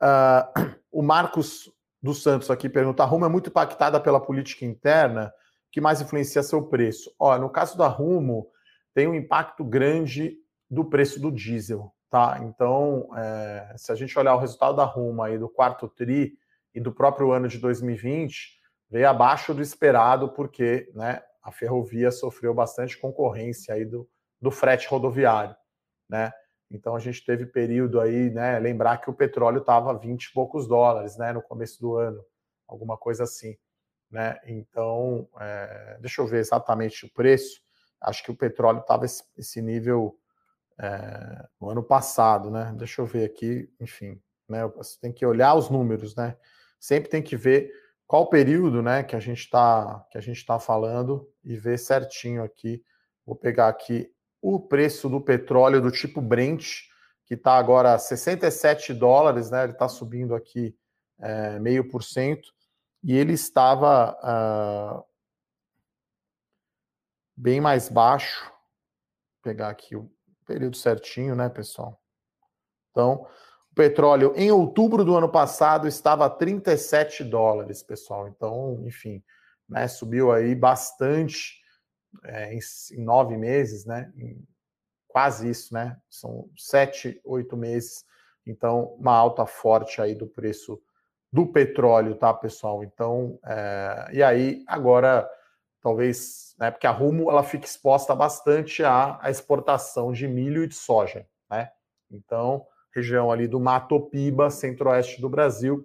Uh, 0.00 0.76
o 0.92 1.02
Marcos 1.02 1.70
dos 2.02 2.22
Santos 2.22 2.50
aqui 2.50 2.68
pergunta: 2.68 3.02
a 3.02 3.06
Rumo 3.06 3.26
é 3.26 3.28
muito 3.28 3.50
impactada 3.50 4.00
pela 4.00 4.20
política 4.20 4.64
interna, 4.64 5.32
que 5.70 5.80
mais 5.80 6.00
influencia 6.00 6.42
seu 6.42 6.62
preço? 6.62 7.14
Ó, 7.18 7.36
no 7.38 7.50
caso 7.50 7.76
da 7.76 7.86
Rumo, 7.86 8.48
tem 8.94 9.06
um 9.06 9.14
impacto 9.14 9.64
grande 9.64 10.36
do 10.70 10.84
preço 10.84 11.20
do 11.20 11.30
diesel, 11.30 11.92
tá? 12.10 12.38
Então, 12.42 13.08
é, 13.16 13.74
se 13.76 13.92
a 13.92 13.94
gente 13.94 14.18
olhar 14.18 14.34
o 14.34 14.38
resultado 14.38 14.76
da 14.76 14.84
Ruma 14.84 15.26
aí 15.26 15.38
do 15.38 15.48
quarto 15.48 15.88
tri 15.88 16.38
e 16.74 16.80
do 16.80 16.92
próprio 16.92 17.32
ano 17.32 17.48
de 17.48 17.58
2020, 17.58 18.58
veio 18.90 19.08
abaixo 19.08 19.54
do 19.54 19.62
esperado, 19.62 20.30
porque 20.30 20.90
né, 20.94 21.22
a 21.42 21.50
ferrovia 21.50 22.10
sofreu 22.10 22.54
bastante 22.54 22.98
concorrência 22.98 23.74
aí 23.74 23.84
do, 23.84 24.08
do 24.40 24.50
frete 24.50 24.88
rodoviário, 24.88 25.56
né? 26.08 26.32
Então 26.70 26.94
a 26.94 26.98
gente 26.98 27.24
teve 27.24 27.46
período 27.46 28.00
aí, 28.00 28.30
né? 28.30 28.58
Lembrar 28.58 28.98
que 28.98 29.08
o 29.08 29.14
petróleo 29.14 29.58
estava 29.60 29.96
20 29.96 30.24
e 30.24 30.32
poucos 30.32 30.66
dólares, 30.68 31.16
né? 31.16 31.32
No 31.32 31.42
começo 31.42 31.80
do 31.80 31.96
ano, 31.96 32.22
alguma 32.66 32.96
coisa 32.96 33.24
assim, 33.24 33.56
né? 34.10 34.38
Então, 34.46 35.28
é, 35.40 35.98
deixa 36.00 36.20
eu 36.20 36.26
ver 36.26 36.38
exatamente 36.38 37.06
o 37.06 37.12
preço. 37.12 37.60
Acho 38.00 38.22
que 38.22 38.30
o 38.30 38.36
petróleo 38.36 38.80
estava 38.80 39.06
esse, 39.06 39.24
esse, 39.36 39.62
nível 39.62 40.18
é, 40.78 41.48
no 41.60 41.70
ano 41.70 41.82
passado, 41.82 42.50
né? 42.50 42.72
Deixa 42.76 43.00
eu 43.00 43.06
ver 43.06 43.24
aqui, 43.24 43.72
enfim, 43.80 44.20
né? 44.48 44.66
Você 44.76 45.00
tem 45.00 45.12
que 45.12 45.24
olhar 45.24 45.54
os 45.54 45.70
números, 45.70 46.14
né? 46.14 46.36
Sempre 46.78 47.08
tem 47.08 47.22
que 47.22 47.36
ver 47.36 47.72
qual 48.06 48.28
período, 48.28 48.82
né, 48.82 49.02
que 49.02 49.14
a 49.14 49.20
gente 49.20 49.40
está 49.40 50.06
que 50.10 50.16
a 50.16 50.20
gente 50.20 50.38
está 50.38 50.58
falando 50.58 51.30
e 51.44 51.56
ver 51.56 51.78
certinho 51.78 52.42
aqui. 52.42 52.82
Vou 53.26 53.36
pegar 53.36 53.68
aqui 53.68 54.10
o 54.40 54.60
preço 54.60 55.08
do 55.08 55.20
petróleo 55.20 55.80
do 55.80 55.90
tipo 55.90 56.20
Brent, 56.20 56.82
que 57.26 57.34
está 57.34 57.58
agora 57.58 57.98
67 57.98 58.94
dólares, 58.94 59.50
né? 59.50 59.64
Ele 59.64 59.72
está 59.72 59.88
subindo 59.88 60.34
aqui 60.34 60.76
é, 61.18 61.58
meio 61.58 61.88
por 61.88 62.02
cento 62.02 62.52
e 63.02 63.16
ele 63.16 63.32
estava 63.32 64.16
uh, 64.22 65.04
bem 67.36 67.60
mais 67.60 67.88
baixo. 67.88 68.44
Vou 68.44 69.42
pegar 69.42 69.68
aqui 69.68 69.94
o 69.94 70.10
período 70.46 70.76
certinho, 70.76 71.34
né, 71.34 71.48
pessoal? 71.48 72.00
Então, 72.90 73.26
o 73.70 73.74
petróleo 73.74 74.32
em 74.34 74.50
outubro 74.50 75.04
do 75.04 75.14
ano 75.14 75.28
passado 75.28 75.86
estava 75.86 76.26
a 76.26 76.30
37 76.30 77.22
dólares, 77.22 77.82
pessoal. 77.82 78.26
Então, 78.28 78.82
enfim, 78.86 79.22
né, 79.68 79.86
subiu 79.86 80.32
aí 80.32 80.54
bastante 80.54 81.57
é, 82.24 82.54
em, 82.54 82.58
em, 82.92 83.04
nove 83.04 83.36
meses, 83.36 83.84
né? 83.84 84.12
Em 84.16 84.42
quase 85.06 85.48
isso, 85.48 85.74
né? 85.74 85.96
São 86.08 86.48
sete, 86.56 87.20
oito 87.24 87.56
meses. 87.56 88.04
Então, 88.46 88.94
uma 88.98 89.14
alta 89.14 89.46
forte 89.46 90.00
aí 90.00 90.14
do 90.14 90.26
preço 90.26 90.80
do 91.32 91.46
petróleo, 91.46 92.14
tá, 92.14 92.32
pessoal? 92.32 92.82
Então, 92.82 93.38
é, 93.44 94.08
e 94.12 94.22
aí, 94.22 94.64
agora 94.66 95.28
talvez, 95.80 96.54
né, 96.58 96.70
porque 96.70 96.86
a 96.86 96.90
Rumo 96.90 97.30
ela 97.30 97.42
fica 97.42 97.64
exposta 97.64 98.14
bastante 98.14 98.82
à, 98.82 99.18
à 99.22 99.30
exportação 99.30 100.12
de 100.12 100.26
milho 100.26 100.64
e 100.64 100.68
de 100.68 100.74
soja, 100.74 101.26
né? 101.50 101.70
Então, 102.10 102.66
região 102.94 103.30
ali 103.30 103.46
do 103.46 103.60
Mato 103.60 104.00
Piba, 104.00 104.50
centro-oeste 104.50 105.20
do 105.20 105.28
Brasil, 105.28 105.84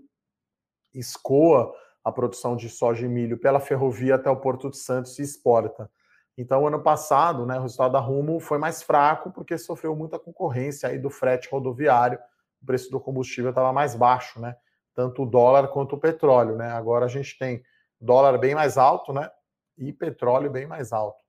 escoa 0.94 1.74
a 2.04 2.12
produção 2.12 2.56
de 2.56 2.70
soja 2.70 3.06
e 3.06 3.10
milho 3.10 3.38
pela 3.38 3.60
ferrovia 3.60 4.16
até 4.16 4.30
o 4.30 4.40
Porto 4.40 4.70
de 4.70 4.78
Santos 4.78 5.18
e 5.20 5.22
exporta. 5.22 5.90
Então, 6.38 6.66
ano 6.66 6.82
passado, 6.82 7.46
né, 7.46 7.58
o 7.60 7.62
resultado 7.62 7.92
da 7.94 8.00
Rumo 8.00 8.40
foi 8.40 8.58
mais 8.58 8.82
fraco 8.82 9.32
porque 9.32 9.58
sofreu 9.58 9.96
muita 9.96 10.18
concorrência 10.18 10.90
aí 10.90 10.98
do 10.98 11.10
frete 11.10 11.50
rodoviário, 11.50 12.20
o 12.62 12.66
preço 12.66 12.90
do 12.90 13.00
combustível 13.00 13.50
estava 13.50 13.72
mais 13.72 13.96
baixo, 13.96 14.40
né? 14.40 14.56
Tanto 14.96 15.24
o 15.24 15.26
dólar 15.26 15.68
quanto 15.68 15.96
o 15.96 16.00
petróleo, 16.00 16.56
né? 16.56 16.72
Agora 16.72 17.06
a 17.06 17.10
gente 17.10 17.38
tem 17.38 17.64
dólar 18.00 18.38
bem 18.38 18.56
mais 18.56 18.78
alto, 18.78 19.14
né? 19.14 19.30
e 19.78 19.92
petróleo 19.92 20.50
bem 20.50 20.66
mais 20.66 20.92
alto. 20.92 21.24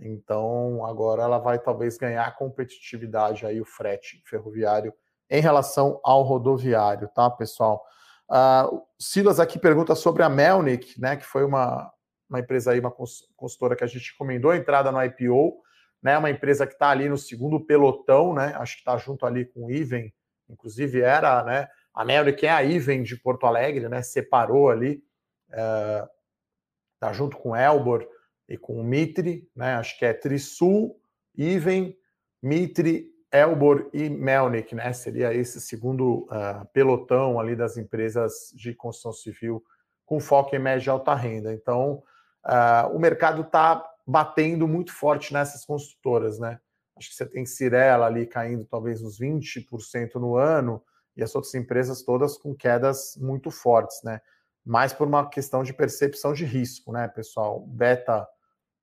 Então, 0.00 0.84
agora 0.84 1.22
ela 1.22 1.38
vai 1.38 1.58
talvez 1.58 1.98
ganhar 1.98 2.36
competitividade 2.36 3.44
aí 3.44 3.60
o 3.60 3.64
frete 3.64 4.22
ferroviário 4.24 4.92
em 5.28 5.40
relação 5.40 6.00
ao 6.04 6.22
rodoviário, 6.22 7.08
tá, 7.08 7.28
pessoal? 7.28 7.84
Uh, 8.30 8.82
Silas 8.98 9.40
aqui 9.40 9.58
pergunta 9.58 9.94
sobre 9.94 10.22
a 10.22 10.28
Melnick, 10.28 11.00
né, 11.00 11.16
que 11.16 11.24
foi 11.24 11.44
uma, 11.44 11.92
uma 12.28 12.40
empresa 12.40 12.72
aí, 12.72 12.80
uma 12.80 12.94
consultora 13.36 13.74
que 13.74 13.84
a 13.84 13.86
gente 13.86 14.12
recomendou 14.12 14.50
a 14.50 14.56
entrada 14.56 14.92
no 14.92 15.02
IPO, 15.02 15.62
né, 16.02 16.16
uma 16.16 16.30
empresa 16.30 16.66
que 16.66 16.74
está 16.74 16.90
ali 16.90 17.08
no 17.08 17.18
segundo 17.18 17.64
pelotão, 17.64 18.34
né, 18.34 18.54
acho 18.56 18.74
que 18.74 18.80
está 18.80 18.96
junto 18.96 19.26
ali 19.26 19.44
com 19.46 19.66
o 19.66 19.70
Iven, 19.70 20.12
inclusive 20.48 21.00
era, 21.00 21.42
né, 21.42 21.68
a 21.94 22.04
Melnick 22.04 22.46
é 22.46 22.50
a 22.50 22.62
Iven 22.62 23.02
de 23.02 23.16
Porto 23.16 23.46
Alegre, 23.46 23.88
né, 23.88 24.02
separou 24.02 24.70
ali, 24.70 25.02
uh, 25.50 26.08
tá 26.98 27.12
junto 27.12 27.36
com 27.36 27.56
Elbor 27.56 28.06
e 28.48 28.56
com 28.56 28.80
o 28.80 28.84
Mitre, 28.84 29.48
né? 29.54 29.74
Acho 29.74 29.98
que 29.98 30.04
é 30.04 30.12
Trisul, 30.12 31.00
Iven, 31.36 31.96
Mitre, 32.42 33.10
Elbor 33.30 33.90
e 33.92 34.08
Melnik, 34.08 34.74
né? 34.74 34.92
Seria 34.92 35.34
esse 35.34 35.60
segundo 35.60 36.26
uh, 36.26 36.66
pelotão 36.72 37.38
ali 37.38 37.54
das 37.54 37.76
empresas 37.76 38.52
de 38.54 38.74
construção 38.74 39.12
civil 39.12 39.62
com 40.06 40.18
foco 40.18 40.56
em 40.56 40.58
média 40.58 40.88
e 40.88 40.90
alta 40.90 41.14
renda. 41.14 41.52
Então, 41.52 42.02
uh, 42.48 42.94
o 42.94 42.98
mercado 42.98 43.42
está 43.42 43.84
batendo 44.06 44.66
muito 44.66 44.92
forte 44.92 45.32
nessas 45.32 45.64
construtoras, 45.64 46.38
né? 46.38 46.58
Acho 46.96 47.10
que 47.10 47.14
você 47.14 47.26
tem 47.26 47.46
Cirela 47.46 48.06
ali 48.06 48.26
caindo 48.26 48.64
talvez 48.64 49.02
uns 49.02 49.20
20% 49.20 50.14
no 50.14 50.36
ano 50.36 50.82
e 51.16 51.22
as 51.22 51.34
outras 51.34 51.54
empresas 51.54 52.02
todas 52.02 52.36
com 52.38 52.54
quedas 52.54 53.16
muito 53.20 53.50
fortes, 53.50 54.02
né? 54.02 54.20
Mais 54.64 54.92
por 54.92 55.06
uma 55.06 55.28
questão 55.28 55.62
de 55.62 55.72
percepção 55.72 56.32
de 56.32 56.44
risco, 56.44 56.92
né, 56.92 57.06
pessoal? 57.08 57.64
Beta 57.66 58.26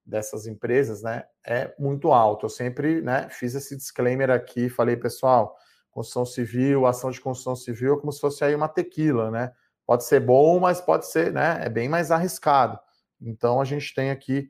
dessas 0.06 0.46
empresas, 0.46 1.02
né, 1.02 1.24
é 1.46 1.74
muito 1.80 2.12
alto. 2.12 2.46
Eu 2.46 2.50
sempre, 2.50 3.02
né, 3.02 3.28
fiz 3.30 3.56
esse 3.56 3.76
disclaimer 3.76 4.30
aqui, 4.30 4.70
falei, 4.70 4.96
pessoal, 4.96 5.58
construção 5.90 6.26
civil, 6.26 6.86
ação 6.86 7.10
de 7.10 7.20
construção 7.20 7.56
civil 7.56 7.96
é 7.96 8.00
como 8.00 8.12
se 8.12 8.22
fosse 8.22 8.44
aí 8.44 8.54
uma 8.54 8.68
tequila, 8.68 9.32
né? 9.32 9.52
Pode 9.86 10.04
ser 10.04 10.20
bom, 10.20 10.60
mas 10.60 10.80
pode 10.80 11.08
ser, 11.08 11.34
né, 11.34 11.60
é 11.64 11.70
bem 11.70 11.90
mais 11.90 12.12
arriscado. 12.12 12.80
Então 13.22 13.62
a 13.62 13.66
gente 13.66 13.94
tem 13.94 14.12
aqui 14.12 14.50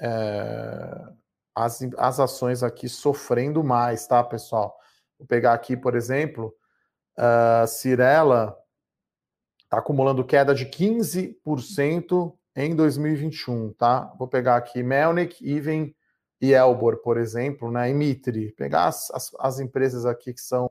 é, 0.00 1.04
as, 1.54 1.80
as 1.98 2.20
ações 2.20 2.62
aqui 2.62 2.88
sofrendo 2.88 3.62
mais, 3.62 4.06
tá, 4.06 4.22
pessoal? 4.22 4.76
Vou 5.18 5.26
pegar 5.26 5.52
aqui, 5.52 5.76
por 5.76 5.94
exemplo, 5.94 6.54
a 7.16 7.66
Cirela 7.66 8.56
está 9.62 9.78
acumulando 9.78 10.24
queda 10.24 10.54
de 10.54 10.66
15% 10.66 12.36
em 12.56 12.74
2021, 12.74 13.72
tá? 13.72 14.12
Vou 14.18 14.28
pegar 14.28 14.56
aqui 14.56 14.82
Melnick, 14.82 15.44
Even 15.48 15.94
e 16.40 16.52
Elbor, 16.52 16.98
por 16.98 17.16
exemplo, 17.16 17.70
né? 17.70 17.88
E 17.90 17.94
Mitre, 17.94 18.52
pegar 18.52 18.86
as, 18.86 19.10
as, 19.10 19.30
as, 19.38 19.60
empresas 19.60 20.04
aqui 20.04 20.32
que 20.34 20.40
são 20.40 20.70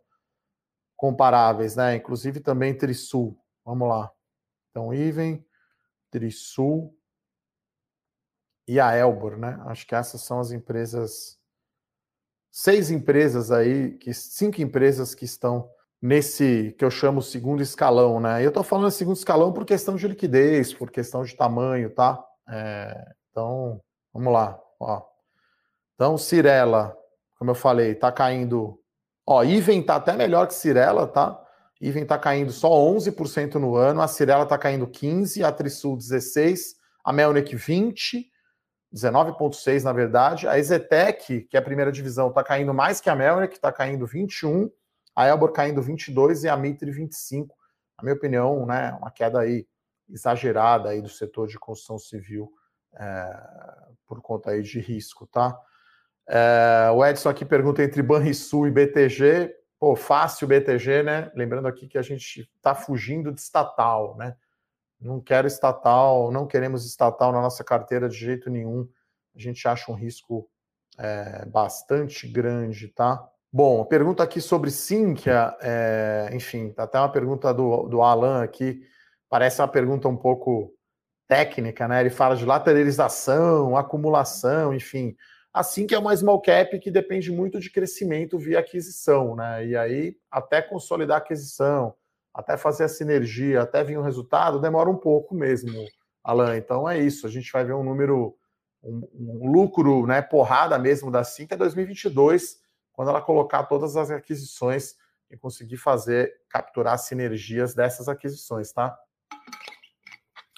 comparáveis, 0.95 1.75
né? 1.75 1.95
Inclusive 1.95 2.39
também 2.39 2.77
Trisul. 2.77 3.37
Vamos 3.65 3.87
lá. 3.87 4.11
Então, 4.69 4.93
Even, 4.93 5.45
Trisul 6.11 6.95
e 8.67 8.79
a 8.79 8.95
Elbor, 8.95 9.37
né? 9.37 9.59
Acho 9.65 9.85
que 9.85 9.95
essas 9.95 10.21
são 10.21 10.39
as 10.39 10.51
empresas, 10.51 11.37
seis 12.51 12.89
empresas 12.91 13.51
aí, 13.51 13.97
que 13.97 14.13
cinco 14.13 14.61
empresas 14.61 15.13
que 15.13 15.25
estão 15.25 15.69
nesse 16.01 16.75
que 16.77 16.83
eu 16.83 16.91
chamo 16.91 17.21
segundo 17.21 17.61
escalão, 17.61 18.19
né? 18.19 18.43
Eu 18.43 18.49
estou 18.49 18.63
falando 18.63 18.91
segundo 18.91 19.15
escalão 19.15 19.53
por 19.53 19.65
questão 19.65 19.95
de 19.95 20.07
liquidez, 20.07 20.73
por 20.73 20.91
questão 20.91 21.23
de 21.23 21.35
tamanho, 21.35 21.89
tá? 21.89 22.23
É, 22.49 23.05
então, 23.31 23.81
vamos 24.13 24.33
lá, 24.33 24.59
ó. 24.79 25.01
Então, 25.95 26.17
Cirela, 26.17 26.95
como 27.37 27.51
eu 27.51 27.55
falei, 27.55 27.91
está 27.91 28.11
caindo. 28.11 28.79
Ó, 29.25 29.43
Iven 29.43 29.79
está 29.79 29.95
até 29.95 30.13
melhor 30.13 30.47
que 30.47 30.53
Cirela, 30.53 31.07
tá? 31.07 31.39
Iven 31.79 32.03
está 32.03 32.17
caindo 32.17 32.51
só 32.51 32.69
11% 32.69 33.55
no 33.55 33.75
ano, 33.75 34.01
a 34.01 34.07
Cirela 34.07 34.43
está 34.43 34.57
caindo 34.57 34.87
15%, 34.87 35.43
a 35.43 35.51
Trisul 35.51 35.97
16%, 35.97 36.57
a 37.03 37.13
Melnick 37.13 37.55
20%, 37.55 38.25
19,6% 38.93 39.83
na 39.83 39.93
verdade. 39.93 40.47
A 40.47 40.57
Ezetec, 40.57 41.41
que 41.41 41.57
é 41.57 41.59
a 41.59 41.63
primeira 41.63 41.91
divisão, 41.91 42.29
está 42.29 42.43
caindo 42.43 42.73
mais 42.73 43.01
que 43.01 43.09
a 43.09 43.15
Melnick, 43.15 43.55
está 43.55 43.71
caindo 43.71 44.07
21%, 44.07 44.71
a 45.15 45.27
Elbor 45.27 45.51
caindo 45.51 45.81
22 45.81 46.43
e 46.43 46.49
a 46.49 46.57
Mitre 46.57 46.91
25. 46.91 47.55
Na 47.97 48.03
minha 48.03 48.15
opinião, 48.15 48.65
né, 48.65 48.95
uma 48.99 49.11
queda 49.11 49.39
aí 49.39 49.67
exagerada 50.09 50.89
aí 50.89 51.01
do 51.01 51.09
setor 51.09 51.47
de 51.47 51.57
construção 51.57 51.97
civil 51.97 52.51
é, 52.95 53.39
por 54.05 54.21
conta 54.21 54.51
aí 54.51 54.61
de 54.61 54.79
risco, 54.79 55.27
tá? 55.27 55.59
É, 56.27 56.89
o 56.93 57.05
Edson 57.05 57.29
aqui 57.29 57.43
pergunta 57.43 57.83
entre 57.83 58.01
Banrisul 58.01 58.67
e 58.67 58.71
BTG. 58.71 59.53
Pô, 59.79 59.95
fácil 59.95 60.47
BTG, 60.47 61.03
né? 61.03 61.31
Lembrando 61.35 61.67
aqui 61.67 61.87
que 61.87 61.97
a 61.97 62.01
gente 62.01 62.49
está 62.55 62.73
fugindo 62.73 63.31
de 63.31 63.41
estatal, 63.41 64.15
né? 64.17 64.35
Não 65.03 65.19
quero 65.19 65.47
estatal, 65.47 66.31
não 66.31 66.47
queremos 66.47 66.85
estatal 66.85 67.31
na 67.31 67.41
nossa 67.41 67.63
carteira 67.63 68.07
de 68.07 68.15
jeito 68.15 68.49
nenhum. 68.49 68.87
A 69.35 69.39
gente 69.39 69.67
acha 69.67 69.91
um 69.91 69.95
risco 69.95 70.49
é, 70.97 71.45
bastante 71.45 72.27
grande, 72.27 72.87
tá? 72.87 73.27
Bom, 73.51 73.83
pergunta 73.85 74.23
aqui 74.23 74.41
sobre 74.41 74.71
Sinqia, 74.71 75.55
é, 75.61 76.29
enfim, 76.33 76.71
tá 76.71 76.83
até 76.83 76.97
uma 76.97 77.11
pergunta 77.11 77.53
do, 77.53 77.83
do 77.87 78.01
Alan 78.01 78.43
aqui, 78.43 78.81
parece 79.29 79.61
uma 79.61 79.67
pergunta 79.67 80.07
um 80.07 80.17
pouco 80.17 80.73
técnica, 81.27 81.87
né? 81.87 81.99
Ele 81.99 82.09
fala 82.09 82.35
de 82.35 82.45
lateralização, 82.45 83.77
acumulação, 83.77 84.73
enfim. 84.73 85.15
Assim 85.53 85.85
que 85.85 85.93
é 85.93 85.99
uma 85.99 86.15
small 86.15 86.41
cap 86.41 86.79
que 86.79 86.89
depende 86.89 87.31
muito 87.31 87.59
de 87.59 87.69
crescimento 87.69 88.39
via 88.39 88.59
aquisição, 88.59 89.35
né? 89.35 89.65
E 89.67 89.75
aí, 89.75 90.15
até 90.31 90.61
consolidar 90.61 91.17
a 91.17 91.19
aquisição, 91.19 91.93
até 92.33 92.57
fazer 92.57 92.85
a 92.85 92.89
sinergia, 92.89 93.61
até 93.61 93.83
vir 93.83 93.97
um 93.97 94.03
resultado, 94.03 94.59
demora 94.59 94.89
um 94.89 94.97
pouco 94.97 95.35
mesmo, 95.35 95.71
Alan. 96.23 96.57
Então 96.57 96.89
é 96.89 96.99
isso, 96.99 97.27
a 97.27 97.29
gente 97.29 97.51
vai 97.51 97.63
ver 97.63 97.73
um 97.73 97.83
número, 97.83 98.35
um, 98.83 99.07
um 99.13 99.51
lucro, 99.51 100.07
né, 100.07 100.21
porrada 100.21 100.77
mesmo 100.79 101.11
da 101.11 101.23
Sinqia 101.23 101.57
2022 101.57 102.63
quando 102.93 103.09
ela 103.09 103.21
colocar 103.21 103.63
todas 103.63 103.97
as 103.97 104.09
aquisições 104.11 104.95
e 105.29 105.35
conseguir 105.35 105.77
fazer, 105.77 106.31
capturar 106.47 106.97
sinergias 106.99 107.73
dessas 107.73 108.07
aquisições, 108.07 108.71
tá? 108.71 108.95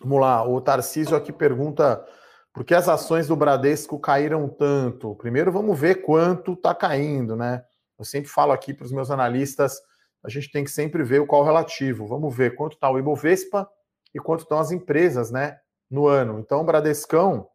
Vamos 0.02 0.20
lá, 0.20 0.46
o 0.46 0.60
Tarcísio 0.60 1.16
aqui 1.16 1.32
pergunta 1.32 2.06
por 2.54 2.64
que 2.64 2.76
as 2.76 2.88
ações 2.90 3.28
do 3.28 3.36
Bradesco 3.36 3.98
caíram 3.98 4.48
tanto? 4.50 5.16
Primeiro 5.16 5.52
vamos 5.52 5.80
ver 5.80 6.04
quanto 6.04 6.54
está 6.54 6.76
caindo, 6.76 7.36
né? 7.36 7.64
Eu 7.98 8.04
sempre 8.04 8.30
falo 8.30 8.52
aqui 8.52 8.74
para 8.74 8.86
os 8.86 8.92
meus 8.92 9.10
analistas, 9.10 9.82
a 10.26 10.30
gente 10.30 10.52
tem 10.52 10.64
que 10.64 10.72
sempre 10.72 11.04
ver 11.04 11.22
o 11.22 11.28
qual 11.28 11.44
relativo. 11.44 12.08
Vamos 12.08 12.36
ver 12.36 12.56
quanto 12.56 12.74
está 12.74 12.90
o 12.90 12.98
Ibovespa 12.98 13.70
e 14.14 14.20
quanto 14.20 14.42
estão 14.42 14.58
as 14.58 14.72
empresas, 14.72 15.30
né? 15.30 15.60
No 15.90 16.08
ano. 16.08 16.40
Então, 16.40 16.62
o 16.62 16.64
Bradescão 16.64 17.48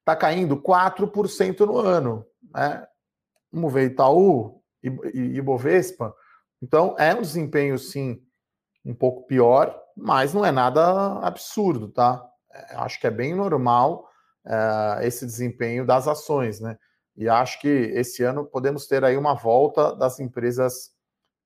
está 0.00 0.16
caindo 0.16 0.60
4% 0.60 1.60
no 1.60 1.78
ano. 1.78 2.26
Né? 2.52 2.84
Vamos 3.52 3.72
ver 3.72 3.86
Itaú 3.86 4.60
e, 4.82 4.88
e, 5.14 5.40
Bovespa. 5.40 6.12
Então, 6.60 6.96
é 6.98 7.14
um 7.14 7.22
desempenho, 7.22 7.78
sim, 7.78 8.20
um 8.84 8.94
pouco 8.94 9.26
pior, 9.26 9.80
mas 9.96 10.34
não 10.34 10.44
é 10.44 10.50
nada 10.50 11.20
absurdo, 11.20 11.88
tá? 11.88 12.22
É, 12.52 12.76
acho 12.76 13.00
que 13.00 13.06
é 13.06 13.10
bem 13.10 13.34
normal 13.34 14.08
é, 14.44 15.06
esse 15.06 15.24
desempenho 15.24 15.86
das 15.86 16.08
ações, 16.08 16.60
né? 16.60 16.76
E 17.16 17.28
acho 17.28 17.60
que 17.60 17.68
esse 17.68 18.24
ano 18.24 18.44
podemos 18.44 18.88
ter 18.88 19.04
aí 19.04 19.16
uma 19.16 19.34
volta 19.34 19.94
das 19.94 20.18
empresas 20.18 20.93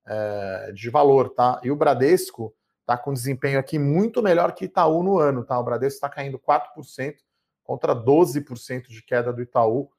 é, 0.08 0.72
de 0.72 0.88
valor, 0.88 1.30
tá? 1.30 1.60
E 1.62 1.70
o 1.70 1.76
Bradesco 1.76 2.54
tá 2.86 2.96
com 2.96 3.12
desempenho 3.12 3.58
aqui 3.58 3.78
muito 3.78 4.22
melhor 4.22 4.52
que 4.52 4.64
Itaú 4.64 5.02
no 5.02 5.18
ano, 5.18 5.44
tá? 5.44 5.58
O 5.58 5.62
Bradesco 5.62 5.96
está 5.96 6.08
caindo 6.08 6.38
4% 6.38 7.16
contra 7.62 7.94
12% 7.94 8.88
de 8.88 9.02
queda 9.02 9.30
do 9.30 9.42
Itaú 9.42 9.90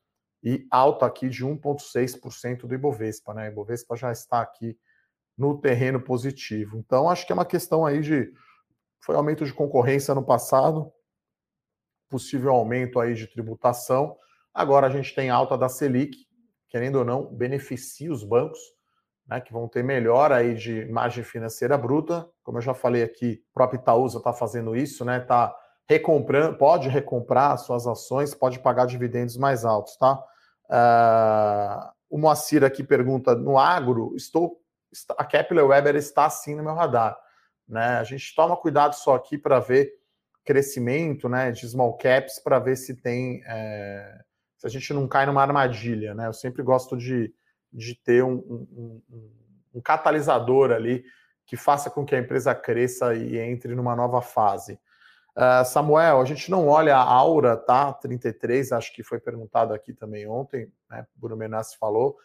e 0.43 0.65
alta 0.71 1.05
aqui 1.05 1.29
de 1.29 1.45
1,6% 1.45 2.65
do 2.65 2.73
Ibovespa, 2.73 3.33
né? 3.33 3.47
O 3.47 3.51
Ibovespa 3.51 3.95
já 3.95 4.11
está 4.11 4.41
aqui 4.41 4.75
no 5.37 5.61
terreno 5.61 6.01
positivo. 6.01 6.77
Então, 6.77 7.09
acho 7.09 7.25
que 7.25 7.31
é 7.31 7.35
uma 7.35 7.45
questão 7.45 7.85
aí 7.85 8.01
de. 8.01 8.33
Foi 9.01 9.15
aumento 9.15 9.45
de 9.45 9.53
concorrência 9.53 10.13
no 10.13 10.25
passado, 10.25 10.91
possível 12.09 12.51
aumento 12.51 12.99
aí 12.99 13.13
de 13.13 13.27
tributação. 13.27 14.17
Agora 14.53 14.87
a 14.87 14.89
gente 14.89 15.13
tem 15.13 15.29
alta 15.29 15.57
da 15.57 15.69
Selic, 15.69 16.27
querendo 16.67 16.97
ou 16.97 17.05
não, 17.05 17.33
beneficia 17.33 18.11
os 18.11 18.23
bancos, 18.23 18.59
né, 19.29 19.39
que 19.39 19.53
vão 19.53 19.67
ter 19.67 19.83
melhor 19.83 20.31
aí 20.31 20.55
de 20.55 20.85
margem 20.85 21.23
financeira 21.23 21.77
bruta. 21.77 22.27
Como 22.43 22.57
eu 22.57 22.61
já 22.61 22.73
falei 22.73 23.03
aqui, 23.03 23.43
o 23.51 23.53
próprio 23.53 23.79
Itaúsa 23.79 24.17
está 24.17 24.33
fazendo 24.33 24.75
isso, 24.75 25.05
né? 25.05 25.19
Está 25.19 25.55
recomprando, 25.87 26.57
pode 26.57 26.89
recomprar 26.89 27.57
suas 27.59 27.85
ações, 27.85 28.33
pode 28.33 28.59
pagar 28.59 28.85
dividendos 28.85 29.37
mais 29.37 29.63
altos, 29.63 29.95
tá? 29.97 30.19
Uh, 30.65 31.91
o 32.09 32.17
Moacir 32.17 32.63
aqui 32.63 32.83
pergunta: 32.83 33.35
no 33.35 33.59
agro, 33.59 34.15
estou, 34.15 34.59
a 35.15 35.23
Kepler 35.23 35.67
Weber 35.67 35.95
está 35.95 36.25
assim 36.25 36.55
no 36.55 36.63
meu 36.63 36.73
radar. 36.73 37.15
Né? 37.67 37.99
A 37.99 38.03
gente 38.03 38.33
toma 38.35 38.57
cuidado 38.57 38.93
só 38.93 39.13
aqui 39.13 39.37
para 39.37 39.59
ver 39.59 39.93
crescimento 40.43 41.29
né, 41.29 41.51
de 41.51 41.67
small 41.67 41.95
caps, 41.97 42.39
para 42.39 42.57
ver 42.57 42.75
se 42.75 42.95
tem. 42.95 43.43
É, 43.45 44.21
se 44.57 44.65
a 44.65 44.69
gente 44.69 44.91
não 44.91 45.07
cai 45.07 45.27
numa 45.27 45.41
armadilha. 45.41 46.15
Né? 46.15 46.27
Eu 46.27 46.33
sempre 46.33 46.63
gosto 46.63 46.97
de, 46.97 47.33
de 47.71 47.95
ter 47.95 48.23
um, 48.23 48.33
um, 48.33 49.01
um, 49.09 49.31
um 49.75 49.81
catalisador 49.81 50.71
ali 50.71 51.03
que 51.45 51.57
faça 51.57 51.89
com 51.89 52.05
que 52.05 52.15
a 52.15 52.19
empresa 52.19 52.53
cresça 52.53 53.15
e 53.15 53.37
entre 53.39 53.73
numa 53.73 53.95
nova 53.95 54.21
fase. 54.21 54.79
Uh, 55.35 55.63
Samuel, 55.65 56.21
a 56.21 56.25
gente 56.25 56.51
não 56.51 56.67
olha 56.67 56.95
a 56.95 57.03
aura, 57.03 57.55
tá? 57.55 57.93
33, 57.93 58.71
acho 58.71 58.93
que 58.93 59.03
foi 59.03 59.19
perguntado 59.19 59.73
aqui 59.73 59.93
também 59.93 60.27
ontem, 60.27 60.71
né? 60.89 61.07
Bruno 61.15 61.37
Menassi 61.37 61.77
falou. 61.77 62.17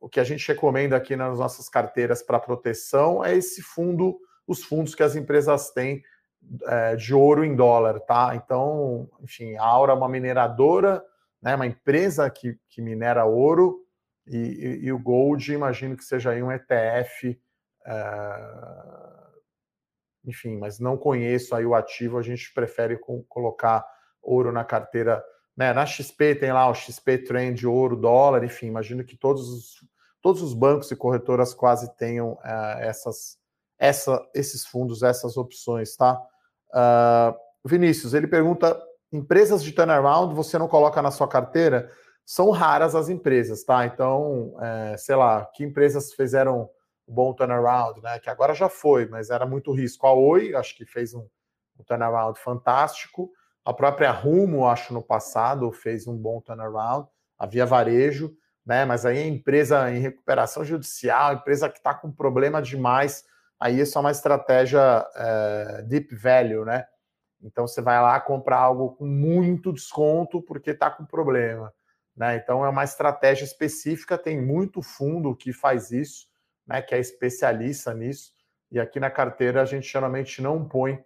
O 0.00 0.08
que 0.08 0.20
a 0.20 0.24
gente 0.24 0.46
recomenda 0.46 0.96
aqui 0.96 1.16
nas 1.16 1.38
nossas 1.38 1.68
carteiras 1.68 2.22
para 2.22 2.38
proteção 2.38 3.24
é 3.24 3.34
esse 3.34 3.62
fundo, 3.62 4.18
os 4.46 4.62
fundos 4.62 4.94
que 4.94 5.02
as 5.02 5.16
empresas 5.16 5.70
têm 5.70 6.02
é, 6.66 6.94
de 6.94 7.14
ouro 7.14 7.44
em 7.44 7.56
dólar, 7.56 8.00
tá? 8.00 8.32
Então, 8.34 9.08
enfim, 9.20 9.56
a 9.56 9.64
Aura 9.64 9.92
é 9.92 9.96
uma 9.96 10.08
mineradora, 10.08 11.02
né? 11.42 11.54
Uma 11.54 11.66
empresa 11.66 12.28
que, 12.30 12.58
que 12.68 12.80
minera 12.80 13.24
ouro 13.24 13.80
e, 14.36 14.86
e, 14.86 14.92
o 14.92 14.98
Gold, 14.98 15.52
imagino 15.52 15.96
que 15.96 16.04
seja 16.04 16.30
aí 16.30 16.42
um 16.42 16.52
ETF. 16.52 17.40
É 17.86 19.18
enfim, 20.28 20.58
mas 20.58 20.78
não 20.78 20.96
conheço 20.96 21.54
aí 21.54 21.64
o 21.64 21.74
ativo, 21.74 22.18
a 22.18 22.22
gente 22.22 22.52
prefere 22.52 22.98
colocar 23.28 23.84
ouro 24.22 24.52
na 24.52 24.64
carteira 24.64 25.24
Né? 25.56 25.72
Na 25.72 25.86
XP 25.86 26.36
tem 26.36 26.52
lá 26.52 26.68
o 26.68 26.74
XP 26.74 27.18
Trend, 27.18 27.66
ouro, 27.66 27.96
dólar, 27.96 28.44
enfim, 28.44 28.66
imagino 28.66 29.02
que 29.02 29.16
todos 29.16 29.48
os, 29.48 29.74
todos 30.20 30.42
os 30.42 30.54
bancos 30.54 30.90
e 30.90 30.96
corretoras 30.96 31.54
quase 31.54 31.96
tenham 31.96 32.34
uh, 32.34 32.78
essas, 32.78 33.38
essa, 33.78 34.24
esses 34.34 34.66
fundos, 34.66 35.02
essas 35.02 35.36
opções, 35.36 35.96
tá? 35.96 36.20
Uh, 36.70 37.34
Vinícius, 37.64 38.14
ele 38.14 38.28
pergunta: 38.28 38.80
empresas 39.10 39.64
de 39.64 39.72
turnaround 39.72 40.34
você 40.34 40.58
não 40.58 40.68
coloca 40.68 41.02
na 41.02 41.10
sua 41.10 41.26
carteira? 41.26 41.90
São 42.30 42.50
raras 42.50 42.94
as 42.94 43.08
empresas, 43.08 43.64
tá? 43.64 43.86
Então, 43.86 44.54
é, 44.60 44.98
sei 44.98 45.16
lá, 45.16 45.46
que 45.46 45.64
empresas 45.64 46.12
fizeram 46.12 46.68
bom 47.06 47.32
turnaround, 47.32 48.02
né? 48.02 48.18
Que 48.18 48.28
agora 48.28 48.52
já 48.52 48.68
foi, 48.68 49.06
mas 49.06 49.30
era 49.30 49.46
muito 49.46 49.72
risco. 49.72 50.06
A 50.06 50.12
Oi, 50.12 50.54
acho 50.54 50.76
que 50.76 50.84
fez 50.84 51.14
um, 51.14 51.26
um 51.80 51.82
turnaround 51.82 52.38
fantástico. 52.38 53.30
A 53.64 53.72
própria 53.72 54.10
Rumo, 54.10 54.66
acho, 54.66 54.92
no 54.92 55.02
passado, 55.02 55.72
fez 55.72 56.06
um 56.06 56.14
bom 56.14 56.38
turnaround. 56.42 57.08
A 57.38 57.46
Via 57.46 57.64
Varejo, 57.64 58.36
né? 58.64 58.84
Mas 58.84 59.06
aí 59.06 59.26
empresa 59.26 59.90
em 59.90 59.98
recuperação 59.98 60.62
judicial, 60.62 61.32
empresa 61.32 61.70
que 61.70 61.78
está 61.78 61.94
com 61.94 62.12
problema 62.12 62.60
demais, 62.60 63.24
aí 63.58 63.80
isso 63.80 63.96
é 63.96 64.00
uma 64.02 64.10
estratégia 64.10 65.02
é, 65.16 65.82
deep 65.88 66.14
value, 66.14 66.66
né? 66.66 66.84
Então 67.42 67.66
você 67.66 67.80
vai 67.80 67.98
lá 68.02 68.20
comprar 68.20 68.58
algo 68.58 68.96
com 68.96 69.06
muito 69.06 69.72
desconto 69.72 70.42
porque 70.42 70.72
está 70.72 70.90
com 70.90 71.06
problema. 71.06 71.72
Né? 72.18 72.36
Então 72.36 72.64
é 72.64 72.68
uma 72.68 72.82
estratégia 72.82 73.44
específica, 73.44 74.18
tem 74.18 74.42
muito 74.44 74.82
fundo 74.82 75.36
que 75.36 75.52
faz 75.52 75.92
isso 75.92 76.26
né, 76.68 76.82
que 76.82 76.94
é 76.94 76.98
especialista 76.98 77.94
nisso. 77.94 78.32
E 78.70 78.78
aqui 78.78 79.00
na 79.00 79.10
carteira 79.10 79.62
a 79.62 79.64
gente 79.64 79.90
geralmente 79.90 80.42
não 80.42 80.68
põe 80.68 81.02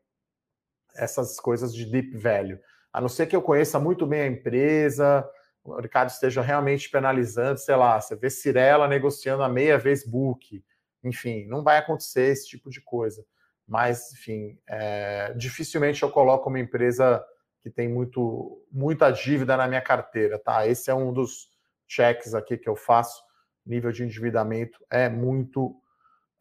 essas 0.96 1.38
coisas 1.38 1.72
de 1.72 1.86
deep 1.86 2.16
value. 2.16 2.58
A 2.92 3.00
não 3.00 3.08
ser 3.08 3.26
que 3.26 3.36
eu 3.36 3.40
conheça 3.40 3.78
muito 3.78 4.04
bem 4.04 4.22
a 4.22 4.26
empresa, 4.26 5.26
o 5.62 5.76
mercado 5.76 6.10
esteja 6.10 6.42
realmente 6.42 6.90
penalizando, 6.90 7.58
sei 7.58 7.76
lá, 7.76 8.00
você 8.00 8.16
vê 8.16 8.28
Cirela 8.28 8.88
negociando 8.88 9.42
a 9.42 9.48
meia 9.48 9.78
vez 9.78 10.04
book, 10.04 10.62
enfim, 11.04 11.46
não 11.46 11.62
vai 11.62 11.78
acontecer 11.78 12.32
esse 12.32 12.48
tipo 12.48 12.68
de 12.68 12.80
coisa. 12.80 13.24
Mas, 13.66 14.12
enfim, 14.12 14.58
é, 14.68 15.32
dificilmente 15.34 16.02
eu 16.02 16.10
coloco 16.10 16.48
uma 16.48 16.58
empresa 16.58 17.24
que 17.62 17.70
tem 17.70 17.88
muito, 17.88 18.62
muita 18.70 19.10
dívida 19.10 19.56
na 19.56 19.68
minha 19.68 19.80
carteira, 19.80 20.38
tá? 20.38 20.66
Esse 20.66 20.90
é 20.90 20.94
um 20.94 21.12
dos 21.12 21.48
checks 21.86 22.34
aqui 22.34 22.56
que 22.56 22.68
eu 22.68 22.76
faço 22.76 23.22
nível 23.66 23.92
de 23.92 24.04
endividamento 24.04 24.84
é 24.90 25.08
muito 25.08 25.68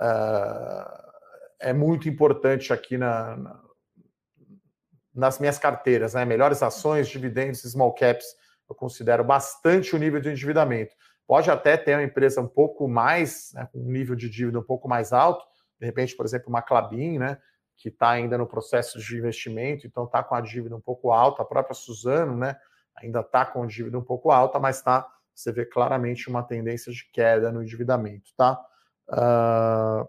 uh, 0.01 1.11
é 1.59 1.74
muito 1.74 2.09
importante 2.09 2.74
aqui 2.74 2.97
na, 2.97 3.38
na, 3.38 3.61
nas 5.13 5.39
minhas 5.39 5.59
carteiras, 5.59 6.15
né? 6.15 6.26
Melhores 6.26 6.63
ações, 6.63 7.07
dividendos, 7.07 7.61
small 7.61 7.93
caps, 7.93 8.26
eu 8.67 8.74
considero 8.74 9.24
bastante 9.24 9.95
o 9.95 9.99
nível 9.99 10.19
de 10.19 10.30
endividamento. 10.30 10.95
Pode 11.28 11.51
até 11.51 11.78
ter 11.78 11.93
uma 11.95 12.03
empresa 12.03 12.41
um 12.41 12.47
pouco 12.47 12.88
mais, 12.88 13.51
né, 13.53 13.69
um 13.76 13.91
nível 13.91 14.15
de 14.15 14.28
dívida 14.30 14.59
um 14.59 14.63
pouco 14.63 14.89
mais 14.89 15.13
alto, 15.13 15.45
de 15.80 15.86
repente, 15.86 16.15
por 16.15 16.26
exemplo, 16.26 16.49
uma 16.49 16.61
Clabin, 16.61 17.19
né, 17.19 17.38
que 17.82 17.89
está 17.89 18.11
ainda 18.11 18.38
no 18.38 18.45
processo 18.45 18.99
de 18.99 19.17
investimento, 19.17 19.88
então 19.88 20.05
está 20.05 20.23
com 20.23 20.36
a 20.36 20.41
dívida 20.41 20.75
um 20.75 20.82
pouco 20.82 21.11
alta, 21.11 21.41
a 21.41 21.45
própria 21.45 21.73
Suzano, 21.73 22.38
né, 22.38 22.55
ainda 22.95 23.21
está 23.21 23.45
com 23.45 23.63
a 23.63 23.65
dívida 23.65 23.97
um 23.97 24.03
pouco 24.03 24.32
alta, 24.32 24.59
mas 24.59 24.77
está 24.77 25.07
você 25.34 25.51
vê 25.51 25.65
claramente 25.65 26.29
uma 26.29 26.43
tendência 26.43 26.91
de 26.91 27.09
queda 27.11 27.51
no 27.51 27.63
endividamento, 27.63 28.32
tá? 28.36 28.61
Uh, 29.07 30.07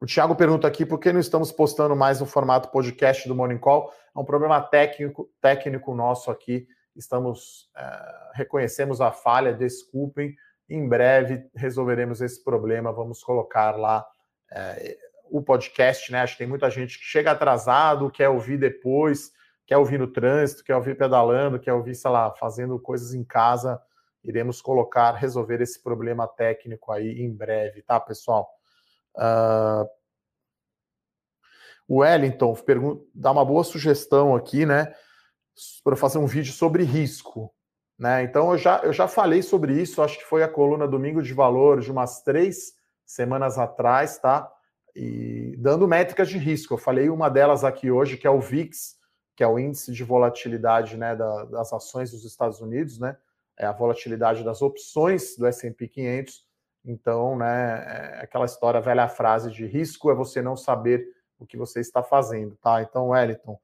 o 0.00 0.06
Thiago 0.06 0.34
pergunta 0.34 0.66
aqui 0.66 0.86
por 0.86 0.98
que 0.98 1.12
não 1.12 1.20
estamos 1.20 1.52
postando 1.52 1.94
mais 1.94 2.20
no 2.20 2.26
formato 2.26 2.70
podcast 2.70 3.28
do 3.28 3.34
Morning 3.34 3.58
Call. 3.58 3.92
É 4.14 4.18
um 4.18 4.24
problema 4.24 4.60
técnico, 4.60 5.30
técnico 5.40 5.94
nosso 5.94 6.30
aqui. 6.30 6.66
Estamos 6.96 7.70
uh, 7.76 8.30
reconhecemos 8.32 9.00
a 9.00 9.12
falha, 9.12 9.52
desculpem. 9.52 10.34
Em 10.68 10.88
breve 10.88 11.48
resolveremos 11.54 12.20
esse 12.20 12.42
problema. 12.42 12.92
Vamos 12.92 13.22
colocar 13.22 13.76
lá 13.76 14.04
uh, 14.50 15.01
o 15.32 15.42
podcast, 15.42 16.10
né? 16.12 16.20
Acho 16.20 16.34
que 16.34 16.38
tem 16.38 16.46
muita 16.46 16.70
gente 16.70 16.98
que 16.98 17.04
chega 17.04 17.30
atrasado, 17.30 18.10
quer 18.10 18.28
ouvir 18.28 18.58
depois, 18.58 19.32
quer 19.66 19.76
ouvir 19.76 19.98
no 19.98 20.06
trânsito, 20.06 20.64
quer 20.64 20.76
ouvir 20.76 20.96
pedalando, 20.96 21.58
quer 21.58 21.72
ouvir, 21.72 21.94
sei 21.94 22.10
lá, 22.10 22.30
fazendo 22.32 22.78
coisas 22.78 23.14
em 23.14 23.24
casa 23.24 23.80
iremos 24.24 24.62
colocar, 24.62 25.12
resolver 25.12 25.60
esse 25.60 25.82
problema 25.82 26.28
técnico 26.28 26.92
aí 26.92 27.20
em 27.20 27.34
breve, 27.34 27.82
tá, 27.82 27.98
pessoal? 27.98 28.48
Uh, 29.16 29.88
o 31.88 31.96
Wellington 31.98 32.56
dá 33.14 33.32
uma 33.32 33.44
boa 33.44 33.64
sugestão 33.64 34.34
aqui, 34.34 34.64
né, 34.64 34.94
para 35.82 35.96
fazer 35.96 36.18
um 36.18 36.26
vídeo 36.26 36.52
sobre 36.52 36.84
risco, 36.84 37.52
né? 37.98 38.22
Então 38.22 38.52
eu 38.52 38.58
já, 38.58 38.78
eu 38.78 38.92
já 38.92 39.06
falei 39.08 39.42
sobre 39.42 39.80
isso, 39.80 40.00
acho 40.00 40.18
que 40.18 40.24
foi 40.24 40.42
a 40.42 40.48
coluna 40.48 40.88
Domingo 40.88 41.20
de 41.20 41.34
Valor 41.34 41.80
de 41.80 41.90
umas 41.90 42.22
três 42.22 42.74
semanas 43.04 43.58
atrás, 43.58 44.18
tá? 44.18 44.50
E 44.94 45.54
dando 45.58 45.88
métricas 45.88 46.28
de 46.28 46.38
risco. 46.38 46.74
Eu 46.74 46.78
falei 46.78 47.08
uma 47.08 47.28
delas 47.28 47.64
aqui 47.64 47.90
hoje, 47.90 48.16
que 48.16 48.26
é 48.26 48.30
o 48.30 48.40
VIX, 48.40 48.96
que 49.34 49.42
é 49.42 49.48
o 49.48 49.58
índice 49.58 49.92
de 49.92 50.04
volatilidade 50.04 50.96
né, 50.96 51.16
da, 51.16 51.44
das 51.46 51.72
ações 51.72 52.10
dos 52.10 52.24
Estados 52.24 52.60
Unidos, 52.60 52.98
né? 52.98 53.16
é 53.58 53.66
a 53.66 53.72
volatilidade 53.72 54.42
das 54.42 54.62
opções 54.62 55.36
do 55.36 55.46
S&P 55.46 55.88
500. 55.88 56.44
Então, 56.84 57.36
né, 57.36 58.16
é 58.18 58.20
aquela 58.22 58.44
história, 58.44 58.80
velha 58.80 59.08
frase 59.08 59.50
de 59.50 59.66
risco 59.66 60.10
é 60.10 60.14
você 60.14 60.42
não 60.42 60.56
saber 60.56 61.06
o 61.38 61.46
que 61.46 61.56
você 61.56 61.80
está 61.80 62.02
fazendo, 62.02 62.56
tá? 62.56 62.82
Então, 62.82 63.08
Wellington, 63.08 63.58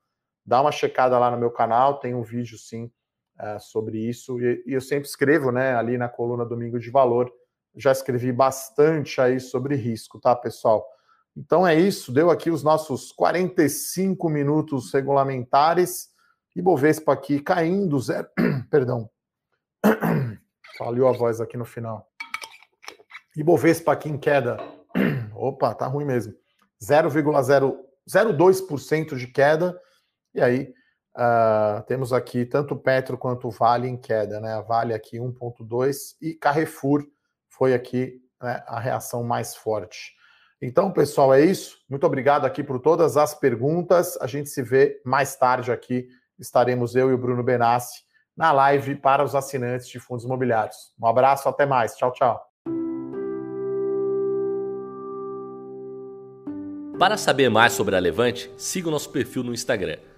dá 0.47 0.61
uma 0.61 0.71
checada 0.71 1.19
lá 1.19 1.31
no 1.31 1.37
meu 1.37 1.51
canal, 1.51 1.99
tem 1.99 2.15
um 2.15 2.23
vídeo 2.23 2.57
sim 2.57 2.91
é, 3.39 3.59
sobre 3.59 3.99
isso 3.99 4.41
e, 4.41 4.63
e, 4.67 4.73
eu 4.73 4.81
sempre 4.81 5.09
escrevo, 5.09 5.51
né, 5.51 5.75
ali 5.75 5.99
na 5.99 6.09
coluna 6.09 6.45
Domingo 6.45 6.79
de 6.79 6.91
Valor, 6.91 7.33
já 7.75 7.93
escrevi 7.93 8.33
bastante 8.33 9.21
aí 9.21 9.41
sobre 9.41 9.75
risco, 9.75 10.21
tá, 10.21 10.35
pessoal? 10.35 10.87
Então 11.39 11.65
é 11.65 11.77
isso, 11.77 12.11
deu 12.11 12.31
aqui 12.31 12.51
os 12.51 12.65
nossos 12.65 13.13
45 13.13 14.29
minutos 14.29 14.93
regulamentares. 14.93 16.09
e 16.57 16.61
Bovespa 16.61 17.13
aqui 17.13 17.41
caindo, 17.41 18.01
zero, 18.01 18.27
perdão, 18.69 19.09
Falhou 20.77 21.09
a 21.09 21.13
voz 21.13 21.41
aqui 21.41 21.57
no 21.57 21.65
final. 21.65 22.07
Ibovespa 23.37 23.93
aqui 23.93 24.09
em 24.09 24.19
queda. 24.19 24.57
Opa, 25.35 25.73
tá 25.75 25.87
ruim 25.87 26.05
mesmo. 26.05 26.35
0,02% 26.83 29.17
de 29.17 29.29
queda. 29.29 29.81
E 30.35 30.41
aí 30.41 30.75
uh, 31.17 31.81
temos 31.87 32.13
aqui 32.13 32.45
tanto 32.45 32.75
Petro 32.77 33.17
quanto 33.17 33.49
Vale 33.51 33.87
em 33.89 33.97
queda, 33.97 34.41
né? 34.41 34.61
Vale 34.63 34.93
aqui 34.95 35.19
1,2 35.19 36.17
e 36.21 36.35
Carrefour 36.35 37.07
foi 37.49 37.73
aqui 37.75 38.21
né, 38.41 38.63
a 38.67 38.81
reação 38.81 39.25
mais 39.25 39.57
forte. 39.57 40.18
Então, 40.61 40.91
pessoal, 40.91 41.33
é 41.33 41.45
isso. 41.45 41.79
Muito 41.89 42.05
obrigado 42.05 42.45
aqui 42.45 42.65
por 42.65 42.81
todas 42.81 43.17
as 43.17 43.35
perguntas. 43.35 44.19
A 44.21 44.27
gente 44.27 44.49
se 44.49 44.63
vê 44.63 45.01
mais 45.05 45.37
tarde 45.37 45.71
aqui. 45.71 46.09
Estaremos 46.39 46.97
eu 46.97 47.11
e 47.11 47.15
o 47.15 47.19
Bruno 47.19 47.43
Benassi 47.43 48.03
na 48.37 48.53
live 48.53 48.97
para 48.97 49.25
os 49.25 49.35
assinantes 49.35 49.89
de 49.89 49.99
fundos 49.99 50.25
imobiliários. 50.25 50.93
Um 51.01 51.07
abraço, 51.07 51.49
até 51.49 51.67
mais. 51.67 51.97
Tchau, 51.97 52.13
tchau. 52.13 52.41
Para 56.99 57.17
saber 57.17 57.49
mais 57.49 57.73
sobre 57.73 57.95
a 57.95 57.99
Levante, 58.01 58.51
siga 58.57 58.89
o 58.89 58.91
nosso 58.91 59.11
perfil 59.11 59.45
no 59.45 59.55
Instagram, 59.55 59.99